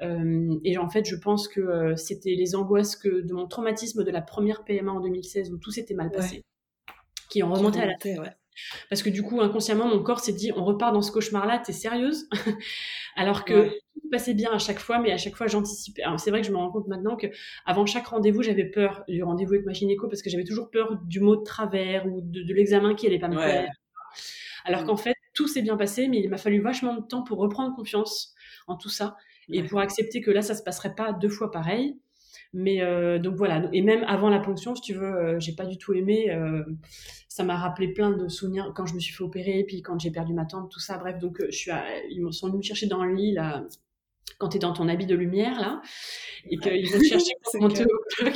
[0.00, 4.10] Euh, et en fait, je pense que c'était les angoisses que de mon traumatisme de
[4.10, 6.44] la première PMA en 2016 où tout s'était mal passé,
[7.28, 8.18] qui ont remonté à la tête.
[8.18, 8.30] Ouais.
[8.88, 11.72] Parce que du coup, inconsciemment, mon corps s'est dit, on repart dans ce cauchemar-là, t'es
[11.72, 12.28] sérieuse
[13.16, 16.02] Alors que tout passait bien à chaque fois, mais à chaque fois, j'anticipais.
[16.18, 17.26] C'est vrai que je me rends compte maintenant que
[17.66, 20.98] avant chaque rendez-vous, j'avais peur du rendez-vous avec ma gynéco parce que j'avais toujours peur
[21.04, 23.70] du mot de travers ou de, l'examen qui allait pas me plaire.
[24.64, 24.86] Alors mm.
[24.86, 27.74] qu'en fait, tout s'est bien passé, mais il m'a fallu vachement de temps pour reprendre
[27.74, 28.34] confiance
[28.66, 29.16] en tout ça
[29.52, 31.98] et pour accepter que là, ça se passerait pas deux fois pareil.
[32.52, 35.66] Mais euh, donc voilà, et même avant la ponction, si tu veux, euh, j'ai pas
[35.66, 36.30] du tout aimé.
[36.30, 36.64] Euh,
[37.28, 40.10] ça m'a rappelé plein de souvenirs quand je me suis fait opérer, puis quand j'ai
[40.10, 40.98] perdu ma tante, tout ça.
[40.98, 41.70] Bref, donc je suis,
[42.10, 43.64] ils me sont venus me chercher dans le lit là
[44.38, 45.80] quand tu es dans ton habit de lumière, là,
[46.48, 48.34] et qu'ils vont te chercher pour monter au bloc.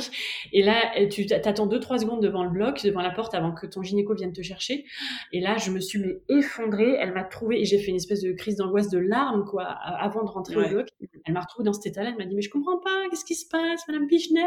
[0.53, 3.83] Et là, tu t'attends 2-3 secondes devant le bloc, devant la porte, avant que ton
[3.83, 4.85] gynéco vienne te chercher.
[5.31, 6.95] Et là, je me suis mais, effondrée.
[6.99, 10.23] Elle m'a trouvée, et j'ai fait une espèce de crise d'angoisse de larmes, quoi, avant
[10.23, 10.87] de rentrer au bloc.
[11.25, 12.09] Elle m'a retrouvée dans cet état-là.
[12.09, 14.41] Elle m'a dit, mais je comprends pas, qu'est-ce qui se passe, Madame Pichenet?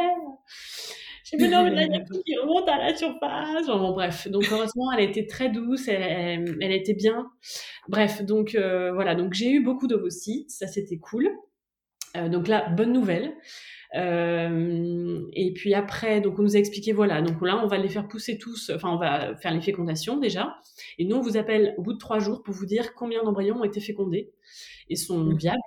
[1.31, 3.67] J'ai dit, non, mais là, il y a tout qui remonte à la surface.
[3.67, 4.29] bon, bref.
[4.29, 7.31] Donc, heureusement, elle a été très douce, elle, elle, a été bien.
[7.89, 9.15] Bref, donc, euh, voilà.
[9.15, 10.51] Donc, j'ai eu beaucoup d'ovocytes.
[10.51, 11.29] Ça, c'était cool.
[12.15, 13.35] donc là, bonne nouvelle.
[13.95, 17.89] Euh, et puis après, donc on nous a expliqué, voilà, donc là, on va les
[17.89, 20.57] faire pousser tous, enfin, on va faire les fécondations déjà.
[20.99, 23.57] Et nous, on vous appelle au bout de trois jours pour vous dire combien d'embryons
[23.57, 24.31] ont été fécondés
[24.91, 25.37] et sont mmh.
[25.37, 25.59] viables.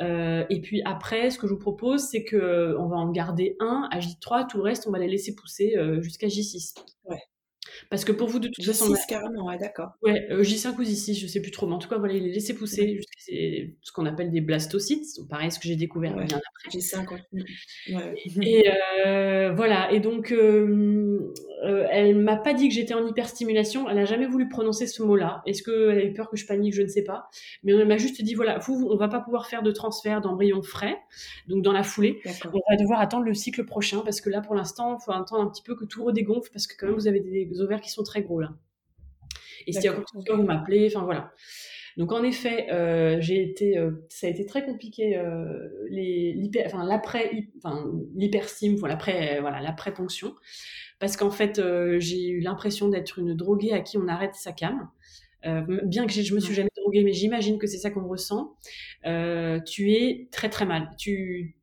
[0.00, 3.56] Euh, et puis après, ce que je vous propose, c'est que on va en garder
[3.60, 6.74] un à J3, tout le reste, on va les laisser pousser euh, jusqu'à J6.
[7.04, 7.22] Ouais.
[7.90, 8.92] Parce que pour vous, de toute façon.
[8.92, 9.90] J6 carrément, ouais, d'accord.
[10.02, 11.66] Ouais, euh, J5 ou J6, je sais plus trop.
[11.66, 13.32] Mais en tout cas, voilà, il les laissé pousser jusqu'à
[13.82, 15.16] ce qu'on appelle des blastocytes.
[15.18, 16.78] Donc, pareil, ce que j'ai découvert bien après.
[16.78, 18.14] J5, ouais.
[18.42, 18.70] Et
[19.06, 19.92] euh, voilà.
[19.92, 21.32] Et donc, euh,
[21.64, 23.88] euh, elle m'a pas dit que j'étais en hyperstimulation.
[23.88, 25.42] Elle a jamais voulu prononcer ce mot-là.
[25.46, 26.74] Est-ce qu'elle a eu peur que je panique?
[26.74, 27.28] Je ne sais pas.
[27.62, 30.62] Mais elle m'a juste dit voilà, vous, on va pas pouvoir faire de transfert d'embryons
[30.62, 30.98] frais,
[31.48, 32.20] donc dans la foulée.
[32.44, 35.42] On va devoir attendre le cycle prochain parce que là, pour l'instant, il faut attendre
[35.42, 37.90] un petit peu que tout redégonfle parce que quand même, vous avez des ovaires qui
[37.90, 38.54] sont très gros là.
[39.66, 41.32] Et si encore vous m'appelez, enfin voilà.
[41.96, 46.84] Donc en effet, euh, j'ai été, euh, ça a été très compliqué euh, les, enfin
[46.84, 50.34] l'après, enfin l'hyperstime, voilà l'après, voilà l'après ponction,
[50.98, 51.60] parce qu'en fait
[51.98, 54.88] j'ai eu l'impression d'être une droguée à qui on arrête sa cam.
[55.84, 58.56] bien que je me suis jamais droguée, mais j'imagine que c'est ça qu'on ressent.
[59.66, 60.88] tu es très très mal.
[60.98, 61.56] Tu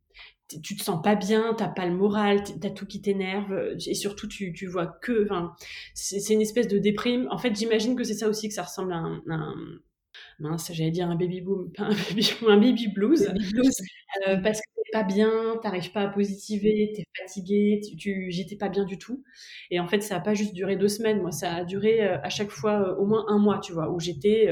[0.64, 4.28] tu te sens pas bien, t'as pas le moral, t'as tout qui t'énerve, et surtout
[4.28, 5.54] tu, tu vois que, enfin,
[5.93, 7.28] c'est une espèce de déprime.
[7.32, 9.22] En fait, j'imagine que c'est ça aussi que ça ressemble à un,
[10.39, 13.32] mince, j'allais dire un baby boom, un baby, un baby blues,
[14.28, 18.70] euh, parce que t'es pas bien, t'arrives pas à positiver, t'es fatigué, tu, j'étais pas
[18.70, 19.24] bien du tout.
[19.72, 22.18] Et en fait, ça a pas juste duré deux semaines, moi, ça a duré euh,
[22.24, 24.50] à chaque fois euh, au moins un mois, tu vois, où j'étais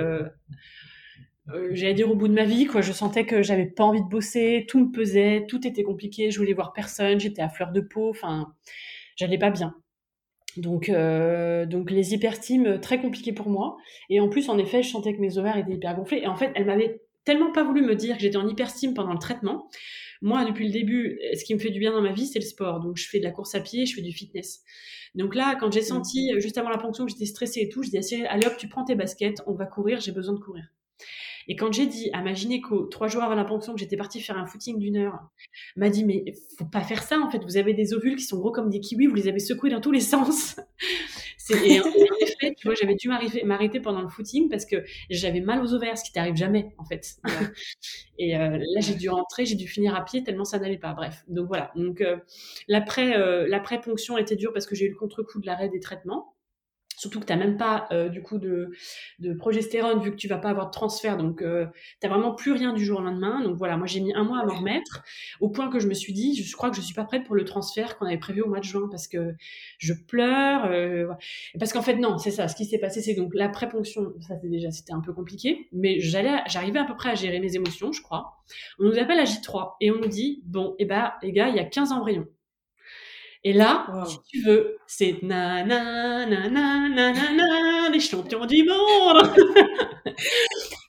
[1.54, 2.82] euh, j'allais dire au bout de ma vie, quoi.
[2.82, 6.40] Je sentais que j'avais pas envie de bosser, tout me pesait, tout était compliqué, je
[6.40, 8.54] voulais voir personne, j'étais à fleur de peau, enfin,
[9.16, 9.76] j'allais pas bien.
[10.58, 13.78] Donc, euh, donc les euh, très compliqué pour moi.
[14.10, 16.22] Et en plus, en effet, je sentais que mes ovaires étaient hyper gonflés.
[16.24, 19.14] Et en fait, elle m'avait tellement pas voulu me dire que j'étais en hyperstime pendant
[19.14, 19.70] le traitement.
[20.22, 22.46] Moi, depuis le début, ce qui me fait du bien dans ma vie, c'est le
[22.46, 22.80] sport.
[22.80, 24.64] Donc, je fais de la course à pied, je fais du fitness.
[25.14, 27.90] Donc là, quand j'ai senti, juste avant la ponction, que j'étais stressée et tout, je
[27.90, 30.66] dis allez hop, tu prends tes baskets, on va courir, j'ai besoin de courir.
[31.48, 32.34] Et quand j'ai dit à ma
[32.92, 35.20] trois jours avant la ponction, que j'étais partie faire un footing d'une heure,
[35.76, 36.26] m'a dit, mais
[36.58, 37.44] faut pas faire ça, en fait.
[37.44, 39.82] Vous avez des ovules qui sont gros comme des kiwis, vous les avez secoués dans
[39.82, 40.58] tous les sens.
[41.50, 41.86] et, en,
[42.20, 43.10] effet, tu vois, j'avais dû
[43.46, 46.86] m'arrêter pendant le footing parce que j'avais mal aux ovaires, ce qui t'arrive jamais, en
[46.86, 47.18] fait.
[48.18, 50.94] et euh, là, j'ai dû rentrer, j'ai dû finir à pied tellement ça n'allait pas.
[50.94, 51.24] Bref.
[51.28, 51.72] Donc voilà.
[51.76, 52.18] Donc, euh,
[52.68, 56.37] l'après, euh, l'après-ponction était dur parce que j'ai eu le contre-coup de l'arrêt des traitements.
[56.98, 58.72] Surtout que tu n'as même pas euh, du coup de,
[59.20, 61.16] de, progestérone vu que tu vas pas avoir de transfert.
[61.16, 61.68] Donc euh,
[62.02, 63.44] tu n'as vraiment plus rien du jour au lendemain.
[63.44, 65.04] Donc voilà, moi j'ai mis un mois à m'en remettre
[65.40, 67.36] au point que je me suis dit, je crois que je suis pas prête pour
[67.36, 69.36] le transfert qu'on avait prévu au mois de juin parce que
[69.78, 70.66] je pleure.
[70.66, 71.08] Euh,
[71.60, 72.48] parce qu'en fait non, c'est ça.
[72.48, 74.14] Ce qui s'est passé, c'est donc la préponction.
[74.28, 77.40] Ça c'est déjà c'était un peu compliqué, mais j'allais, j'arrivais à peu près à gérer
[77.40, 78.40] mes émotions, je crois.
[78.80, 81.56] On nous appelle à J3 et on nous dit bon, eh ben les gars, il
[81.56, 82.26] y a 15 embryons.
[83.48, 88.46] Et là, si tu veux, c'est na na na na na na na les champions
[88.46, 89.24] du monde.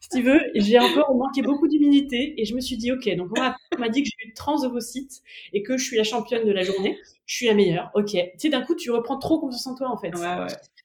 [0.00, 3.28] si tu veux, j'ai encore manqué beaucoup d'humilité et je me suis dit ok, donc
[3.36, 6.64] on m'a dit que j'ai eu transovocyte et que je suis la championne de la
[6.64, 7.92] journée, je suis la meilleure.
[7.94, 10.10] Ok, tu sais d'un coup tu reprends trop confiance en toi en fait.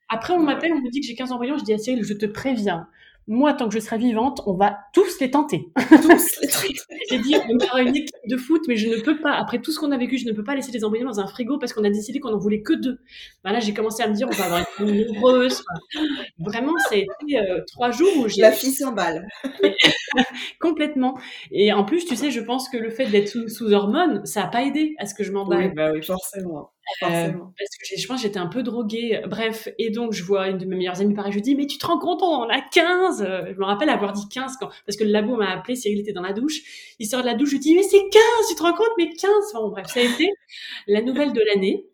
[0.09, 2.13] Après on m'appelle, on me dit que j'ai 15 embryons, je dis à Cyril, je
[2.13, 2.87] te préviens,
[3.27, 5.69] moi, tant que je serai vivante, on va tous les tenter.
[5.75, 6.17] Tous les
[6.47, 6.75] tenter.
[7.09, 9.71] J'ai dit, on aura une équipe de foot, mais je ne peux pas, après tout
[9.71, 11.73] ce qu'on a vécu, je ne peux pas laisser les embryons dans un frigo parce
[11.73, 12.99] qu'on a décidé qu'on en voulait que deux.
[13.43, 15.63] Voilà, j'ai commencé à me dire, on va avoir une nombreuse.
[16.39, 18.41] Vraiment, ça a été euh, trois jours où j'ai...
[18.41, 19.27] La fille s'emballe.
[20.59, 21.17] Complètement.
[21.51, 24.47] Et en plus, tu sais, je pense que le fait d'être sous, hormones, ça n'a
[24.47, 25.67] pas aidé à ce que je m'emballe.
[25.67, 26.71] Oui, bah oui, forcément.
[27.03, 29.21] Euh, parce que je pense que j'étais un peu droguée.
[29.27, 31.65] Bref, et donc je vois une de mes meilleures amies pareil, je lui dis mais
[31.65, 34.69] tu te rends compte on en a 15 Je me rappelle avoir dit 15 quand
[34.85, 36.95] parce que le labo m'a appelé, Cyril était dans la douche.
[36.99, 38.91] Il sort de la douche, je lui dis mais c'est 15, tu te rends compte?
[38.97, 40.29] Mais 15 Bon bref, ça a été
[40.87, 41.85] la nouvelle de l'année.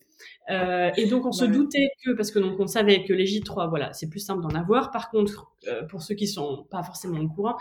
[0.49, 3.69] Euh, et donc on se doutait que parce que donc on savait que les J3
[3.69, 4.91] voilà, c'est plus simple d'en avoir.
[4.91, 7.57] Par contre, euh, pour ceux qui sont pas forcément au courant,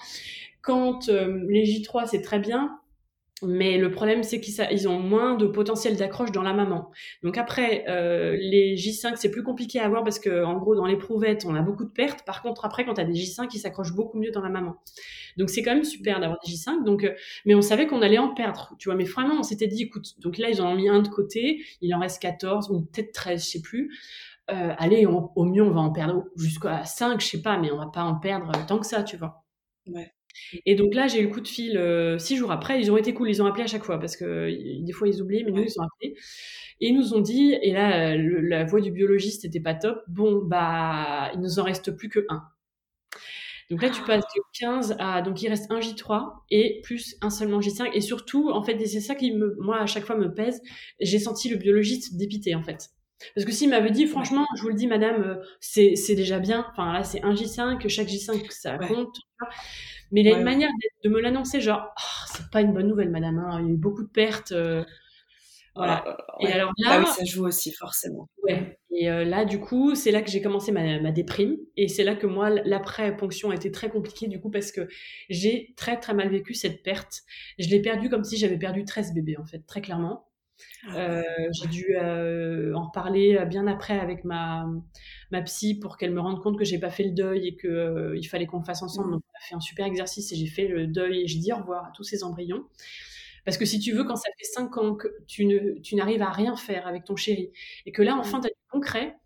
[0.63, 2.79] quand les J3 c'est très bien,
[3.43, 6.91] mais le problème, c'est qu'ils ont moins de potentiel d'accroche dans la maman.
[7.23, 10.87] Donc après, euh, les J5, c'est plus compliqué à avoir parce que, en gros, dans
[10.87, 12.25] l'éprouvettes, on a beaucoup de pertes.
[12.25, 14.77] Par contre, après, quand tu as des J5, ils s'accrochent beaucoup mieux dans la maman.
[15.37, 16.85] Donc c'est quand même super d'avoir des J5.
[16.85, 18.75] Donc, euh, mais on savait qu'on allait en perdre.
[18.79, 21.01] Tu vois, mais vraiment, on s'était dit, écoute, donc là, ils en ont mis un
[21.01, 21.65] de côté.
[21.81, 23.97] Il en reste 14 ou peut-être 13, je sais plus.
[24.51, 27.77] Euh, allez, au mieux, on va en perdre jusqu'à 5, je sais pas, mais on
[27.77, 29.45] va pas en perdre tant que ça, tu vois.
[29.87, 30.13] Ouais.
[30.67, 32.81] Et donc là, j'ai eu le coup de fil euh, six jours après.
[32.81, 34.49] Ils ont été cool, ils ont appelé à chaque fois parce que
[34.83, 36.17] des fois ils oublient, mais nous ils ont appelé
[36.81, 37.57] et ils nous ont dit.
[37.63, 40.03] Et là, la voix du biologiste était pas top.
[40.09, 42.45] Bon, bah, il nous en reste plus que un.
[43.71, 45.21] Donc là, tu passes de 15 à.
[45.23, 47.91] Donc il reste un J3 et plus un seulement J5.
[47.93, 50.63] Et surtout, en fait, c'est ça qui, me, moi, à chaque fois me pèse.
[51.01, 52.91] J'ai senti le biologiste dépité, en fait.
[53.35, 56.67] Parce que s'il m'avait dit, franchement, je vous le dis, madame, euh, c'est déjà bien.
[56.71, 59.17] Enfin, là, c'est un J5, chaque J5, ça compte.
[60.11, 60.71] Mais il a une manière
[61.05, 63.39] de, me l'annoncer, genre, oh, c'est pas une bonne nouvelle, madame.
[63.39, 63.61] Hein.
[63.61, 64.53] Il y a eu beaucoup de pertes.
[64.53, 64.85] Euh,
[65.75, 66.05] voilà.
[66.07, 68.29] Oh, et alors là, ah oui, ça joue aussi forcément.
[68.43, 68.79] Ouais.
[68.91, 71.57] Et euh, là, du coup, c'est là que j'ai commencé ma, ma, déprime.
[71.77, 74.89] Et c'est là que moi, l'après-ponction a été très compliqué, du coup, parce que
[75.29, 77.23] j'ai très, très mal vécu cette perte.
[77.59, 80.28] Je l'ai perdue comme si j'avais perdu 13 bébés, en fait, très clairement.
[80.89, 81.23] Ah euh,
[81.53, 84.67] j'ai dû euh, en reparler bien après avec ma,
[85.31, 87.71] ma psy pour qu'elle me rende compte que j'ai pas fait le deuil et qu'il
[87.71, 89.09] euh, il fallait qu'on le fasse ensemble.
[89.09, 89.13] Mmh.
[89.13, 91.53] Donc, on a fait un super exercice et j'ai fait le deuil et j'ai dit
[91.53, 92.65] au revoir à tous ces embryons.
[93.45, 96.23] Parce que si tu veux, quand ça fait 5 ans que tu, ne, tu n'arrives
[96.23, 97.51] à rien faire avec ton chéri,
[97.87, 99.17] et que là, enfin, tu as du concret,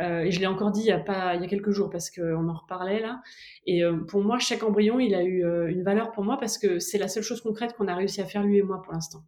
[0.00, 1.90] euh, et je l'ai encore dit il y a, pas, il y a quelques jours
[1.90, 3.20] parce qu'on en reparlait là.
[3.66, 6.58] Et euh, pour moi, chaque embryon, il a eu euh, une valeur pour moi parce
[6.58, 8.92] que c'est la seule chose concrète qu'on a réussi à faire lui et moi pour
[8.92, 9.20] l'instant.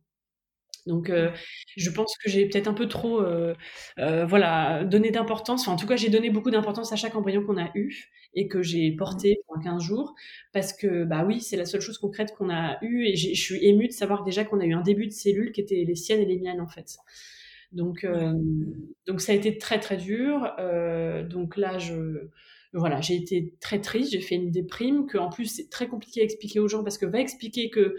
[0.87, 1.31] Donc, euh,
[1.77, 3.55] je pense que j'ai peut-être un peu trop, euh,
[3.99, 5.63] euh, voilà, donné d'importance.
[5.63, 8.49] Enfin, en tout cas, j'ai donné beaucoup d'importance à chaque embryon qu'on a eu et
[8.49, 9.43] que j'ai porté mmh.
[9.49, 10.15] pendant 15 jours,
[10.53, 13.07] parce que, bah oui, c'est la seule chose concrète qu'on a eue.
[13.07, 15.61] Et je suis émue de savoir déjà qu'on a eu un début de cellules qui
[15.61, 16.97] étaient les siennes et les miennes, en fait.
[17.73, 18.05] Donc,
[19.07, 20.51] donc ça a été très très dur.
[21.29, 22.29] donc là, je
[22.73, 26.21] voilà, j'ai été très triste, j'ai fait une déprime, que en plus c'est très compliqué
[26.21, 27.97] à expliquer aux gens parce que va expliquer que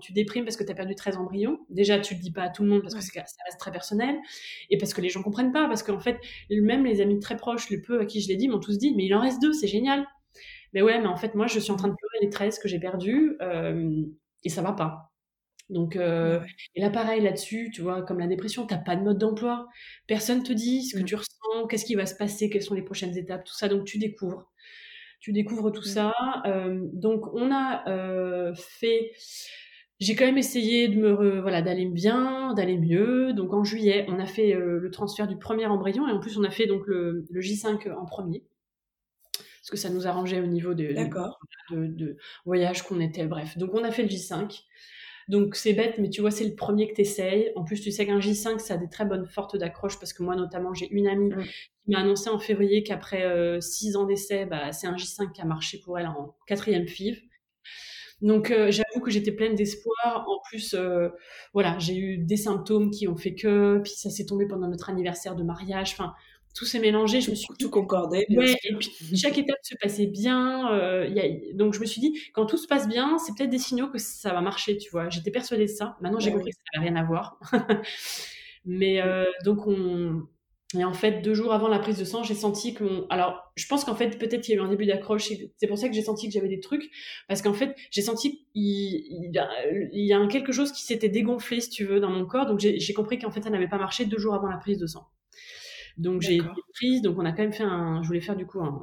[0.00, 1.60] tu déprimes parce que tu as perdu 13 embryons.
[1.70, 4.16] Déjà, tu le dis pas à tout le monde parce que ça reste très personnel
[4.70, 6.18] et parce que les gens comprennent pas, parce qu'en fait,
[6.50, 8.94] même les amis très proches, le peu à qui je l'ai dit, m'ont tous dit,
[8.96, 10.06] mais il en reste deux, c'est génial.
[10.72, 12.68] Mais ouais, mais en fait, moi, je suis en train de pleurer les 13 que
[12.68, 14.02] j'ai perdus euh,
[14.42, 15.12] et ça va pas.
[15.70, 16.40] Donc, euh,
[16.74, 19.66] et là, pareil là-dessus, tu vois, comme la dépression, t'as pas de mode d'emploi,
[20.06, 21.06] personne te dit ce que mmh.
[21.06, 21.33] tu ressens,
[21.68, 23.68] qu'est-ce qui va se passer, quelles sont les prochaines étapes, tout ça.
[23.68, 24.50] Donc, tu découvres,
[25.20, 25.84] tu découvres tout mmh.
[25.84, 26.12] ça.
[26.46, 29.12] Euh, donc, on a euh, fait,
[30.00, 33.32] j'ai quand même essayé de me, voilà, d'aller bien, d'aller mieux.
[33.32, 36.44] Donc, en juillet, on a fait le transfert du premier embryon et en plus, on
[36.44, 38.44] a fait donc le, J5 en premier
[39.60, 40.88] parce que ça nous arrangeait au niveau de,
[41.70, 43.56] de, de voyage qu'on était, bref.
[43.56, 44.64] Donc on a fait le J5.
[45.28, 47.50] Donc c'est bête, mais tu vois, c'est le premier que tu essayes.
[47.56, 50.22] En plus, tu sais qu'un J5, ça a des très bonnes fortes d'accroche parce que
[50.22, 51.42] moi, notamment, j'ai une amie mm.
[51.42, 55.40] qui m'a annoncé en février qu'après euh, six ans d'essai, bah, c'est un J5 qui
[55.40, 57.22] a marché pour elle en quatrième FIV.
[58.20, 60.26] Donc euh, j'avoue que j'étais pleine d'espoir.
[60.28, 61.08] En plus, euh,
[61.52, 64.88] voilà, j'ai eu des symptômes qui ont fait que, puis ça s'est tombé pendant notre
[64.88, 65.92] anniversaire de mariage.
[65.92, 66.14] Enfin,
[66.54, 67.20] tout s'est mélangé.
[67.20, 68.26] Je me suis tout concordé.
[68.30, 70.72] Ouais, et puis chaque étape se passait bien.
[70.72, 73.50] Euh, y a, donc je me suis dit, quand tout se passe bien, c'est peut-être
[73.50, 75.08] des signaux que ça va marcher, tu vois.
[75.08, 75.96] J'étais persuadée de ça.
[76.00, 77.38] Maintenant, j'ai compris que ça n'avait rien à voir.
[78.64, 80.26] Mais euh, donc on
[80.76, 83.66] et en fait, deux jours avant la prise de sang, j'ai senti que Alors, je
[83.66, 85.30] pense qu'en fait, peut-être qu'il y a eu un début d'accroche.
[85.56, 86.90] C'est pour ça que j'ai senti que j'avais des trucs.
[87.28, 89.32] Parce qu'en fait, j'ai senti qu'il il,
[89.92, 92.46] y a quelque chose qui s'était dégonflé, si tu veux, dans mon corps.
[92.46, 94.86] Donc, j'ai compris qu'en fait, ça n'avait pas marché deux jours avant la prise de
[94.86, 95.06] sang.
[95.96, 98.46] Donc j'ai été prise, donc on a quand même fait un, je voulais faire du
[98.46, 98.82] coup un,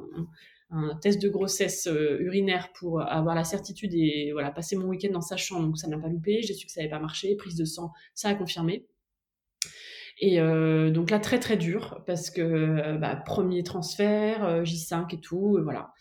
[0.70, 5.12] un, test de grossesse euh, urinaire pour avoir la certitude et voilà passer mon week-end
[5.12, 6.42] dans sa chambre, donc ça n'a pas loupé.
[6.42, 8.86] J'ai su que ça n'avait pas marché, prise de sang, ça a confirmé.
[10.20, 15.20] Et euh, donc là, très très dur, parce que euh, bah, premier transfert, J5 et
[15.20, 15.92] tout, voilà.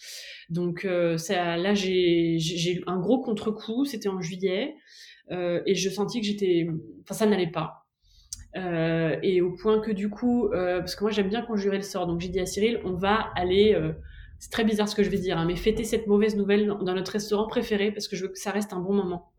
[0.50, 4.76] Donc ça, là, j'ai eu un gros contre-coup, c'était en juillet,
[5.30, 6.68] et je sentis que j'étais...
[7.04, 7.81] Enfin, ça n'allait pas.
[8.57, 11.84] Euh, et au point que du coup, euh, parce que moi j'aime bien conjurer le
[11.84, 13.94] sort, donc j'ai dit à Cyril, on va aller, euh,
[14.40, 16.94] c'est très bizarre ce que je vais dire, hein, mais fêter cette mauvaise nouvelle dans,
[16.94, 19.32] notre restaurant préféré parce que je veux que ça reste un bon moment.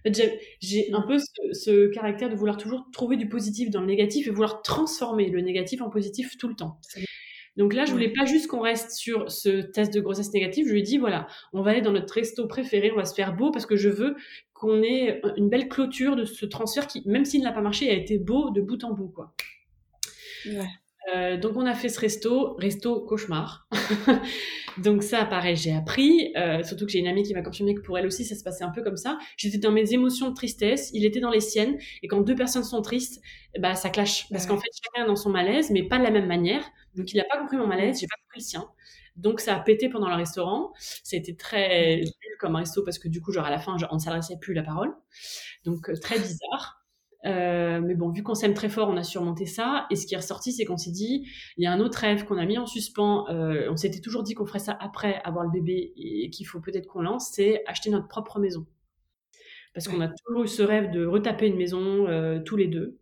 [0.00, 3.80] En fait, j'ai un peu ce, ce, caractère de vouloir toujours trouver du positif dans
[3.80, 6.78] le négatif et vouloir transformer le négatif en positif tout le temps.
[7.58, 10.66] Donc là, je voulais pas juste qu'on reste sur ce test de grossesse négative.
[10.68, 13.14] Je lui ai dit, voilà, on va aller dans notre resto préféré, on va se
[13.14, 14.14] faire beau parce que je veux
[14.54, 17.94] qu'on ait une belle clôture de ce transfert qui, même s'il n'a pas marché, a
[17.94, 19.34] été beau de bout en bout, quoi.
[21.14, 23.68] Euh, donc on a fait ce resto, resto cauchemar.
[24.78, 27.80] donc ça, pareil, j'ai appris, euh, surtout que j'ai une amie qui m'a confirmé que
[27.80, 29.18] pour elle aussi, ça se passait un peu comme ça.
[29.36, 32.64] J'étais dans mes émotions de tristesse, il était dans les siennes, et quand deux personnes
[32.64, 33.22] sont tristes,
[33.58, 36.10] bah ça clash, parce qu'en fait chacun est dans son malaise, mais pas de la
[36.10, 36.62] même manière.
[36.94, 38.68] Donc il n'a pas compris mon malaise, j'ai pas compris le sien.
[39.16, 40.72] Donc ça a pété pendant le restaurant.
[41.10, 43.94] Été très nul comme un resto parce que du coup, genre à la fin, on
[43.96, 44.94] ne s'adressait plus la parole.
[45.64, 46.77] Donc euh, très bizarre.
[47.26, 49.86] Euh, mais bon, vu qu'on s'aime très fort, on a surmonté ça.
[49.90, 51.26] Et ce qui est ressorti, c'est qu'on s'est dit,
[51.56, 53.26] il y a un autre rêve qu'on a mis en suspens.
[53.28, 56.60] Euh, on s'était toujours dit qu'on ferait ça après avoir le bébé et qu'il faut
[56.60, 58.66] peut-être qu'on lance, c'est acheter notre propre maison.
[59.74, 62.06] Parce qu'on a toujours eu ce rêve de retaper une maison
[62.44, 62.98] tous les deux.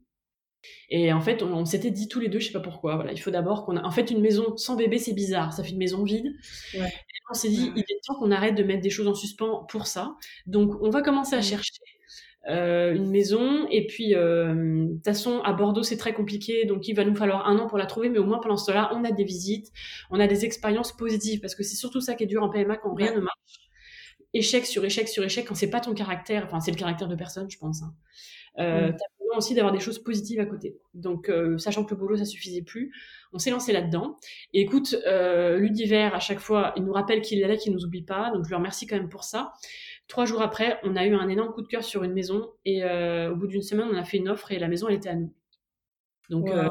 [0.91, 3.19] Et en fait, on, s'était dit tous les deux, je sais pas pourquoi, voilà, il
[3.19, 3.83] faut d'abord qu'on a.
[3.83, 6.35] En fait, une maison sans bébé, c'est bizarre, ça fait une maison vide.
[6.75, 6.81] Et
[7.31, 9.87] on s'est dit, il est temps qu'on arrête de mettre des choses en suspens pour
[9.87, 10.17] ça.
[10.47, 11.73] Donc, on va commencer à chercher
[12.48, 13.66] euh, une maison.
[13.70, 14.55] Et puis, euh,
[14.86, 17.66] de toute façon, à Bordeaux, c'est très compliqué, donc il va nous falloir un an
[17.66, 19.73] pour la trouver, mais au moins pendant ce temps-là, on a des visites,
[20.10, 22.77] on a des expériences positives, parce que c'est surtout ça qui est dur en PMA
[22.77, 23.70] quand rien ne marche.
[24.32, 27.16] Échec sur échec sur échec, quand c'est pas ton caractère, enfin, c'est le caractère de
[27.16, 27.82] personne, je pense.
[27.82, 27.94] Hein.
[28.59, 30.78] Euh, T'as besoin aussi d'avoir des choses positives à côté.
[30.94, 32.93] Donc, euh, sachant que le boulot, ça suffisait plus,
[33.32, 34.16] on s'est lancé là-dedans.
[34.55, 37.85] Et écoute, euh, l'univers, à chaque fois, il nous rappelle qu'il est là, qu'il nous
[37.85, 38.31] oublie pas.
[38.32, 39.52] Donc, je lui remercie quand même pour ça.
[40.09, 42.85] Trois jours après, on a eu un énorme coup de cœur sur une maison et
[42.85, 45.09] euh, au bout d'une semaine, on a fait une offre et la maison, elle était
[45.09, 45.33] à nous.
[46.31, 46.69] Donc, euh,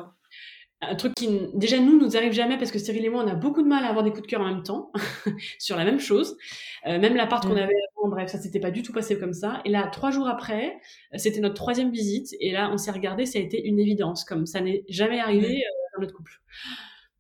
[0.81, 3.35] un truc qui, déjà, nous, nous arrive jamais parce que Cyril et moi, on a
[3.35, 4.91] beaucoup de mal à avoir des coups de cœur en même temps
[5.59, 6.37] sur la même chose.
[6.85, 7.57] Euh, même l'appart qu'on mm.
[7.57, 9.61] avait avant, bref, ça s'était pas du tout passé comme ça.
[9.65, 10.77] Et là, trois jours après,
[11.15, 14.45] c'était notre troisième visite et là, on s'est regardé, ça a été une évidence, comme
[14.45, 15.63] ça n'est jamais arrivé
[15.93, 16.39] dans notre couple.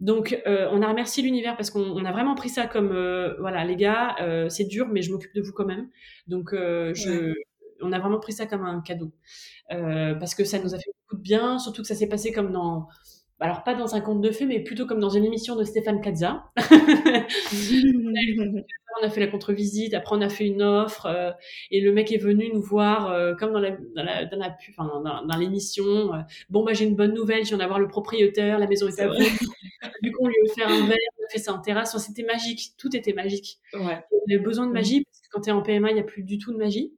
[0.01, 3.63] Donc, euh, on a remercié l'univers parce qu'on a vraiment pris ça comme, euh, voilà,
[3.63, 5.89] les gars, euh, c'est dur, mais je m'occupe de vous quand même.
[6.27, 7.33] Donc, je,
[7.81, 9.13] on a vraiment pris ça comme un cadeau
[9.69, 12.51] parce que ça nous a fait beaucoup de bien, surtout que ça s'est passé comme
[12.51, 12.87] dans,
[13.39, 16.01] alors pas dans un conte de fées, mais plutôt comme dans une émission de Stéphane
[16.01, 16.45] Kazza.
[19.01, 21.31] on a fait la contre-visite, après on a fait une offre, euh,
[21.69, 24.55] et le mec est venu nous voir, euh, comme dans la, dans la, dans la
[24.69, 26.13] enfin, dans, dans l'émission.
[26.13, 28.99] Euh, bon, bah, j'ai une bonne nouvelle, je viens d'avoir le propriétaire, la maison est
[28.99, 29.15] à vous.
[30.01, 31.97] du coup, on lui a offert un verre, on a fait ça en terrasse.
[31.97, 33.59] c'était magique, tout était magique.
[33.73, 34.03] Ouais.
[34.11, 36.03] On avait besoin de magie, parce que quand tu es en PMA, il n'y a
[36.03, 36.93] plus du tout de magie.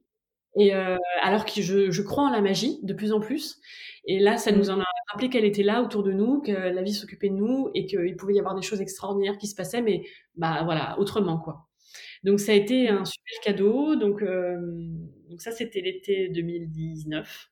[0.59, 0.73] Et
[1.21, 3.59] alors que je, je crois en la magie de plus en plus.
[4.05, 6.81] Et là, ça nous en a rappelé qu'elle était là autour de nous, que la
[6.81, 9.81] vie s'occupait de nous et qu'il pouvait y avoir des choses extraordinaires qui se passaient,
[9.81, 10.03] mais
[10.35, 11.67] bah voilà, autrement quoi.
[12.23, 13.95] Donc ça a été un super cadeau.
[13.95, 14.57] Donc, euh,
[15.29, 17.49] donc ça, c'était l'été 2019.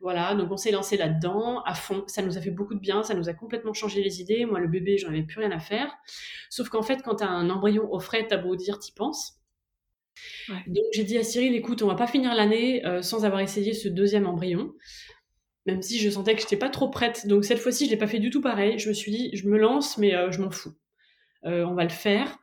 [0.00, 2.04] Voilà, donc on s'est lancé là-dedans à fond.
[2.08, 4.44] Ça nous a fait beaucoup de bien, ça nous a complètement changé les idées.
[4.44, 5.92] Moi, le bébé, j'en avais plus rien à faire.
[6.50, 9.41] Sauf qu'en fait, quand tu as un embryon au frais, t'as beau dire, t'y penses.
[10.66, 13.74] Donc j'ai dit à Cyril, écoute, on va pas finir l'année euh, sans avoir essayé
[13.74, 14.72] ce deuxième embryon.
[15.66, 17.26] Même si je sentais que j'étais pas trop prête.
[17.26, 18.78] Donc cette fois-ci, je l'ai pas fait du tout pareil.
[18.78, 20.74] Je me suis dit, je me lance, mais euh, je m'en fous.
[21.44, 22.38] Euh, on va le faire.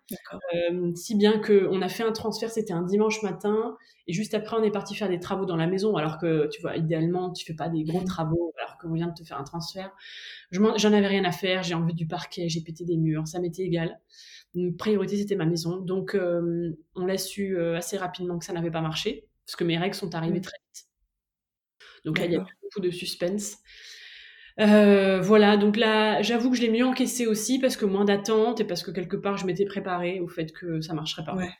[0.95, 3.77] Si bien qu'on a fait un transfert, c'était un dimanche matin,
[4.07, 6.61] et juste après, on est parti faire des travaux dans la maison, alors que, tu
[6.61, 9.43] vois, idéalement, tu fais pas des gros travaux, alors qu'on vient de te faire un
[9.43, 9.91] transfert.
[10.51, 13.63] J'en avais rien à faire, j'ai enlevé du parquet, j'ai pété des murs, ça m'était
[13.63, 13.99] égal.
[14.55, 15.77] Une priorité, c'était ma maison.
[15.77, 19.77] Donc, euh, on l'a su assez rapidement que ça n'avait pas marché, parce que mes
[19.77, 20.43] règles sont arrivées mmh.
[20.43, 20.85] très vite.
[22.05, 23.57] Donc là, il y a beaucoup de suspense.
[24.59, 28.59] Euh, voilà, donc là, j'avoue que je l'ai mieux encaissé aussi parce que moins d'attente
[28.59, 31.35] et parce que quelque part, je m'étais préparée au fait que ça marcherait pas.
[31.35, 31.51] Ouais.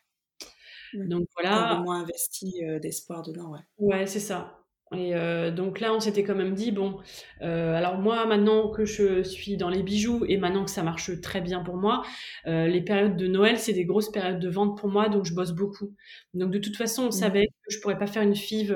[0.94, 1.82] Donc voilà.
[1.84, 3.60] moins investi euh, d'espoir dedans, ouais.
[3.78, 4.59] Ouais, c'est ça.
[4.96, 6.98] Et euh, donc là, on s'était quand même dit, bon,
[7.42, 11.42] alors moi, maintenant que je suis dans les bijoux et maintenant que ça marche très
[11.42, 12.04] bien pour moi,
[12.46, 15.52] les périodes de Noël, c'est des grosses périodes de vente pour moi, donc je bosse
[15.52, 15.94] beaucoup.
[16.34, 17.12] Donc de toute façon, on mmh.
[17.12, 18.76] savait que je pourrais pas faire une FIV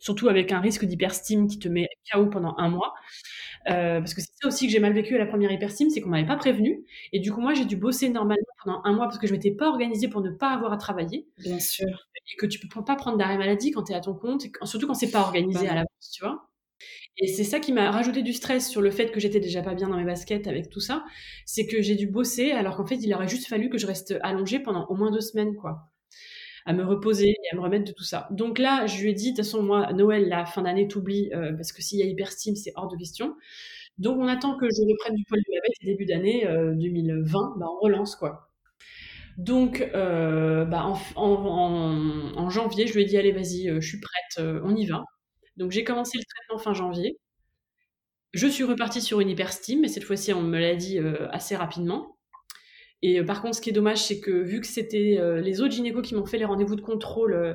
[0.00, 2.94] surtout avec un risque d'hyperstime qui te met KO pendant un mois.
[3.68, 6.00] Euh, parce que c'est ça aussi que j'ai mal vécu à la première hyperstime, c'est
[6.00, 6.84] qu'on m'avait pas prévenu.
[7.12, 9.52] Et du coup, moi, j'ai dû bosser normalement pendant un mois parce que je m'étais
[9.52, 11.28] pas organisée pour ne pas avoir à travailler.
[11.38, 11.86] Bien sûr.
[11.86, 14.86] Et que tu peux pas prendre d'arrêt maladie quand tu es à ton compte, surtout
[14.86, 16.50] quand c'est pas organisé bah à l'avance, tu vois.
[17.18, 19.74] Et c'est ça qui m'a rajouté du stress sur le fait que j'étais déjà pas
[19.74, 21.04] bien dans mes baskets avec tout ça.
[21.44, 24.16] C'est que j'ai dû bosser alors qu'en fait, il aurait juste fallu que je reste
[24.22, 25.90] allongée pendant au moins deux semaines, quoi
[26.66, 28.28] à me reposer et à me remettre de tout ça.
[28.30, 31.30] Donc là, je lui ai dit, de toute façon, moi, Noël, la fin d'année, t'oublies,
[31.34, 33.36] euh, parce que s'il y a hyperstime, c'est hors de question.
[33.98, 37.58] Donc on attend que je reprenne du poil de la bête début d'année 2020, euh,
[37.58, 38.50] bah, on relance, quoi.
[39.36, 41.32] Donc, euh, bah, en,
[42.36, 45.04] en, janvier, je lui ai dit, allez, vas-y, je suis prête, on y va.
[45.56, 47.18] Donc j'ai commencé le traitement fin janvier.
[48.32, 50.98] Je suis repartie sur une hyperstime, mais cette fois-ci, on me l'a dit
[51.30, 52.16] assez rapidement.
[53.02, 55.60] Et euh, par contre, ce qui est dommage, c'est que vu que c'était euh, les
[55.60, 57.54] autres gynécos qui m'ont fait les rendez-vous de contrôle, euh,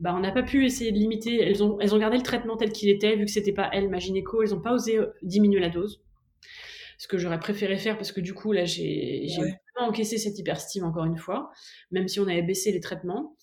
[0.00, 1.40] bah, on n'a pas pu essayer de limiter.
[1.40, 3.88] Elles ont, elles ont gardé le traitement tel qu'il était, vu que c'était pas elles,
[3.88, 6.02] ma gynéco, elles n'ont pas osé diminuer la dose.
[6.98, 9.26] Ce que j'aurais préféré faire parce que du coup, là, j'ai
[9.74, 11.50] vraiment encaissé cette hyperstime encore une fois,
[11.90, 13.36] même si on avait baissé les traitements.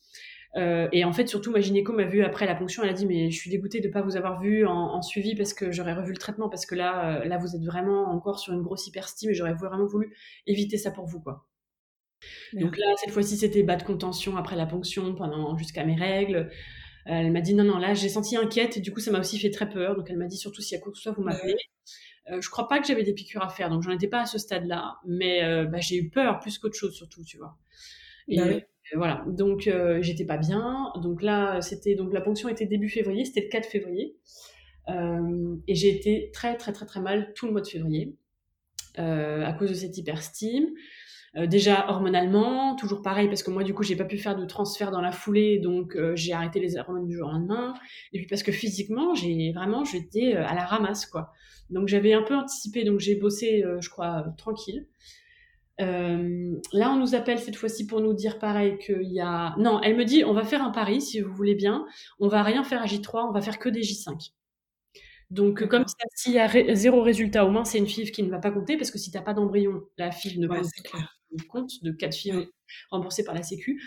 [0.56, 2.84] Euh, et en fait, surtout, ma gynéco m'a vu après la ponction.
[2.84, 5.36] Elle a dit Mais je suis dégoûtée de ne pas vous avoir vu en, suivi
[5.36, 6.50] parce que j'aurais revu le traitement.
[6.50, 9.54] Parce que là, euh, là, vous êtes vraiment encore sur une grosse hyperstime et j'aurais
[9.54, 10.16] vraiment voulu
[10.46, 11.20] éviter ça pour vous.
[11.20, 11.48] quoi.
[12.54, 16.50] Donc là, cette fois-ci, c'était bas de contention après la ponction pendant jusqu'à mes règles.
[17.06, 19.38] elle m'a dit non, non, là, j'ai senti inquiète et du coup, ça m'a aussi
[19.38, 19.96] fait très peur.
[19.96, 21.56] Donc elle m'a dit surtout s'il y a quoi que ce soit, vous m'appelez.
[22.32, 24.26] Euh, je crois pas que j'avais des piqûres à faire, donc j'en étais pas à
[24.26, 24.98] ce stade-là.
[25.06, 27.56] Mais bah, j'ai eu peur plus qu'autre chose, surtout, tu vois.
[28.28, 28.46] Et, bah
[28.96, 30.92] voilà, donc euh, j'étais pas bien.
[31.02, 34.18] Donc là, c'était donc la ponction était début février, c'était le 4 février.
[34.90, 38.16] et j'ai été très, très, très, très mal tout le mois de février
[38.96, 40.70] à cause de cette hyperstime.
[41.38, 44.46] Euh, déjà hormonalement, toujours pareil parce que moi du coup j'ai pas pu faire de
[44.46, 47.74] transfert dans la foulée, donc euh, j'ai arrêté les hormones du jour au lendemain.
[48.14, 51.32] Et puis parce que physiquement j'ai vraiment j'étais euh, à la ramasse quoi.
[51.70, 54.88] Donc j'avais un peu anticipé, donc j'ai bossé je crois tranquille.
[55.80, 59.56] Là, on nous appelle cette fois-ci pour nous dire pareil qu'il y a.
[59.58, 61.86] Non, elle me dit on va faire un pari si vous voulez bien.
[62.20, 64.32] On va rien faire à J3, on va faire que des J5.
[65.30, 65.84] Donc, comme
[66.16, 68.78] s'il y a zéro résultat, au moins c'est une FIV qui ne va pas compter
[68.78, 71.00] parce que si tu n'as pas d'embryon, la FIV ne compte pas
[71.50, 72.48] compte de quatre filles
[72.90, 73.82] remboursées par la Sécu.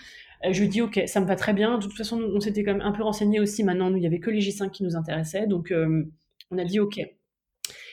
[0.45, 1.79] Euh, je lui dis ok, ça me va très bien.
[1.79, 3.65] De toute façon, on s'était quand même un peu renseigné aussi.
[3.65, 6.05] Maintenant, il y avait que les J5 qui nous intéressaient, donc euh,
[6.51, 7.01] on a dit ok.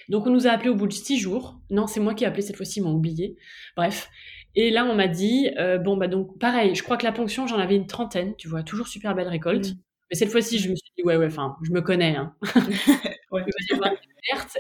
[0.10, 1.60] Donc on nous a appelé au bout de six jours.
[1.70, 3.38] Non, c'est moi qui ai appelé cette fois-ci, ils m'ont oublié.
[3.76, 4.10] Bref.
[4.56, 6.74] Et là, on m'a dit euh, bon bah donc pareil.
[6.76, 8.36] Je crois que la ponction, j'en avais une trentaine.
[8.38, 9.70] Tu vois, toujours super belle récolte.
[9.70, 9.78] Mm.
[10.10, 12.16] Mais cette fois-ci, je me suis dit ouais ouais, enfin, je me connais.
[12.16, 12.34] Hein.
[13.32, 13.44] ouais.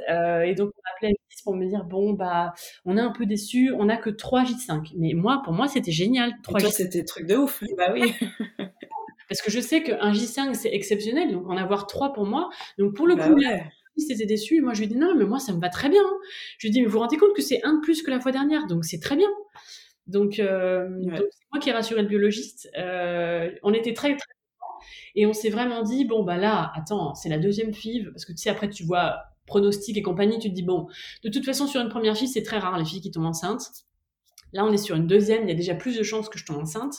[0.09, 2.53] Euh, et donc, on appelé Alice pour me dire bon, bah,
[2.85, 4.93] on est un peu déçu, on n'a que 3 J5.
[4.97, 6.33] Mais moi, pour moi, c'était génial.
[6.43, 6.71] 3 J5.
[6.71, 7.63] c'était truc de ouf.
[7.77, 8.13] bah oui.
[9.29, 11.31] Parce que je sais qu'un J5, c'est exceptionnel.
[11.31, 12.49] Donc, en avoir 3 pour moi.
[12.77, 13.63] Donc, pour le bah coup, ouais.
[14.09, 14.61] Était déçu.
[14.61, 16.03] Moi, je lui ai dit non, mais moi, ça me va très bien.
[16.57, 18.11] Je lui ai dit, mais vous vous rendez compte que c'est un de plus que
[18.11, 18.67] la fois dernière.
[18.67, 19.29] Donc, c'est très bien.
[20.07, 22.69] Donc, euh, c'est moi qui ai rassuré le biologiste.
[22.77, 24.27] Euh, on était très, très
[25.15, 28.31] et on s'est vraiment dit, bon, bah là, attends, c'est la deuxième FIV, parce que
[28.31, 30.87] tu sais, après, tu vois pronostic et compagnie, tu te dis, bon,
[31.23, 33.86] de toute façon, sur une première fille, c'est très rare les filles qui tombent enceintes.
[34.53, 36.45] Là, on est sur une deuxième, il y a déjà plus de chances que je
[36.45, 36.95] tombe enceinte.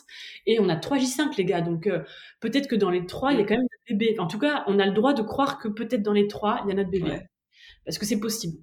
[0.47, 1.61] Et on a 3 J5, les gars.
[1.61, 2.01] Donc, euh,
[2.41, 4.19] peut-être que dans les 3, il y a quand même des bébés.
[4.19, 6.69] En tout cas, on a le droit de croire que peut-être dans les 3, il
[6.69, 7.21] y a notre bébé.
[7.85, 8.59] Parce que c'est possible.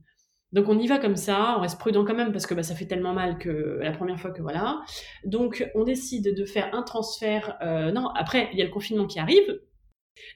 [0.52, 1.56] Donc, on y va comme ça.
[1.58, 4.20] On reste prudent quand même parce que bah, ça fait tellement mal que la première
[4.20, 4.82] fois que voilà.
[5.26, 7.58] Donc, on décide de faire un transfert.
[7.62, 9.60] Euh, non, après, il y a le confinement qui arrive.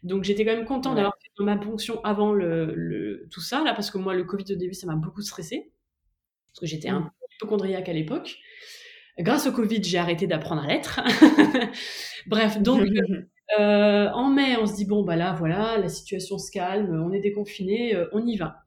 [0.04, 3.92] Donc j'étais quand même contente d'avoir fait ma ponction avant le, tout ça, là, parce
[3.92, 5.72] que moi, le Covid au début, ça m'a beaucoup stressé.
[6.52, 7.12] Parce que j'étais un mmh.
[7.19, 8.38] peu hypochondriaque à l'époque.
[9.18, 11.02] Grâce au Covid, j'ai arrêté d'apprendre à l'être.
[12.28, 12.88] Bref, donc
[13.60, 17.12] euh, en mai, on se dit, bon, bah là, voilà, la situation se calme, on
[17.12, 18.58] est déconfiné, euh, on y va.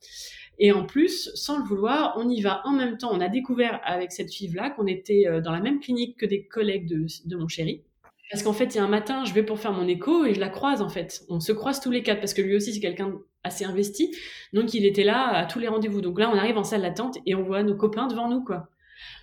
[0.59, 3.11] Et en plus, sans le vouloir, on y va en même temps.
[3.13, 6.47] On a découvert avec cette fille-là qu'on était euh, dans la même clinique que des
[6.47, 7.83] collègues de, de mon chéri.
[8.31, 10.35] Parce qu'en fait, il y a un matin, je vais pour faire mon écho et
[10.35, 11.23] je la croise en fait.
[11.29, 14.15] On se croise tous les quatre parce que lui aussi c'est quelqu'un assez investi.
[14.53, 16.01] Donc il était là à tous les rendez-vous.
[16.01, 18.69] Donc là, on arrive en salle d'attente et on voit nos copains devant nous quoi.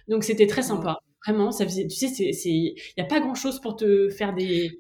[0.08, 1.00] Donc c'était très sympa.
[1.26, 1.88] Vraiment, ça faisait.
[1.88, 4.72] Tu sais, c'est, il y a pas grand chose pour te faire des,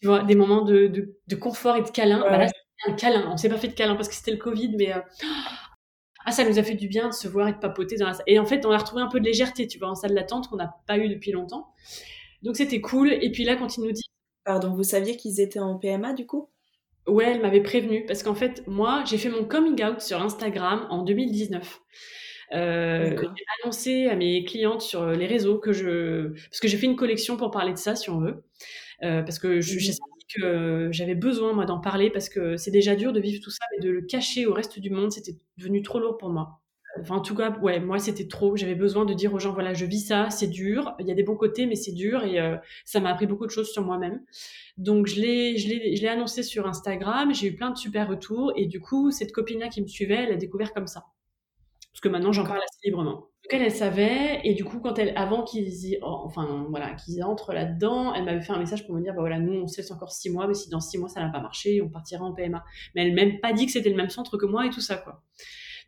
[0.00, 0.86] tu vois, des moments de,
[1.26, 2.20] de, confort et de câlin.
[2.20, 3.30] Bah là, c'était un câlin.
[3.32, 5.00] On s'est pas fait de câlin parce que c'était le Covid, mais euh,
[6.24, 8.14] ah, ça nous a fait du bien de se voir et de papoter dans la
[8.14, 8.24] salle.
[8.28, 10.48] Et en fait, on a retrouvé un peu de légèreté, tu vois, en salle d'attente
[10.48, 11.74] qu'on n'a pas eu depuis longtemps.
[12.42, 13.12] Donc c'était cool.
[13.12, 14.04] Et puis là, quand il nous dit.
[14.44, 16.48] Pardon, vous saviez qu'ils étaient en PMA du coup?
[17.10, 20.86] Ouais, elle m'avait prévenu parce qu'en fait, moi, j'ai fait mon coming out sur Instagram
[20.90, 21.80] en 2019.
[22.52, 26.86] Euh, j'ai annoncé à mes clientes sur les réseaux que je, parce que j'ai fait
[26.86, 28.42] une collection pour parler de ça, si on veut,
[29.02, 32.94] euh, parce que j'ai senti que j'avais besoin moi d'en parler parce que c'est déjà
[32.96, 35.82] dur de vivre tout ça, mais de le cacher au reste du monde, c'était devenu
[35.82, 36.59] trop lourd pour moi.
[37.00, 38.56] Enfin, en tout cas, ouais, moi, c'était trop.
[38.56, 40.94] J'avais besoin de dire aux gens, voilà, je vis ça, c'est dur.
[40.98, 43.46] Il y a des bons côtés, mais c'est dur et euh, ça m'a appris beaucoup
[43.46, 44.22] de choses sur moi-même.
[44.76, 47.34] Donc, je l'ai, je l'ai, je l'ai annoncé sur Instagram.
[47.34, 50.32] J'ai eu plein de super retours et du coup, cette copine-là qui me suivait, elle
[50.32, 51.04] a découvert comme ça.
[51.92, 53.12] Parce que maintenant, j'en parle assez librement.
[53.12, 57.22] Donc, elle, elle savait et du coup, quand elle, avant qu'ils y, enfin, voilà, qu'ils
[57.24, 59.78] entrent là-dedans, elle m'avait fait un message pour me dire, bah voilà, nous, on se
[59.78, 62.24] laisse encore six mois, mais si dans six mois ça n'a pas marché, on partira
[62.24, 62.62] en PMA.
[62.94, 64.80] Mais elle m'a même pas dit que c'était le même centre que moi et tout
[64.80, 65.22] ça, quoi.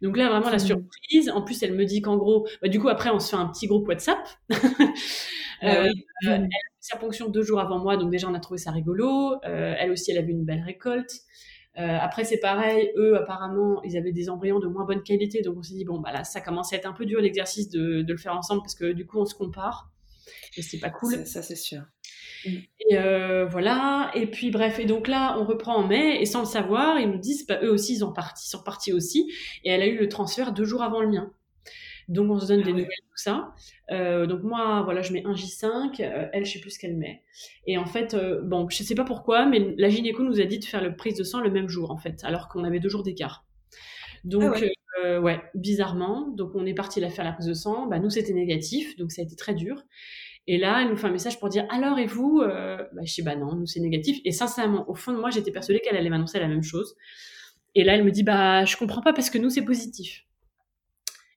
[0.02, 1.30] Donc là, vraiment, la surprise.
[1.30, 3.46] En plus, elle me dit qu'en gros, bah, du coup, après, on se fait un
[3.46, 4.18] petit groupe WhatsApp.
[5.64, 5.88] Ah euh,
[6.24, 6.48] elle a fait
[6.80, 9.34] sa ponction deux jours avant moi, donc déjà, on a trouvé ça rigolo.
[9.44, 11.12] Euh, elle aussi, elle a vu une belle récolte.
[11.78, 15.58] Euh, après, c'est pareil, eux, apparemment, ils avaient des embryons de moins bonne qualité, donc
[15.58, 18.02] on s'est dit, bon, bah là, ça commence à être un peu dur l'exercice de,
[18.02, 19.92] de, le faire ensemble, parce que du coup, on se compare,
[20.56, 21.24] et c'est pas cool.
[21.26, 21.82] Ça, c'est sûr.
[22.44, 22.50] Mm.
[22.80, 24.10] Et euh, voilà.
[24.14, 27.10] Et puis bref, et donc là, on reprend en mai et sans le savoir, ils
[27.10, 29.30] nous disent, bah, eux aussi, ils, ont parti, sont partis aussi.
[29.64, 31.32] Et elle a eu le transfert deux jours avant le mien.
[32.08, 33.54] Donc on se donne ah des nouvelles, tout ça.
[33.90, 36.96] Euh, donc moi, voilà, je mets un J5, euh, elle, je sais plus ce qu'elle
[36.96, 37.22] met.
[37.66, 40.64] Et en fait, bon, je sais pas pourquoi, mais la gynéco nous a dit de
[40.64, 43.04] faire le prise de sang le même jour, en fait, alors qu'on avait deux jours
[43.04, 43.46] d'écart.
[44.24, 44.64] Donc,
[45.02, 45.40] ah ouais.
[45.54, 46.28] bizarrement.
[46.28, 47.86] Donc on est parti la faire la prise de sang.
[47.86, 49.84] Bah, nous, c'était négatif, donc ça a été très dur.
[50.46, 53.14] Et là, elle nous fait un message pour dire alors et vous euh, bah, Je
[53.14, 54.20] dis bah non, nous c'est négatif.
[54.24, 56.96] Et sincèrement, au fond de moi, j'étais persuadée qu'elle allait m'annoncer la même chose.
[57.74, 60.24] Et là, elle me dit bah je comprends pas parce que nous c'est positif.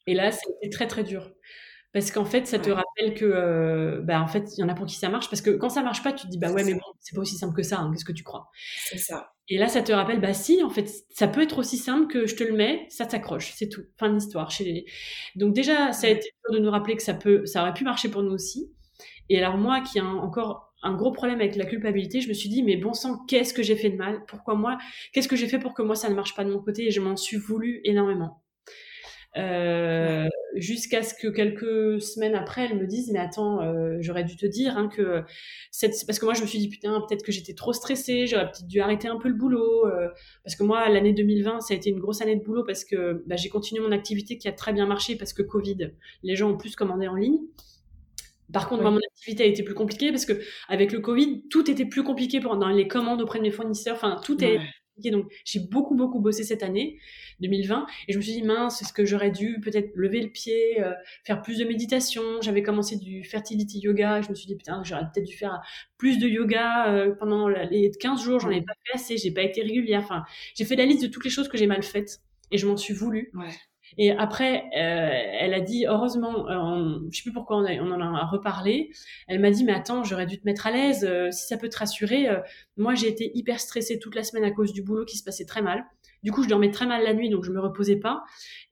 [0.08, 1.32] Et là, c'était très très dur.
[1.96, 4.74] Parce qu'en fait, ça te rappelle que, euh, bah, en fait, il y en a
[4.74, 5.30] pour qui ça marche.
[5.30, 7.22] Parce que quand ça marche pas, tu te dis, bah ouais, mais bon, c'est pas
[7.22, 7.80] aussi simple que ça.
[7.80, 8.50] Hein, qu'est-ce que tu crois?
[8.84, 9.32] C'est ça.
[9.48, 12.28] Et là, ça te rappelle, bah si, en fait, ça peut être aussi simple que
[12.28, 13.84] je te le mets, ça t'accroche, c'est tout.
[13.98, 14.52] Fin de l'histoire.
[14.52, 14.86] Chez les...
[15.38, 17.86] Donc déjà, ça a été dur de nous rappeler que ça peut, ça aurait pu
[17.86, 18.70] marcher pour nous aussi.
[19.30, 22.50] Et alors moi, qui ai encore un gros problème avec la culpabilité, je me suis
[22.50, 24.24] dit, mais bon sang, qu'est-ce que j'ai fait de mal?
[24.28, 24.78] Pourquoi moi
[25.14, 26.88] Qu'est-ce que j'ai fait pour que moi, ça ne marche pas de mon côté?
[26.88, 28.42] Et je m'en suis voulu énormément.
[29.38, 34.38] Euh, jusqu'à ce que quelques semaines après, elle me dise mais attends, euh, j'aurais dû
[34.38, 35.24] te dire hein, que
[35.72, 35.94] cette...
[36.08, 38.66] parce que moi je me suis dit putain peut-être que j'étais trop stressée, j'aurais peut-être
[38.68, 40.08] dû arrêter un peu le boulot euh,
[40.46, 43.24] parce que moi l'année 2020 ça a été une grosse année de boulot parce que
[43.28, 45.92] bah, j'ai continué mon activité qui a très bien marché parce que Covid,
[46.24, 47.40] les gens ont plus commandé en ligne.
[48.54, 50.34] Par contre, moi, mon activité a été plus compliquée parce que
[50.68, 53.96] avec le Covid, tout était plus compliqué pendant les commandes auprès de mes fournisseurs.
[53.96, 54.60] Enfin, tout est
[55.04, 57.00] donc, j'ai beaucoup, beaucoup bossé cette année
[57.42, 60.82] 2020 et je me suis dit, mince, est-ce que j'aurais dû peut-être lever le pied,
[60.82, 60.94] euh,
[61.26, 62.24] faire plus de méditation?
[62.42, 64.22] J'avais commencé du fertility yoga.
[64.22, 65.62] Je me suis dit, putain, j'aurais peut-être dû faire
[65.98, 68.40] plus de yoga euh, pendant les 15 jours.
[68.40, 70.02] J'en ai pas fait assez, j'ai pas été régulière.
[70.04, 70.24] Enfin,
[70.56, 72.78] j'ai fait la liste de toutes les choses que j'ai mal faites et je m'en
[72.78, 73.32] suis voulu.
[73.34, 73.50] Ouais.
[73.98, 75.10] Et après, euh,
[75.40, 78.92] elle a dit, heureusement, euh, je sais plus pourquoi on, on, en a reparlé,
[79.28, 81.70] elle m'a dit, mais attends, j'aurais dû te mettre à l'aise, euh, si ça peut
[81.70, 82.30] te rassurer.
[82.30, 82.40] Euh,
[82.78, 85.46] moi, j'ai été hyper stressée toute la semaine à cause du boulot qui se passait
[85.46, 85.86] très mal.
[86.24, 88.24] Du coup, je dormais très mal la nuit, donc je me reposais pas.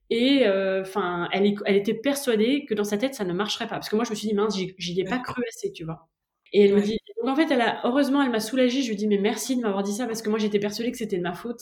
[0.10, 0.44] Et
[0.81, 3.76] enfin, elle, elle, était persuadée que dans sa tête, ça ne marcherait pas.
[3.76, 6.07] Parce que moi, je me suis dit, mince, j'y ai pas cru assez, tu vois.
[6.52, 8.84] Et elle me dit, donc en fait, elle a, heureusement, elle m'a soulagée.
[8.84, 10.98] Je lui dis, mais merci de m'avoir dit ça parce que moi, j'étais persuadée que
[10.98, 11.61] c'était de ma faute.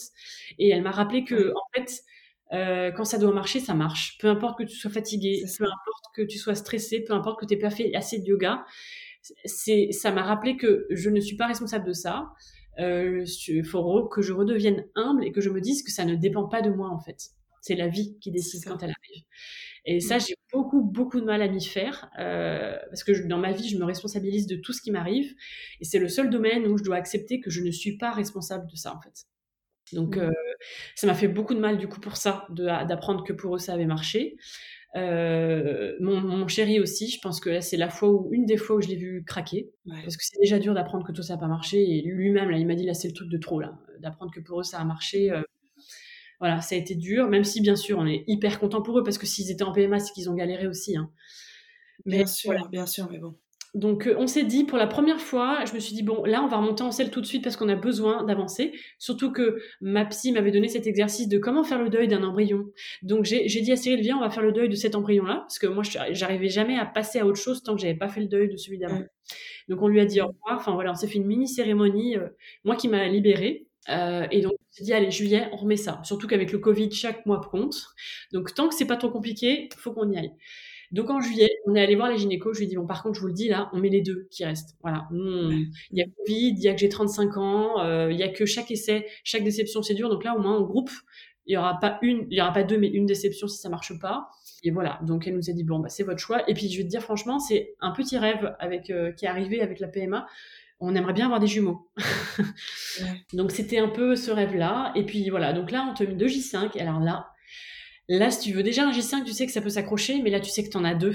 [0.58, 2.02] Et elle m'a rappelé que, en fait,
[2.52, 4.18] euh, quand ça doit marcher, ça marche.
[4.18, 7.46] Peu importe que tu sois fatigué, peu importe que tu sois stressé, peu importe que
[7.46, 8.64] tu n'aies pas fait assez de yoga.
[9.44, 12.30] C'est, ça m'a rappelé que je ne suis pas responsable de ça.
[12.78, 16.14] Euh, il faut que je redevienne humble et que je me dise que ça ne
[16.14, 17.30] dépend pas de moi en fait.
[17.60, 19.24] C'est la vie qui décide quand elle arrive.
[19.84, 23.52] Et ça, j'ai beaucoup, beaucoup de mal à m'y faire euh, parce que dans ma
[23.52, 25.34] vie, je me responsabilise de tout ce qui m'arrive
[25.80, 28.66] et c'est le seul domaine où je dois accepter que je ne suis pas responsable
[28.70, 29.26] de ça en fait.
[29.92, 30.20] Donc, mmh.
[30.20, 30.30] euh,
[30.94, 33.74] ça m'a fait beaucoup de mal du coup pour ça, d'apprendre que pour eux ça
[33.74, 34.36] avait marché.
[34.94, 38.76] Euh, mon, mon, chéri aussi, je pense que c'est la fois où, une des fois
[38.76, 41.40] où je l'ai vu craquer, parce que c'est déjà dur d'apprendre que tout ça n'a
[41.40, 41.82] pas marché.
[41.82, 44.40] Et lui-même, là, il m'a dit là, c'est le truc de trop là, d'apprendre que
[44.40, 45.30] pour eux ça a marché.
[45.30, 45.42] Euh,
[46.40, 49.04] voilà, ça a été dur, même si bien sûr on est hyper content pour eux
[49.04, 50.96] parce que s'ils étaient en PMA, c'est qu'ils ont galéré aussi.
[50.96, 51.10] Hein.
[52.04, 53.36] Mais, bien sûr, bien sûr, mais bon.
[53.74, 56.42] Donc euh, on s'est dit pour la première fois, je me suis dit bon là
[56.42, 58.72] on va remonter en selle tout de suite parce qu'on a besoin d'avancer.
[58.98, 62.66] Surtout que ma psy m'avait donné cet exercice de comment faire le deuil d'un embryon.
[63.02, 65.36] Donc j'ai dit à Cyril viens on va faire le deuil de cet embryon là
[65.40, 68.20] parce que moi j'arrivais jamais à passer à autre chose tant que j'avais pas fait
[68.20, 69.02] le deuil de celui d'avant.
[69.68, 70.58] Donc on lui a dit au revoir.
[70.58, 72.28] Enfin voilà on s'est fait une mini cérémonie euh,
[72.64, 73.66] moi qui m'a libérée.
[73.88, 76.00] Euh, et donc, on s'est dit, allez, juillet, on remet ça.
[76.04, 77.74] Surtout qu'avec le Covid, chaque mois compte.
[78.32, 80.32] Donc, tant que c'est pas trop compliqué, faut qu'on y aille.
[80.92, 82.52] Donc en juillet, on est allé voir les gynécos.
[82.54, 84.02] Je lui ai dit bon, par contre, je vous le dis là, on met les
[84.02, 84.76] deux qui restent.
[84.82, 85.08] Voilà.
[85.10, 88.28] Il y a Covid, il y a que j'ai 35 ans, euh, il y a
[88.28, 90.10] que chaque essai, chaque déception, c'est dur.
[90.10, 90.90] Donc là, au moins, en groupe,
[91.46, 93.68] il y aura pas une, il y aura pas deux, mais une déception si ça
[93.68, 94.28] marche pas.
[94.62, 95.00] Et voilà.
[95.02, 96.48] Donc elle nous a dit bon, bah c'est votre choix.
[96.48, 99.28] Et puis je vais te dire franchement, c'est un petit rêve avec euh, qui est
[99.28, 100.26] arrivé avec la PMA.
[100.78, 101.88] On aimerait bien avoir des jumeaux.
[103.32, 104.92] Donc c'était un peu ce rêve-là.
[104.94, 105.52] Et puis voilà.
[105.52, 106.76] Donc là, on te met deux J5.
[106.76, 107.31] Et alors là,
[108.18, 110.38] Là, si tu veux déjà un J5, tu sais que ça peut s'accrocher, mais là,
[110.38, 111.14] tu sais que tu en as deux.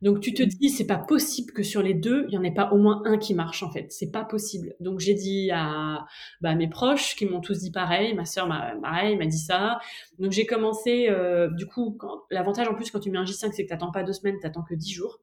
[0.00, 2.54] Donc tu te dis, c'est pas possible que sur les deux, il y en ait
[2.54, 3.86] pas au moins un qui marche en fait.
[3.90, 4.76] C'est pas possible.
[4.78, 6.06] Donc j'ai dit à
[6.40, 8.14] bah, mes proches qui m'ont tous dit pareil.
[8.14, 9.80] Ma sœur m'a pareil m'a dit ça.
[10.20, 11.08] Donc j'ai commencé.
[11.08, 11.98] Euh, du coup,
[12.30, 14.62] l'avantage en plus quand tu mets un J5, c'est que t'attends pas deux semaines, t'attends
[14.62, 15.18] que dix jours.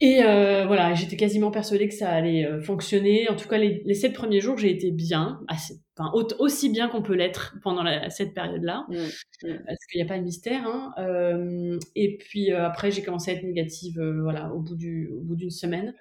[0.00, 3.28] Et euh, voilà, j'étais quasiment persuadée que ça allait euh, fonctionner.
[3.28, 6.88] En tout cas, les, les sept premiers jours, j'ai été bien, assez, enfin, aussi bien
[6.88, 9.58] qu'on peut l'être pendant cette période-là, mmh, mmh.
[9.66, 10.66] parce qu'il n'y a pas de mystère.
[10.66, 10.92] Hein.
[10.98, 15.36] Euh, et puis après, j'ai commencé à être négative, voilà, au bout du, au bout
[15.36, 15.94] d'une semaine.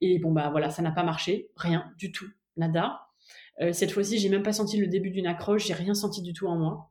[0.00, 3.00] Et bon bah voilà, ça n'a pas marché, rien du tout, nada.
[3.72, 6.46] cette fois-ci, j'ai même pas senti le début d'une accroche, j'ai rien senti du tout
[6.46, 6.90] en moi.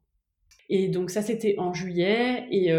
[0.70, 2.48] Et donc ça, c'était en juillet.
[2.50, 2.72] Et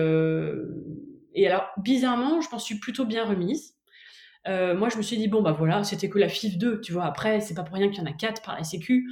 [1.36, 3.74] et alors, bizarrement, je m'en suis plutôt bien remise.
[4.48, 6.92] Euh, moi, je me suis dit, bon, bah voilà, c'était que la FIF 2, tu
[6.92, 7.04] vois.
[7.04, 9.10] Après, c'est pas pour rien qu'il y en a quatre par la Sécu.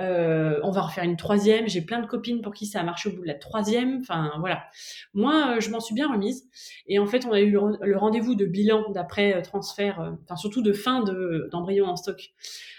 [0.00, 1.68] Euh, on va refaire une troisième.
[1.68, 3.98] J'ai plein de copines pour qui ça a marché au bout de la troisième.
[4.00, 4.64] Enfin, voilà.
[5.12, 6.48] Moi, euh, je m'en suis bien remise.
[6.86, 10.72] Et en fait, on a eu le rendez-vous de bilan d'après transfert, enfin, surtout de
[10.72, 11.02] fin
[11.50, 12.30] d'embryon en stock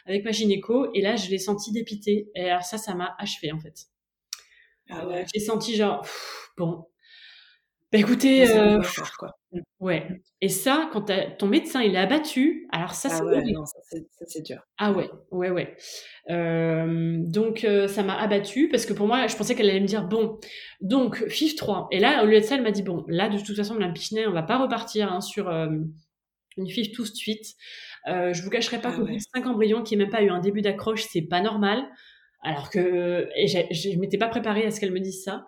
[0.08, 0.90] avec ma gynéco.
[0.96, 2.32] Et là, je l'ai senti dépité.
[2.34, 3.88] Et alors, ça, ça m'a achevé, en fait.
[4.90, 5.26] Ah ouais.
[5.34, 6.06] J'ai senti genre,
[6.58, 6.86] bon,
[7.92, 8.82] bah écoutez, euh,
[9.18, 9.32] quoi.
[9.52, 10.22] Mmh, ouais.
[10.42, 13.80] Et ça, quand ton médecin il est abattu, alors ça, ah ouais, non, ça
[14.28, 14.60] c'est dur.
[14.78, 15.78] Ah ouais, ouais, ouais.
[16.30, 19.88] Euh, donc euh, ça m'a abattu parce que pour moi, je pensais qu'elle allait me
[19.88, 20.40] dire bon,
[20.82, 21.88] donc FIF 3.
[21.92, 23.94] Et là, au lieu de ça, elle m'a dit bon, là de toute façon, Mme
[23.94, 27.56] Pichenet, on va pas repartir hein, sur une FIF tout de suite.
[28.08, 30.24] Euh, je vous cacherai pas ah qu'au bout de cinq embryons qui n'ait même pas
[30.24, 31.84] eu un début d'accroche, c'est pas normal.
[32.44, 35.46] Alors que et je ne m'étais pas préparée à ce qu'elle me dise ça.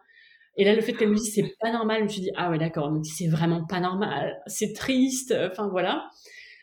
[0.59, 2.51] Et là, le fait qu'elle me dise c'est pas normal, je me suis dit ah
[2.51, 6.09] ouais d'accord, c'est vraiment pas normal, c'est triste, enfin voilà.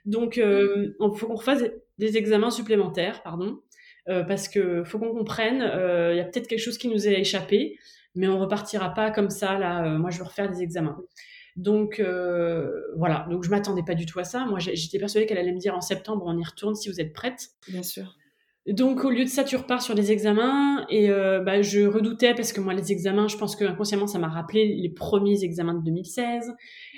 [0.05, 1.64] Donc il faut qu'on refasse
[1.98, 3.59] des examens supplémentaires, pardon,
[4.05, 5.62] parce que faut qu'on comprenne,
[6.12, 7.78] il y a peut-être quelque chose qui nous a échappé,
[8.14, 9.89] mais on repartira pas comme ça là.
[9.97, 10.98] moi, je veux refaire des examens.
[11.56, 12.02] Donc
[12.98, 14.44] voilà, donc je m'attendais pas du tout à ça.
[14.44, 17.14] Moi, j'étais persuadée qu'elle allait me dire en septembre, on y retourne si vous êtes
[17.14, 17.48] prête.
[17.66, 18.14] Bien sûr.
[18.66, 22.34] Donc au lieu de ça, tu repars sur des examens et euh, bah, je redoutais
[22.34, 25.74] parce que moi les examens, je pense que inconsciemment ça m'a rappelé les premiers examens
[25.74, 26.52] de 2016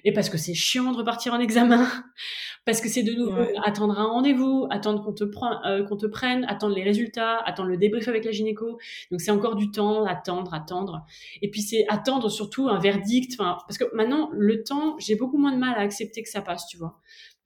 [0.05, 1.87] et parce que c'est chiant de repartir en examen,
[2.65, 6.07] parce que c'est de nouveau attendre un rendez-vous, attendre qu'on te, prend, euh, qu'on te
[6.07, 8.79] prenne, attendre les résultats, attendre le débrief avec la gynéco.
[9.11, 11.05] Donc c'est encore du temps, attendre, attendre.
[11.43, 13.37] Et puis c'est attendre surtout un verdict.
[13.37, 16.67] Parce que maintenant le temps, j'ai beaucoup moins de mal à accepter que ça passe,
[16.67, 16.99] tu vois.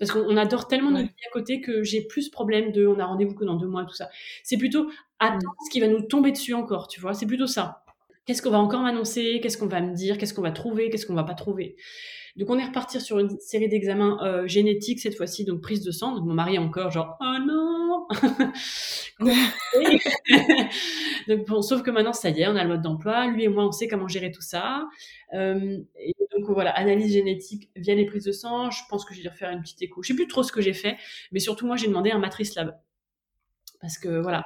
[0.02, 3.06] Parce qu'on adore tellement notre vie à côté que j'ai plus problème de on a
[3.06, 4.08] rendez-vous que dans deux mois, tout ça.
[4.42, 7.14] C'est plutôt attendre ce qui va nous tomber dessus encore, tu vois.
[7.14, 7.84] C'est plutôt ça.
[8.26, 9.38] Qu'est-ce qu'on va encore m'annoncer?
[9.40, 10.18] Qu'est-ce qu'on va me dire?
[10.18, 10.90] Qu'est-ce qu'on va trouver?
[10.90, 11.76] Qu'est-ce qu'on va pas trouver?
[12.34, 15.92] Donc on est reparti sur une série d'examens euh, génétiques cette fois-ci, donc prise de
[15.92, 16.16] sang.
[16.16, 18.08] Donc mon mari est encore genre oh non.
[21.28, 23.28] donc bon, sauf que maintenant ça y est, on a le mode d'emploi.
[23.28, 24.84] Lui et moi, on sait comment gérer tout ça.
[25.32, 26.12] Euh, et
[26.42, 28.70] donc voilà, analyse génétique via les prises de sang.
[28.70, 30.02] Je pense que je vais refaire une petite écho.
[30.02, 30.96] Je sais plus trop ce que j'ai fait,
[31.30, 32.76] mais surtout moi j'ai demandé un matrice lab
[33.82, 34.44] parce que voilà,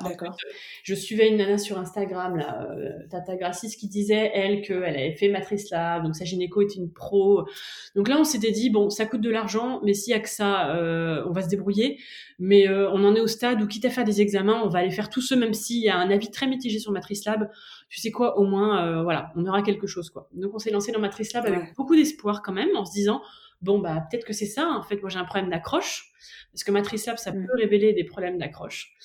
[0.83, 5.13] je suivais une nana sur Instagram, là, euh, Tata Gracis, qui disait, elle, qu'elle avait
[5.13, 7.47] fait Matrice Lab, donc sa gynéco était une pro.
[7.95, 10.29] Donc là, on s'était dit, bon, ça coûte de l'argent, mais s'il y a que
[10.31, 12.01] ça, euh, on va se débrouiller.
[12.39, 14.79] Mais euh, on en est au stade où, quitte à faire des examens, on va
[14.79, 17.51] aller faire tous ceux, même s'il y a un avis très mitigé sur Matrice Lab.
[17.91, 20.31] Tu sais quoi, au moins, voilà, on aura quelque chose, quoi.
[20.33, 23.21] Donc on s'est lancé dans Matrice Lab avec beaucoup d'espoir quand même, en se disant,
[23.61, 24.69] bon, bah, peut-être que c'est ça.
[24.69, 26.13] En fait, moi, j'ai un problème d'accroche.
[26.57, 27.47] Parce que Matrice Lab, ça mm.
[27.47, 28.97] peut révéler des problèmes d'accroche.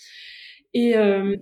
[0.74, 1.36] Et euh,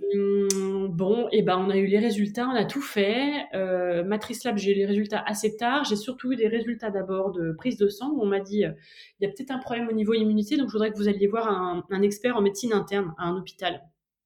[0.88, 3.44] bon, et ben on a eu les résultats, on a tout fait.
[3.54, 5.84] Euh, Matrice Lab, j'ai eu les résultats assez tard.
[5.84, 8.72] J'ai surtout eu des résultats d'abord de prise de sang où on m'a dit euh,
[9.20, 11.28] il y a peut-être un problème au niveau immunité, donc je voudrais que vous alliez
[11.28, 13.82] voir un, un expert en médecine interne à un hôpital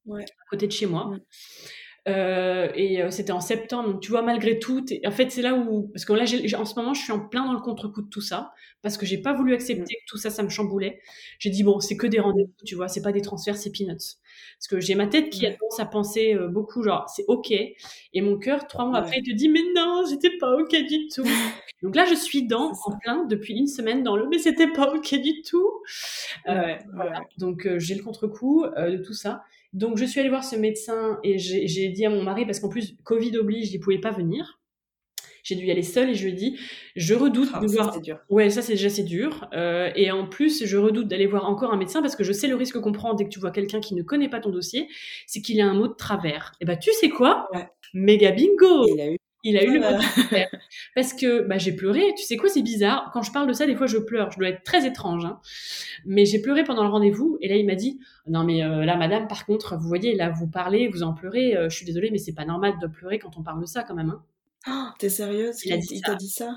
[0.06, 0.23] ouais.
[0.24, 1.15] à côté de chez moi.
[2.06, 5.55] Euh, et euh, c'était en septembre, donc tu vois, malgré tout, en fait, c'est là
[5.55, 6.24] où, parce que là,
[6.59, 8.52] en ce moment, je suis en plein dans le contre-coup de tout ça,
[8.82, 11.01] parce que j'ai pas voulu accepter que tout ça, ça me chamboulait.
[11.39, 14.18] J'ai dit, bon, c'est que des rendez-vous, tu vois, c'est pas des transferts, c'est peanuts.
[14.59, 17.52] Parce que j'ai ma tête qui a tendance à penser euh, beaucoup, genre, c'est ok.
[17.52, 21.09] Et mon cœur, trois mois après, il te dit, mais non, j'étais pas ok du
[21.09, 21.24] tout.
[21.82, 24.93] donc là, je suis dans, en plein, depuis une semaine, dans le, mais c'était pas
[24.93, 25.70] ok du tout.
[26.48, 26.74] Euh,
[27.39, 29.43] donc, j'ai le contre-coup de tout ça.
[29.74, 32.68] Donc, je suis allée voir ce médecin et j'ai dit à mon mari, parce qu'en
[32.68, 34.60] plus, Covid oblige, il ne pouvait pas venir.
[35.42, 36.59] J'ai dû y aller seule et je lui ai dit,
[36.96, 38.01] je redoute ah, de voir.
[38.01, 38.18] Dur.
[38.30, 39.46] Ouais, ça c'est déjà c'est dur.
[39.52, 42.48] Euh, et en plus, je redoute d'aller voir encore un médecin parce que je sais
[42.48, 44.88] le risque qu'on prend dès que tu vois quelqu'un qui ne connaît pas ton dossier,
[45.26, 46.52] c'est qu'il a un mot de travers.
[46.62, 47.46] Et bah tu sais quoi?
[47.52, 47.68] Ouais.
[47.92, 48.86] Méga bingo.
[48.88, 50.02] Il a eu il a eu le mot
[50.94, 52.02] parce que bah, j'ai pleuré.
[52.16, 53.10] Tu sais quoi, c'est bizarre.
[53.12, 54.30] Quand je parle de ça, des fois, je pleure.
[54.32, 55.24] Je dois être très étrange.
[55.24, 55.38] Hein.
[56.06, 57.38] Mais j'ai pleuré pendant le rendez-vous.
[57.40, 60.30] Et là, il m'a dit Non, mais euh, là, madame, par contre, vous voyez, là,
[60.30, 61.56] vous parlez, vous en pleurez.
[61.56, 63.84] Euh, je suis désolée, mais c'est pas normal de pleurer quand on parle de ça,
[63.84, 64.10] quand même.
[64.10, 64.24] Hein.
[64.66, 65.64] Oh, T'es sérieuse?
[65.64, 66.56] Il, il t'a dit ça,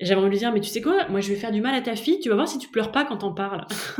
[0.00, 1.74] j'avais envie de lui dire Mais tu sais quoi, moi, je vais faire du mal
[1.74, 2.20] à ta fille.
[2.20, 3.66] Tu vas voir si tu pleures pas quand on parle.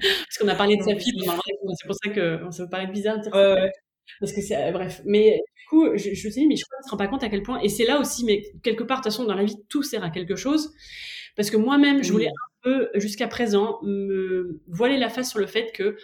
[0.00, 3.18] Parce qu'on a parlé de sa fille C'est pour ça que ça me paraît bizarre
[3.18, 3.56] de dire ça.
[4.20, 5.02] Parce que c'est, euh, bref.
[5.04, 7.28] Mais coup, je, je me suis dit, mais je ne me rends pas compte à
[7.28, 7.60] quel point.
[7.60, 10.04] Et c'est là aussi, mais quelque part, de toute façon, dans la vie, tout sert
[10.04, 10.72] à quelque chose.
[11.36, 15.46] Parce que moi-même, je voulais un peu, jusqu'à présent, me voiler la face sur le
[15.46, 15.96] fait que,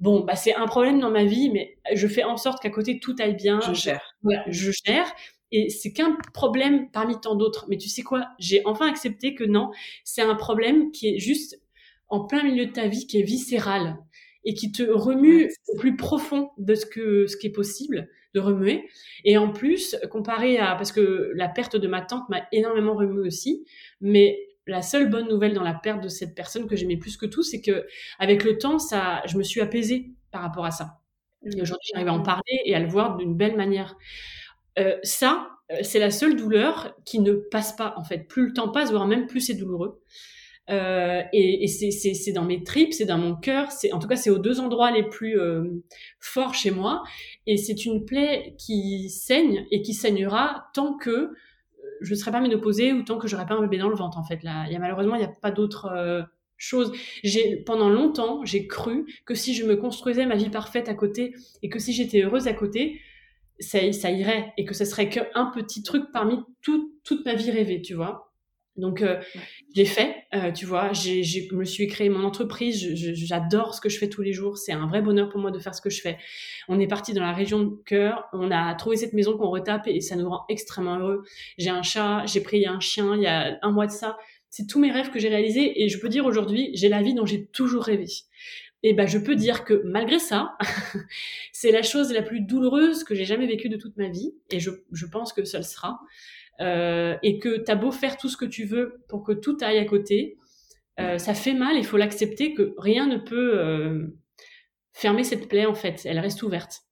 [0.00, 2.98] bon, bah, c'est un problème dans ma vie, mais je fais en sorte qu'à côté,
[2.98, 3.60] tout aille bien.
[3.60, 4.16] Je gère.
[4.22, 5.12] Voilà, je gère.
[5.50, 7.66] Et c'est qu'un problème parmi tant d'autres.
[7.68, 8.28] Mais tu sais quoi?
[8.38, 9.70] J'ai enfin accepté que non,
[10.04, 11.60] c'est un problème qui est juste
[12.08, 13.96] en plein milieu de ta vie, qui est viscéral
[14.44, 18.40] et qui te remue au plus profond de ce que ce qui est possible de
[18.40, 18.88] remuer.
[19.24, 23.26] Et en plus, comparé à parce que la perte de ma tante m'a énormément remué
[23.26, 23.64] aussi,
[24.00, 27.26] mais la seule bonne nouvelle dans la perte de cette personne que j'aimais plus que
[27.26, 27.86] tout, c'est que
[28.18, 31.00] avec le temps, ça, je me suis apaisée par rapport à ça.
[31.44, 33.96] Et aujourd'hui, j'arrive à en parler et à le voir d'une belle manière.
[34.78, 38.28] Euh, ça, euh, c'est la seule douleur qui ne passe pas en fait.
[38.28, 40.02] Plus le temps passe, voire même plus c'est douloureux.
[40.70, 44.16] Euh, et, et c'est dans mes tripes, c'est dans mon cœur, c'est en tout cas
[44.16, 45.64] c'est aux deux endroits les plus euh,
[46.20, 47.02] forts chez moi.
[47.46, 51.32] Et c'est une plaie qui saigne et qui saignera tant que euh,
[52.02, 54.18] je ne serai pas ménopausée ou tant que j'aurai pas un bébé dans le ventre
[54.18, 54.42] en fait.
[54.42, 56.22] Là, il y a malheureusement il n'y a pas d'autre euh,
[56.58, 56.92] chose.
[57.64, 61.70] Pendant longtemps j'ai cru que si je me construisais ma vie parfaite à côté et
[61.70, 63.00] que si j'étais heureuse à côté,
[63.58, 67.80] ça, ça irait et que ce serait qu'un petit truc parmi toute ma vie rêvée,
[67.80, 68.27] tu vois.
[68.78, 69.20] Donc, euh,
[69.74, 70.92] je l'ai fait, euh, tu vois.
[70.92, 72.94] J'ai, je me suis créé mon entreprise.
[72.94, 74.56] j'adore ce que je fais tous les jours.
[74.56, 76.16] C'est un vrai bonheur pour moi de faire ce que je fais.
[76.68, 78.24] On est parti dans la région de cœur.
[78.32, 81.24] On a trouvé cette maison qu'on retape et ça nous rend extrêmement heureux.
[81.58, 84.16] J'ai un chat, j'ai pris un chien il y a un mois de ça.
[84.48, 87.14] C'est tous mes rêves que j'ai réalisés et je peux dire aujourd'hui, j'ai la vie
[87.14, 88.06] dont j'ai toujours rêvé.
[88.84, 90.56] Et ben, je peux dire que malgré ça,
[91.52, 94.60] c'est la chose la plus douloureuse que j'ai jamais vécue de toute ma vie et
[94.60, 95.98] je, je pense que ça le sera.
[96.60, 99.56] Euh, et que tu as beau faire tout ce que tu veux pour que tout
[99.60, 100.38] aille à côté,
[100.98, 104.08] euh, ça fait mal, il faut l'accepter que rien ne peut euh,
[104.92, 106.82] fermer cette plaie en fait, elle reste ouverte.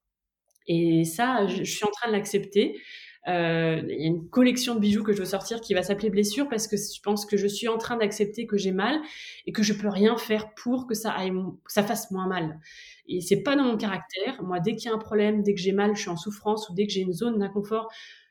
[0.69, 2.81] Et ça, je, suis en train de l'accepter.
[3.29, 6.49] Il y a une collection de bijoux que je veux sortir qui va s'appeler blessure
[6.49, 9.01] parce que je pense que je suis en train d'accepter que j'ai mal
[9.47, 11.33] et que je peux rien faire pour que ça aille,
[11.67, 12.61] ça fasse moins mal.
[13.09, 14.41] Et c'est pas dans mon caractère.
[14.45, 16.69] Moi, dès qu'il y a un problème, dès que j'ai mal, je suis en souffrance
[16.69, 17.89] ou dès que j'ai une zone d'inconfort,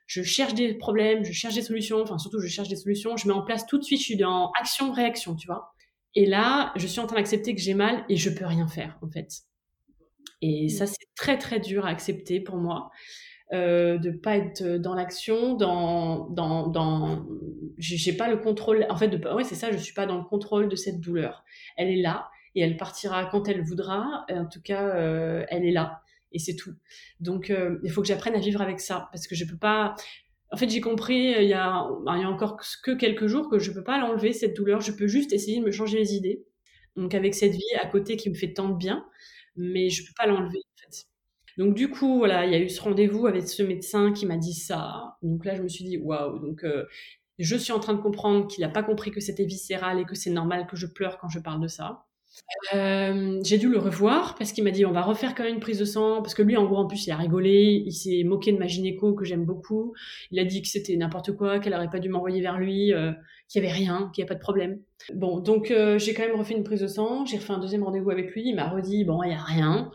[0.08, 3.28] je cherche des problèmes, je cherche des solutions, enfin surtout je cherche des solutions, je
[3.28, 5.74] mets en place tout de suite, je suis dans action-réaction, tu vois.
[6.16, 8.98] Et là, je suis en train d'accepter que j'ai mal et je peux rien faire,
[9.02, 9.30] en fait.
[10.42, 12.90] Et ça, c'est très très dur à accepter pour moi,
[13.54, 17.26] euh, de pas être dans l'action, dans dans dans,
[17.78, 18.86] j'ai pas le contrôle.
[18.90, 21.44] En fait, de, ouais, c'est ça, je suis pas dans le contrôle de cette douleur.
[21.78, 24.26] Elle est là et elle partira quand elle voudra.
[24.30, 26.74] En tout cas, euh, elle est là et c'est tout.
[27.20, 29.96] Donc, euh, il faut que j'apprenne à vivre avec ça parce que je peux pas.
[30.52, 33.50] En fait, j'ai compris euh, il y, a, il y a encore que quelques jours
[33.50, 34.82] que je peux pas l'enlever cette douleur.
[34.82, 36.46] Je peux juste essayer de me changer les idées.
[36.96, 39.06] Donc, avec cette vie à côté qui me fait tant de bien,
[39.56, 41.06] mais je peux pas l'enlever en fait.
[41.58, 44.38] Donc du coup, voilà, il y a eu ce rendez-vous avec ce médecin qui m'a
[44.38, 45.18] dit ça.
[45.22, 46.40] Donc là, je me suis dit waouh.
[46.40, 46.86] Donc euh,
[47.40, 50.16] je suis en train de comprendre qu'il n'a pas compris que c'était viscéral et que
[50.16, 52.06] c'est normal que je pleure quand je parle de ça.
[52.74, 55.60] Euh, j'ai dû le revoir parce qu'il m'a dit on va refaire quand même une
[55.60, 56.22] prise de sang.
[56.22, 58.68] Parce que lui en gros en plus il a rigolé, il s'est moqué de ma
[58.68, 59.94] gynéco que j'aime beaucoup,
[60.32, 63.12] il a dit que c'était n'importe quoi, qu'elle aurait pas dû m'envoyer vers lui, euh,
[63.48, 64.80] qu'il y avait rien, qu'il y a pas de problème.
[65.14, 67.84] Bon donc euh, j'ai quand même refait une prise de sang, j'ai refait un deuxième
[67.84, 69.92] rendez-vous avec lui, il m'a redit bon il y a rien,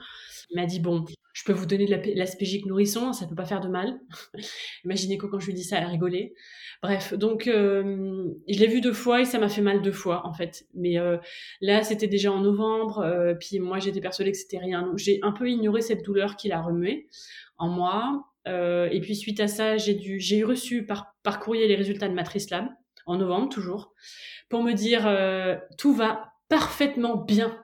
[0.51, 3.61] il m'a dit bon je peux vous donner de l'aspégique nourrisson, ça peut pas faire
[3.61, 4.01] de mal.
[4.85, 6.35] ma gynéco quand je lui dis ça elle a rigolé.
[6.83, 10.27] Bref, donc euh, je l'ai vu deux fois et ça m'a fait mal deux fois
[10.27, 10.67] en fait.
[10.75, 11.19] Mais euh,
[11.61, 14.83] là, c'était déjà en novembre, euh, puis moi j'étais persuadée que c'était rien.
[14.83, 17.09] Donc j'ai un peu ignoré cette douleur qu'il a remuée
[17.59, 18.25] en moi.
[18.47, 22.51] et puis suite à ça, j'ai dû, j'ai reçu par, courrier les résultats de Matrice
[22.51, 22.67] Lab
[23.07, 23.93] en novembre toujours
[24.49, 25.03] pour me dire
[25.77, 27.57] tout va parfaitement bien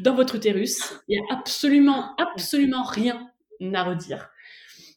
[0.00, 0.94] dans, votre utérus.
[1.08, 3.30] Il y a absolument, absolument rien
[3.74, 4.30] à redire.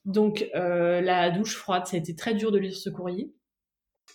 [0.06, 3.34] Donc euh, la douche froide, ça a été très dur de lire ce courrier.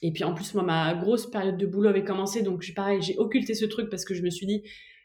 [0.02, 3.16] Et puis en plus, moi, ma grosse période de boulot avait commencé, donc pareil, j'ai
[3.18, 4.62] occulté ce truc parce que je me suis dit,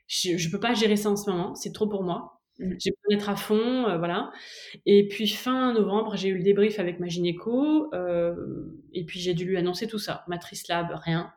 [0.08, 2.41] je, je peux pas gérer ça en ce moment, c'est trop pour moi.
[2.60, 2.74] Mmh.
[2.80, 4.32] J'ai besoin d'être à fond, euh, voilà.
[4.86, 8.36] Et puis fin novembre, j'ai eu le débrief avec ma gynéco, euh,
[8.94, 10.24] et puis j'ai dû lui annoncer tout ça.
[10.28, 11.32] Matrice Lab, rien.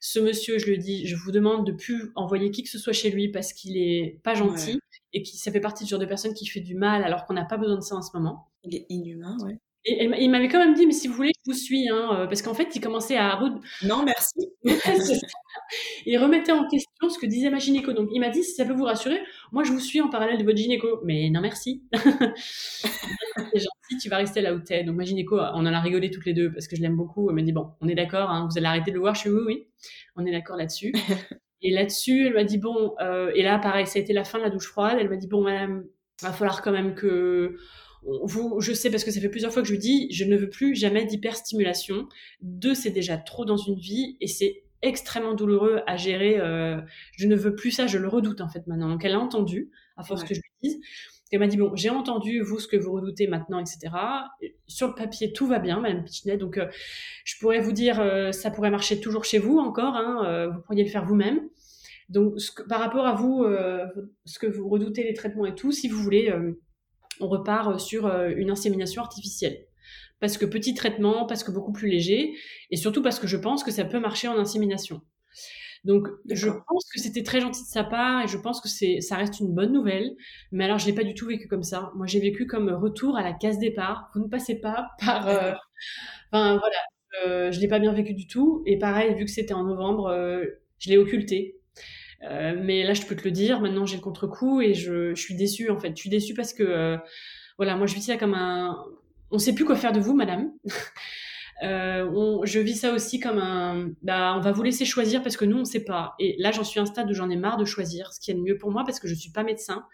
[0.00, 2.92] Ce monsieur, je lui dis, je vous demande de plus envoyer qui que ce soit
[2.92, 4.80] chez lui parce qu'il est pas gentil
[5.12, 7.34] et qui ça fait partie du genre de personne qui fait du mal alors qu'on
[7.34, 8.48] n'a pas besoin de ça en ce moment.
[8.62, 9.58] Il est inhumain, ouais.
[9.86, 12.26] Et, il m'avait quand même dit, mais si vous voulez, je vous suis, hein, euh,
[12.26, 13.40] parce qu'en fait, il commençait à...
[13.82, 14.52] Non, merci.
[16.06, 17.92] il remettait en question ce que disait ma gynéco.
[17.92, 19.20] Donc, il m'a dit, si ça peut vous rassurer,
[19.52, 21.00] moi, je vous suis en parallèle de votre gynéco.
[21.04, 21.82] Mais non, merci.
[21.94, 24.84] C'est gentil, tu vas rester là où t'es.
[24.84, 27.30] Donc, ma gynéco, on en a rigolé toutes les deux, parce que je l'aime beaucoup.
[27.30, 29.14] Elle m'a dit, bon, on est d'accord, hein, vous allez arrêter de le voir.
[29.14, 29.66] Je suis, oui, oui,
[30.16, 30.92] on est d'accord là-dessus.
[31.62, 34.38] et là-dessus, elle m'a dit, bon, euh, et là, pareil, ça a été la fin
[34.38, 34.98] de la douche froide.
[35.00, 35.84] Elle m'a dit, bon, madame,
[36.22, 37.56] va falloir quand même que
[38.02, 40.48] vous, je sais parce que ça fait plusieurs fois que je dis, je ne veux
[40.48, 42.08] plus jamais d'hyperstimulation.
[42.40, 46.38] Deux, c'est déjà trop dans une vie et c'est extrêmement douloureux à gérer.
[46.38, 46.80] Euh,
[47.16, 48.88] je ne veux plus ça, je le redoute en fait maintenant.
[48.88, 50.80] Donc elle a entendu, à force que je lui dise.
[51.32, 53.94] Elle m'a dit bon, j'ai entendu vous ce que vous redoutez maintenant, etc.
[54.66, 56.36] Sur le papier, tout va bien, Madame Pichinet.
[56.36, 56.66] Donc euh,
[57.24, 59.94] je pourrais vous dire, euh, ça pourrait marcher toujours chez vous encore.
[59.94, 61.40] Hein, vous pourriez le faire vous-même.
[62.08, 63.44] Donc ce que, par rapport à vous,
[64.24, 66.32] ce que vous redoutez les traitements et tout, si vous voulez
[67.20, 69.66] on repart euh, sur euh, une insémination artificielle.
[70.20, 72.34] Parce que petit traitement, parce que beaucoup plus léger,
[72.70, 75.00] et surtout parce que je pense que ça peut marcher en insémination.
[75.84, 79.00] Donc, je pense que c'était très gentil de sa part et je pense que c'est,
[79.00, 80.14] ça reste une bonne nouvelle.
[80.52, 81.90] Mais alors, je l'ai pas du tout vécu comme ça.
[81.96, 84.10] Moi, j'ai vécu comme retour à la case départ.
[84.14, 85.26] Vous ne passez pas par.
[85.26, 85.52] Euh,
[86.30, 87.50] enfin, voilà.
[87.50, 88.62] je l'ai pas bien vécu du tout.
[88.66, 90.14] Et pareil, vu que c'était en novembre,
[90.78, 91.60] je l'ai occulté.
[92.22, 95.20] Euh, mais là, je peux te le dire, maintenant j'ai le contre-coup et je, je,
[95.20, 95.90] suis déçue en fait.
[95.90, 96.96] Je suis déçue parce que, euh,
[97.56, 98.76] voilà, moi je vis ça comme un...
[99.30, 100.52] On sait plus quoi faire de vous, madame.
[101.62, 105.36] Euh, on, je vis ça aussi comme un, bah, on va vous laisser choisir parce
[105.36, 106.14] que nous on sait pas.
[106.18, 108.30] Et là, j'en suis à un stade où j'en ai marre de choisir ce qui
[108.30, 109.84] est le mieux pour moi parce que je suis pas médecin.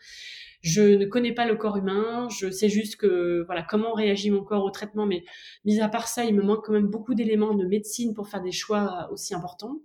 [0.60, 4.44] je ne connais pas le corps humain, je sais juste que voilà comment réagit mon
[4.44, 5.24] corps au traitement, mais
[5.64, 8.42] mis à part ça, il me manque quand même beaucoup d'éléments de médecine pour faire
[8.42, 9.80] des choix aussi importants.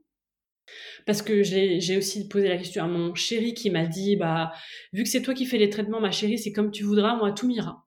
[1.06, 4.52] Parce que j'ai aussi posé la question à mon chéri qui m'a dit bah
[4.94, 7.32] vu que c'est toi qui fais les traitements, ma chérie, c'est comme tu voudras, moi
[7.32, 7.86] tout m'ira.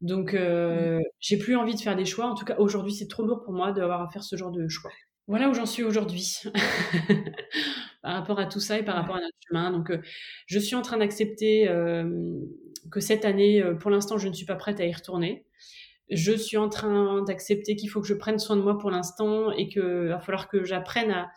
[0.00, 1.02] Donc euh, mmh.
[1.20, 2.26] j'ai plus envie de faire des choix.
[2.26, 4.68] En tout cas aujourd'hui c'est trop lourd pour moi d'avoir à faire ce genre de
[4.68, 4.90] choix.
[5.26, 6.42] Voilà où j'en suis aujourd'hui
[8.02, 9.70] par rapport à tout ça et par rapport à notre chemin.
[9.70, 10.00] Donc euh,
[10.46, 12.38] je suis en train d'accepter euh,
[12.90, 15.46] que cette année, pour l'instant, je ne suis pas prête à y retourner
[16.10, 19.50] je suis en train d'accepter qu'il faut que je prenne soin de moi pour l'instant
[19.52, 21.32] et qu'il va falloir que j'apprenne à,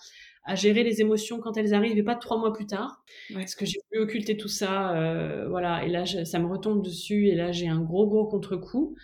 [0.48, 3.04] à gérer les émotions quand elles arrivent et pas trois mois plus tard.
[3.34, 5.86] Parce que j'ai pu occulter tout ça, euh, voilà.
[5.86, 8.96] Et là, ça me retombe dessus et là, j'ai un gros, gros contre-coup.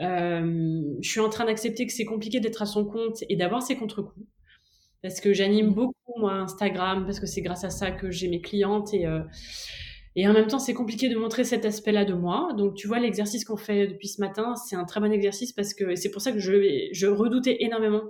[0.00, 3.62] Euh, je suis en train d'accepter que c'est compliqué d'être à son compte et d'avoir
[3.62, 4.26] ses contre-coups.
[5.02, 5.74] Parce que j'anime mmh.
[5.74, 9.20] beaucoup, moi, Instagram, parce que c'est grâce à ça que j'ai mes clientes et, euh,
[10.16, 12.52] et en même temps, c'est compliqué de montrer cet aspect-là de moi.
[12.56, 15.74] Donc, tu vois, l'exercice qu'on fait depuis ce matin, c'est un très bon exercice parce
[15.74, 18.02] que c'est pour ça que je, je redoutais énormément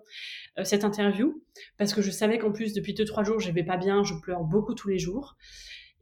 [0.59, 1.43] euh, cette interview
[1.79, 4.15] parce que je savais qu'en plus, depuis deux, trois jours, je vais pas bien, je
[4.23, 5.37] pleure beaucoup tous les jours.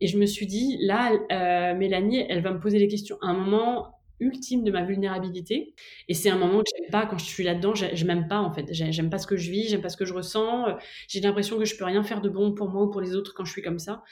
[0.00, 3.28] Et je me suis dit, là, euh, Mélanie, elle va me poser des questions à
[3.28, 5.74] un moment ultime de ma vulnérabilité.
[6.08, 7.74] Et c'est un moment que j'aime pas quand je suis là-dedans.
[7.74, 8.66] Je, m'aime pas en fait.
[8.72, 10.66] J'aime pas ce que je vis, j'aime pas ce que je ressens.
[11.08, 13.32] J'ai l'impression que je peux rien faire de bon pour moi ou pour les autres
[13.34, 14.02] quand je suis comme ça.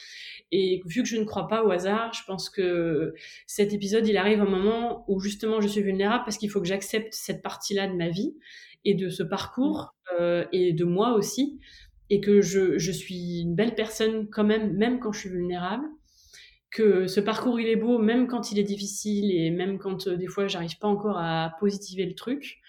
[0.52, 3.14] Et vu que je ne crois pas au hasard, je pense que
[3.46, 6.60] cet épisode, il arrive à un moment où justement je suis vulnérable parce qu'il faut
[6.60, 8.36] que j'accepte cette partie-là de ma vie
[8.86, 11.60] et de ce parcours euh, et de moi aussi,
[12.08, 15.86] et que je, je, suis une belle personne quand même, même quand je suis vulnérable,
[16.70, 20.16] que ce parcours il est beau même quand il est difficile et même quand euh,
[20.16, 22.60] des fois j'arrive pas encore à positiver le truc,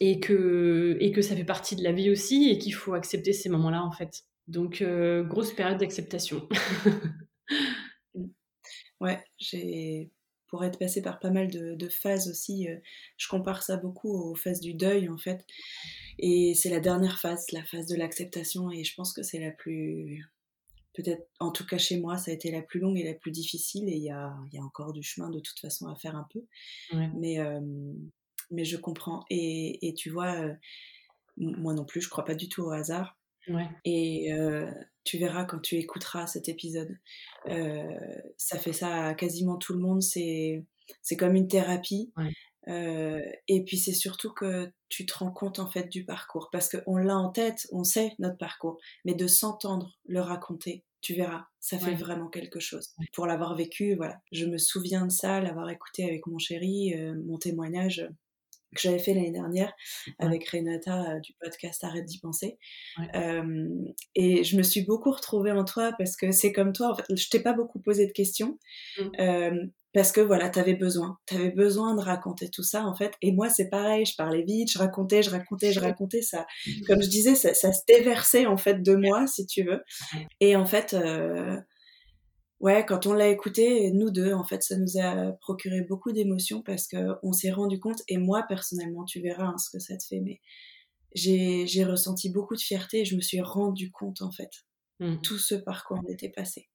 [0.00, 3.32] et que, et que ça fait partie de la vie aussi et qu'il faut accepter
[3.32, 4.24] ces moments-là en fait.
[4.48, 6.46] Donc euh, grosse période d'acceptation.
[9.00, 10.10] ouais, j'ai
[10.48, 12.68] pour être passé par pas mal de, phases aussi.
[12.68, 12.76] Euh,
[13.16, 15.44] je compare ça beaucoup aux phases du deuil en fait.
[16.18, 18.70] Et c'est la dernière phase, la phase de l'acceptation.
[18.70, 20.24] Et je pense que c'est la plus,
[20.94, 23.30] peut-être, en tout cas chez moi, ça a été la plus longue et la plus
[23.30, 23.88] difficile.
[23.88, 26.26] Et il y a, y a, encore du chemin de toute façon à faire un
[26.32, 26.44] peu.
[27.14, 27.60] Mais, euh,
[28.50, 29.24] mais je comprends.
[29.30, 30.54] Et, et tu vois, euh,
[31.36, 33.18] moi non plus, je crois pas du tout au hasard.
[33.84, 34.30] Et
[35.04, 36.96] tu verras quand tu écouteras cet épisode.
[38.36, 40.02] ça fait ça à quasiment tout le monde.
[40.02, 40.64] C'est,
[41.02, 42.12] c'est comme une thérapie.
[42.66, 46.48] et puis c'est surtout que tu te rends compte en fait du parcours.
[46.52, 48.78] Parce qu'on l'a en tête, on sait notre parcours.
[49.04, 52.94] Mais de s'entendre le raconter, tu verras, ça fait vraiment quelque chose.
[53.12, 54.20] Pour l'avoir vécu, voilà.
[54.32, 56.94] Je me souviens de ça, l'avoir écouté avec mon chéri,
[57.26, 58.08] mon témoignage
[58.74, 59.72] que j'avais fait l'année dernière
[60.18, 62.58] avec Renata euh, du podcast Arrête d'y penser.
[64.14, 67.04] et je me suis beaucoup retrouvée en toi parce que c'est comme toi, en fait,
[67.16, 68.58] je t'ai pas beaucoup posé de questions.
[68.98, 69.68] Mmh.
[69.92, 73.12] parce que voilà, tu avais besoin, tu avais besoin de raconter tout ça en fait.
[73.22, 76.46] Et moi, c'est pareil, je parlais vite, je racontais, je racontais, je racontais ça.
[76.66, 76.70] Mmh.
[76.86, 79.82] Comme je disais, ça, ça se déversait en fait de moi, si tu veux.
[80.40, 81.56] Et en fait, euh,
[82.60, 86.62] ouais, quand on l'a écouté, nous deux, en fait, ça nous a procuré beaucoup d'émotions
[86.62, 90.04] parce qu'on s'est rendu compte, et moi personnellement, tu verras hein, ce que ça te
[90.04, 90.40] fait, mais
[91.14, 94.50] j'ai ressenti beaucoup de fierté et je me suis rendu compte, en fait,
[95.00, 95.20] mmh.
[95.22, 96.68] tout ce parcours on était passé.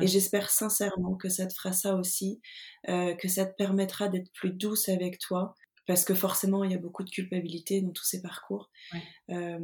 [0.00, 2.40] Et j'espère sincèrement que ça te fera ça aussi,
[2.88, 5.54] euh, que ça te permettra d'être plus douce avec toi,
[5.86, 8.70] parce que forcément, il y a beaucoup de culpabilité dans tous ces parcours.
[9.30, 9.58] Euh,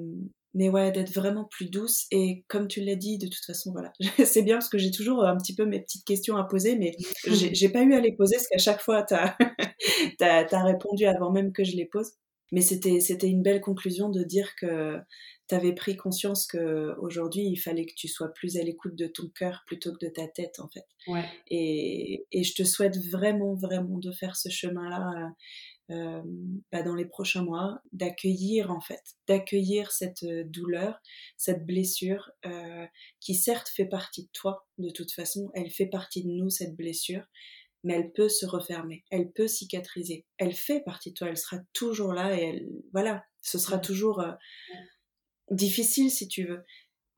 [0.54, 2.06] mais ouais, d'être vraiment plus douce.
[2.10, 3.92] Et comme tu l'as dit, de toute façon, voilà,
[4.24, 6.96] c'est bien parce que j'ai toujours un petit peu mes petites questions à poser, mais
[7.26, 9.36] j'ai pas eu à les poser parce qu'à chaque fois, tu as,
[10.20, 12.12] as, répondu avant même que je les pose.
[12.52, 14.96] Mais c'était une belle conclusion de dire que
[15.48, 19.28] tu avais pris conscience qu'aujourd'hui, il fallait que tu sois plus à l'écoute de ton
[19.28, 20.84] cœur plutôt que de ta tête, en fait.
[21.06, 21.24] Ouais.
[21.46, 25.30] Et, et je te souhaite vraiment, vraiment de faire ce chemin-là
[25.90, 26.22] euh,
[26.70, 31.00] bah, dans les prochains mois, d'accueillir en fait, d'accueillir cette euh, douleur,
[31.36, 32.86] cette blessure euh,
[33.18, 36.76] qui certes fait partie de toi, de toute façon, elle fait partie de nous cette
[36.76, 37.24] blessure,
[37.82, 41.58] mais elle peut se refermer, elle peut cicatriser, elle fait partie de toi, elle sera
[41.72, 44.22] toujours là et elle, voilà, ce sera toujours
[45.50, 46.62] difficile si tu veux,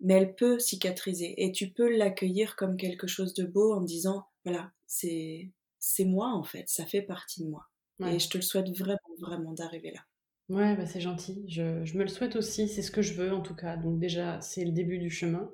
[0.00, 4.24] mais elle peut cicatriser et tu peux l'accueillir comme quelque chose de beau en disant
[4.44, 7.68] voilà, c'est c'est moi en fait, ça fait partie de moi.
[8.08, 10.00] Et je te le souhaite vraiment, vraiment d'arriver là.
[10.48, 11.44] Ouais, bah c'est gentil.
[11.48, 12.68] Je, je, me le souhaite aussi.
[12.68, 13.76] C'est ce que je veux en tout cas.
[13.76, 15.50] Donc déjà, c'est le début du chemin.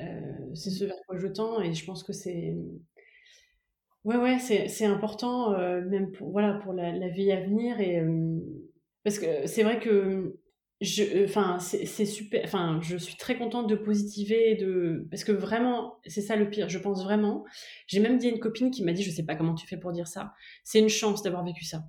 [0.00, 2.54] Euh, c'est ce vers quoi je tends et je pense que c'est...
[4.04, 7.78] Ouais, ouais, c'est important, euh, même pour, voilà, pour la, la, vie à venir.
[7.80, 8.38] Et, euh,
[9.04, 10.38] parce que c'est vrai que
[10.80, 12.42] je, enfin, c'est super.
[12.44, 16.68] Enfin, je suis très contente de positiver, de parce que vraiment, c'est ça le pire.
[16.68, 17.44] Je pense vraiment.
[17.88, 19.76] J'ai même dit à une copine qui m'a dit, je sais pas comment tu fais
[19.76, 20.34] pour dire ça.
[20.62, 21.84] C'est une chance d'avoir vécu ça.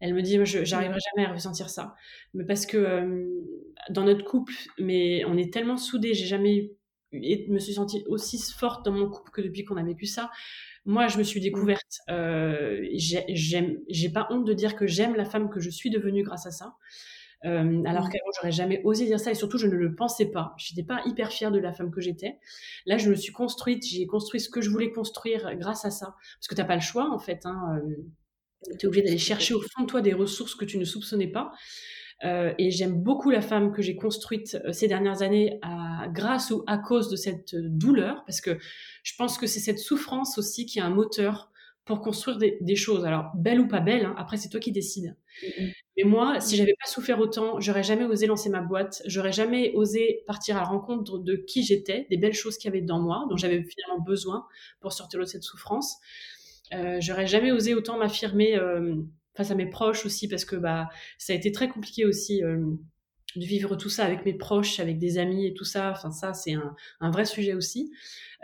[0.00, 1.94] Elle me dit, je j'arriverai jamais à ressentir ça,
[2.32, 3.26] mais parce que euh,
[3.90, 6.14] dans notre couple, mais on est tellement soudés.
[6.14, 6.72] J'ai jamais
[7.12, 10.30] et me suis sentie aussi forte dans mon couple que depuis qu'on a vécu ça.
[10.84, 11.98] Moi, je me suis découverte.
[12.08, 16.46] Euh, j'ai pas honte de dire que j'aime la femme que je suis devenue grâce
[16.46, 16.74] à ça.
[17.46, 18.10] Euh, alors mmh.
[18.10, 20.54] qu'avant, j'aurais jamais osé dire ça et surtout, je ne le pensais pas.
[20.58, 22.38] Je n'étais pas hyper fière de la femme que j'étais.
[22.86, 26.14] Là, je me suis construite, j'ai construit ce que je voulais construire grâce à ça.
[26.38, 27.46] Parce que tu n'as pas le choix, en fait.
[27.46, 27.80] Hein,
[28.78, 31.28] tu es obligé d'aller chercher au fond de toi des ressources que tu ne soupçonnais
[31.28, 31.52] pas.
[32.24, 36.62] Euh, et j'aime beaucoup la femme que j'ai construite ces dernières années à, grâce ou
[36.66, 38.58] à cause de cette douleur, parce que
[39.02, 41.50] je pense que c'est cette souffrance aussi qui est un moteur
[41.86, 43.04] pour construire des, choses.
[43.04, 45.16] Alors, belle ou pas belle, hein, après c'est toi qui décides.
[45.96, 49.72] Mais moi, si j'avais pas souffert autant, j'aurais jamais osé lancer ma boîte, j'aurais jamais
[49.74, 53.00] osé partir à la rencontre de qui j'étais, des belles choses qu'il y avait dans
[53.00, 54.46] moi, dont j'avais finalement besoin
[54.80, 55.98] pour sortir de cette souffrance.
[56.72, 58.94] Euh, j'aurais jamais osé autant m'affirmer euh,
[59.34, 60.88] face à mes proches aussi, parce que bah,
[61.18, 62.64] ça a été très compliqué aussi euh,
[63.36, 65.90] de vivre tout ça avec mes proches, avec des amis et tout ça.
[65.90, 67.92] Enfin, ça, c'est un, un, vrai sujet aussi.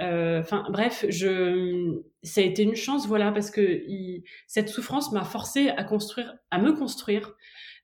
[0.00, 5.12] Euh, enfin, bref, je, ça a été une chance, voilà, parce que il, cette souffrance
[5.12, 7.34] m'a forcé à construire, à me construire,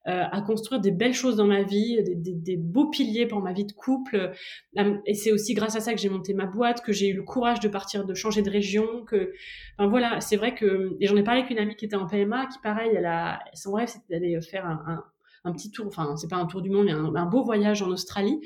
[0.08, 3.40] euh, à construire des belles choses dans ma vie, des, des, des beaux piliers pour
[3.40, 4.32] ma vie de couple.
[4.78, 7.14] Euh, et c'est aussi grâce à ça que j'ai monté ma boîte, que j'ai eu
[7.14, 9.04] le courage de partir, de changer de région.
[9.06, 9.32] Que,
[9.78, 12.06] enfin voilà, c'est vrai que et j'en ai parlé avec une amie qui était en
[12.06, 15.04] PMA, qui pareil, elle a, son rêve c'était d'aller faire un, un,
[15.44, 17.82] un, petit tour, enfin c'est pas un tour du monde, mais un, un beau voyage
[17.82, 18.40] en Australie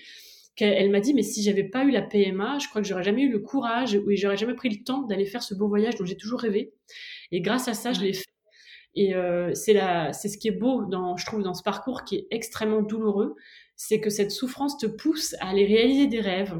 [0.64, 3.22] elle m'a dit mais si j'avais pas eu la PMA, je crois que j'aurais jamais
[3.22, 6.04] eu le courage ou j'aurais jamais pris le temps d'aller faire ce beau voyage dont
[6.04, 6.72] j'ai toujours rêvé.
[7.30, 8.24] Et grâce à ça, je l'ai fait.
[8.94, 12.04] Et euh, c'est la, c'est ce qui est beau dans, je trouve, dans ce parcours
[12.04, 13.36] qui est extrêmement douloureux,
[13.74, 16.58] c'est que cette souffrance te pousse à aller réaliser des rêves,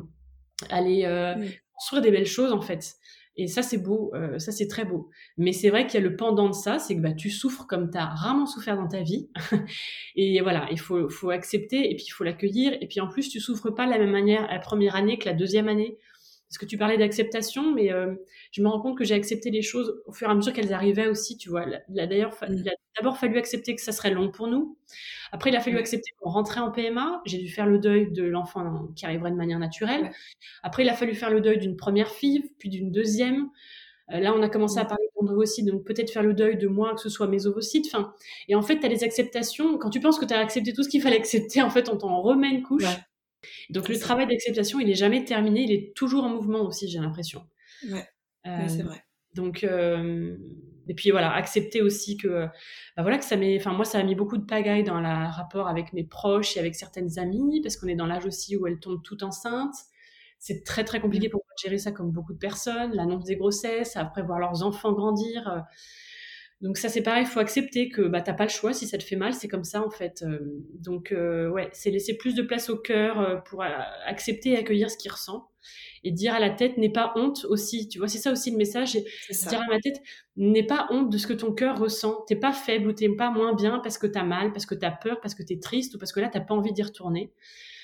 [0.69, 1.35] à aller euh,
[1.73, 2.97] construire des belles choses en fait.
[3.37, 5.11] Et ça, c'est beau, euh, ça, c'est très beau.
[5.37, 7.67] Mais c'est vrai qu'il y a le pendant de ça, c'est que bah, tu souffres
[7.67, 9.29] comme tu as rarement souffert dans ta vie.
[10.17, 12.77] et voilà, il faut, faut accepter et puis il faut l'accueillir.
[12.81, 15.27] Et puis en plus, tu souffres pas de la même manière la première année que
[15.27, 15.99] la deuxième année.
[16.49, 18.15] Parce que tu parlais d'acceptation, mais euh,
[18.53, 20.73] je me rends compte que j'ai accepté les choses au fur et à mesure qu'elles
[20.73, 21.65] arrivaient aussi, tu vois.
[21.89, 22.37] Il a d'ailleurs
[22.97, 24.79] d'abord fallu accepter que ça serait long pour nous.
[25.33, 27.21] Après, il a fallu accepter qu'on rentrait en PMA.
[27.27, 30.13] J'ai dû faire le deuil de l'enfant qui arriverait de manière naturelle.
[30.63, 33.49] Après, il a fallu faire le deuil d'une première fille, puis d'une deuxième.
[34.13, 34.89] Euh, là, on a commencé à mm.
[34.89, 37.87] parler d'ovocytes, donc peut-être faire le deuil de moi, que ce soit mes ovocytes.
[37.93, 38.15] Enfin,
[38.49, 39.79] et en fait, tu as les acceptations.
[39.79, 41.97] Quand tu penses que tu as accepté tout ce qu'il fallait accepter, en fait, on
[41.97, 42.85] t'en remet une couche.
[43.71, 46.99] Donc le travail d'acceptation, il n'est jamais terminé, il est toujours en mouvement aussi, j'ai
[46.99, 47.47] l'impression.
[47.91, 48.07] Ouais,
[48.45, 49.05] c'est euh, vrai.
[49.35, 50.37] Donc, euh,
[50.89, 52.47] et puis voilà, accepter aussi que,
[52.97, 55.31] bah voilà, que ça met, enfin moi, ça a mis beaucoup de pagaille dans le
[55.31, 58.67] rapport avec mes proches et avec certaines amies, parce qu'on est dans l'âge aussi où
[58.67, 59.75] elles tombent toutes enceintes.
[60.39, 61.31] C'est très très compliqué mmh.
[61.31, 64.63] pour moi de gérer ça comme beaucoup de personnes, l'annonce des grossesses, après voir leurs
[64.63, 65.65] enfants grandir.
[66.63, 68.97] Donc ça c'est pareil, il faut accepter que bah t'as pas le choix, si ça
[68.97, 70.25] te fait mal, c'est comme ça en fait.
[70.27, 70.39] Euh,
[70.75, 74.91] donc euh, ouais, c'est laisser plus de place au cœur euh, pour accepter et accueillir
[74.91, 75.51] ce qu'il ressent.
[76.03, 78.57] Et dire à la tête n'est pas honte aussi, tu vois, c'est ça aussi le
[78.57, 78.97] message,
[79.31, 80.01] c'est dire à ma tête
[80.37, 83.31] n'est pas honte de ce que ton cœur ressent, t'es pas faible ou t'es pas
[83.31, 85.99] moins bien parce que t'as mal, parce que t'as peur, parce que t'es triste ou
[85.99, 87.33] parce que là t'as pas envie d'y retourner.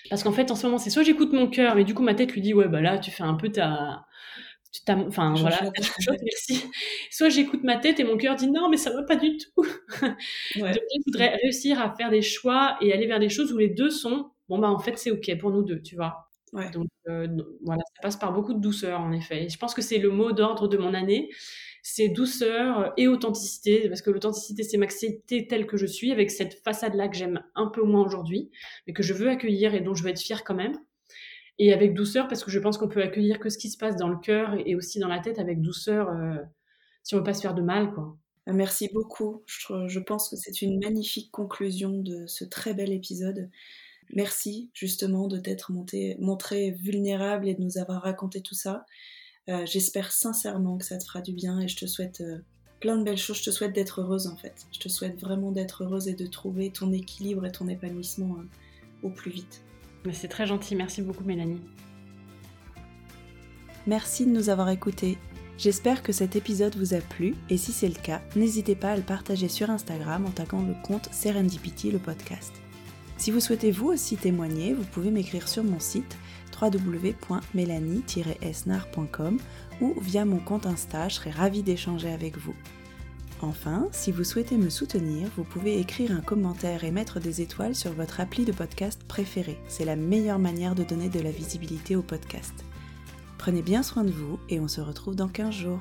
[0.09, 2.15] Parce qu'en fait en ce moment c'est soit j'écoute mon cœur, mais du coup ma
[2.15, 4.07] tête lui dit ouais bah là tu fais un peu ta
[4.89, 5.70] enfin voilà,
[6.23, 6.65] merci.
[7.11, 9.65] Soit j'écoute ma tête et mon cœur dit non, mais ça va pas du tout.
[10.57, 13.69] Donc, je voudrais réussir à faire des choix et aller vers des choses où les
[13.69, 16.28] deux sont bon bah en fait c'est ok pour nous deux, tu vois.
[16.73, 17.27] Donc euh,
[17.62, 19.44] voilà, ça passe par beaucoup de douceur en effet.
[19.44, 21.31] Et je pense que c'est le mot d'ordre de mon année,
[21.82, 26.62] c'est douceur et authenticité, parce que l'authenticité c'est m'accepter telle que je suis avec cette
[26.62, 28.51] façade là que j'aime un peu moins aujourd'hui,
[28.86, 30.77] mais que je veux accueillir et dont je veux être fière quand même
[31.59, 33.97] et avec douceur parce que je pense qu'on peut accueillir que ce qui se passe
[33.97, 36.37] dans le cœur et aussi dans la tête avec douceur euh,
[37.03, 38.16] si on veut pas se faire de mal quoi.
[38.49, 39.45] Euh, merci beaucoup.
[39.47, 43.51] Je, pense que c'est une magnifique conclusion de ce très bel épisode.
[44.15, 48.85] Merci justement de t'être montré vulnérable et de nous avoir raconté tout ça.
[49.49, 52.23] Euh, j'espère sincèrement que ça te fera du bien et je te souhaite
[52.81, 53.39] plein de belles choses.
[53.39, 54.66] Je te souhaite d'être heureuse en fait.
[54.73, 58.39] Je te souhaite vraiment d'être heureuse et de trouver ton équilibre et ton épanouissement
[59.05, 59.62] au plus vite.
[60.12, 61.61] C'est très gentil, merci beaucoup Mélanie.
[63.87, 65.19] Merci de nous avoir écoutés.
[65.59, 68.97] J'espère que cet épisode vous a plu et si c'est le cas, n'hésitez pas à
[68.97, 72.53] le partager sur Instagram en taguant le compte Serendipity le podcast.
[73.16, 76.16] Si vous souhaitez vous aussi témoigner, vous pouvez m'écrire sur mon site
[76.61, 79.39] www.mélanie-esnar.com
[79.81, 82.55] ou via mon compte Insta, je serai ravie d'échanger avec vous.
[83.43, 87.74] Enfin, si vous souhaitez me soutenir, vous pouvez écrire un commentaire et mettre des étoiles
[87.74, 89.59] sur votre appli de podcast préféré.
[89.66, 92.55] C'est la meilleure manière de donner de la visibilité au podcast.
[93.39, 95.81] Prenez bien soin de vous et on se retrouve dans 15 jours.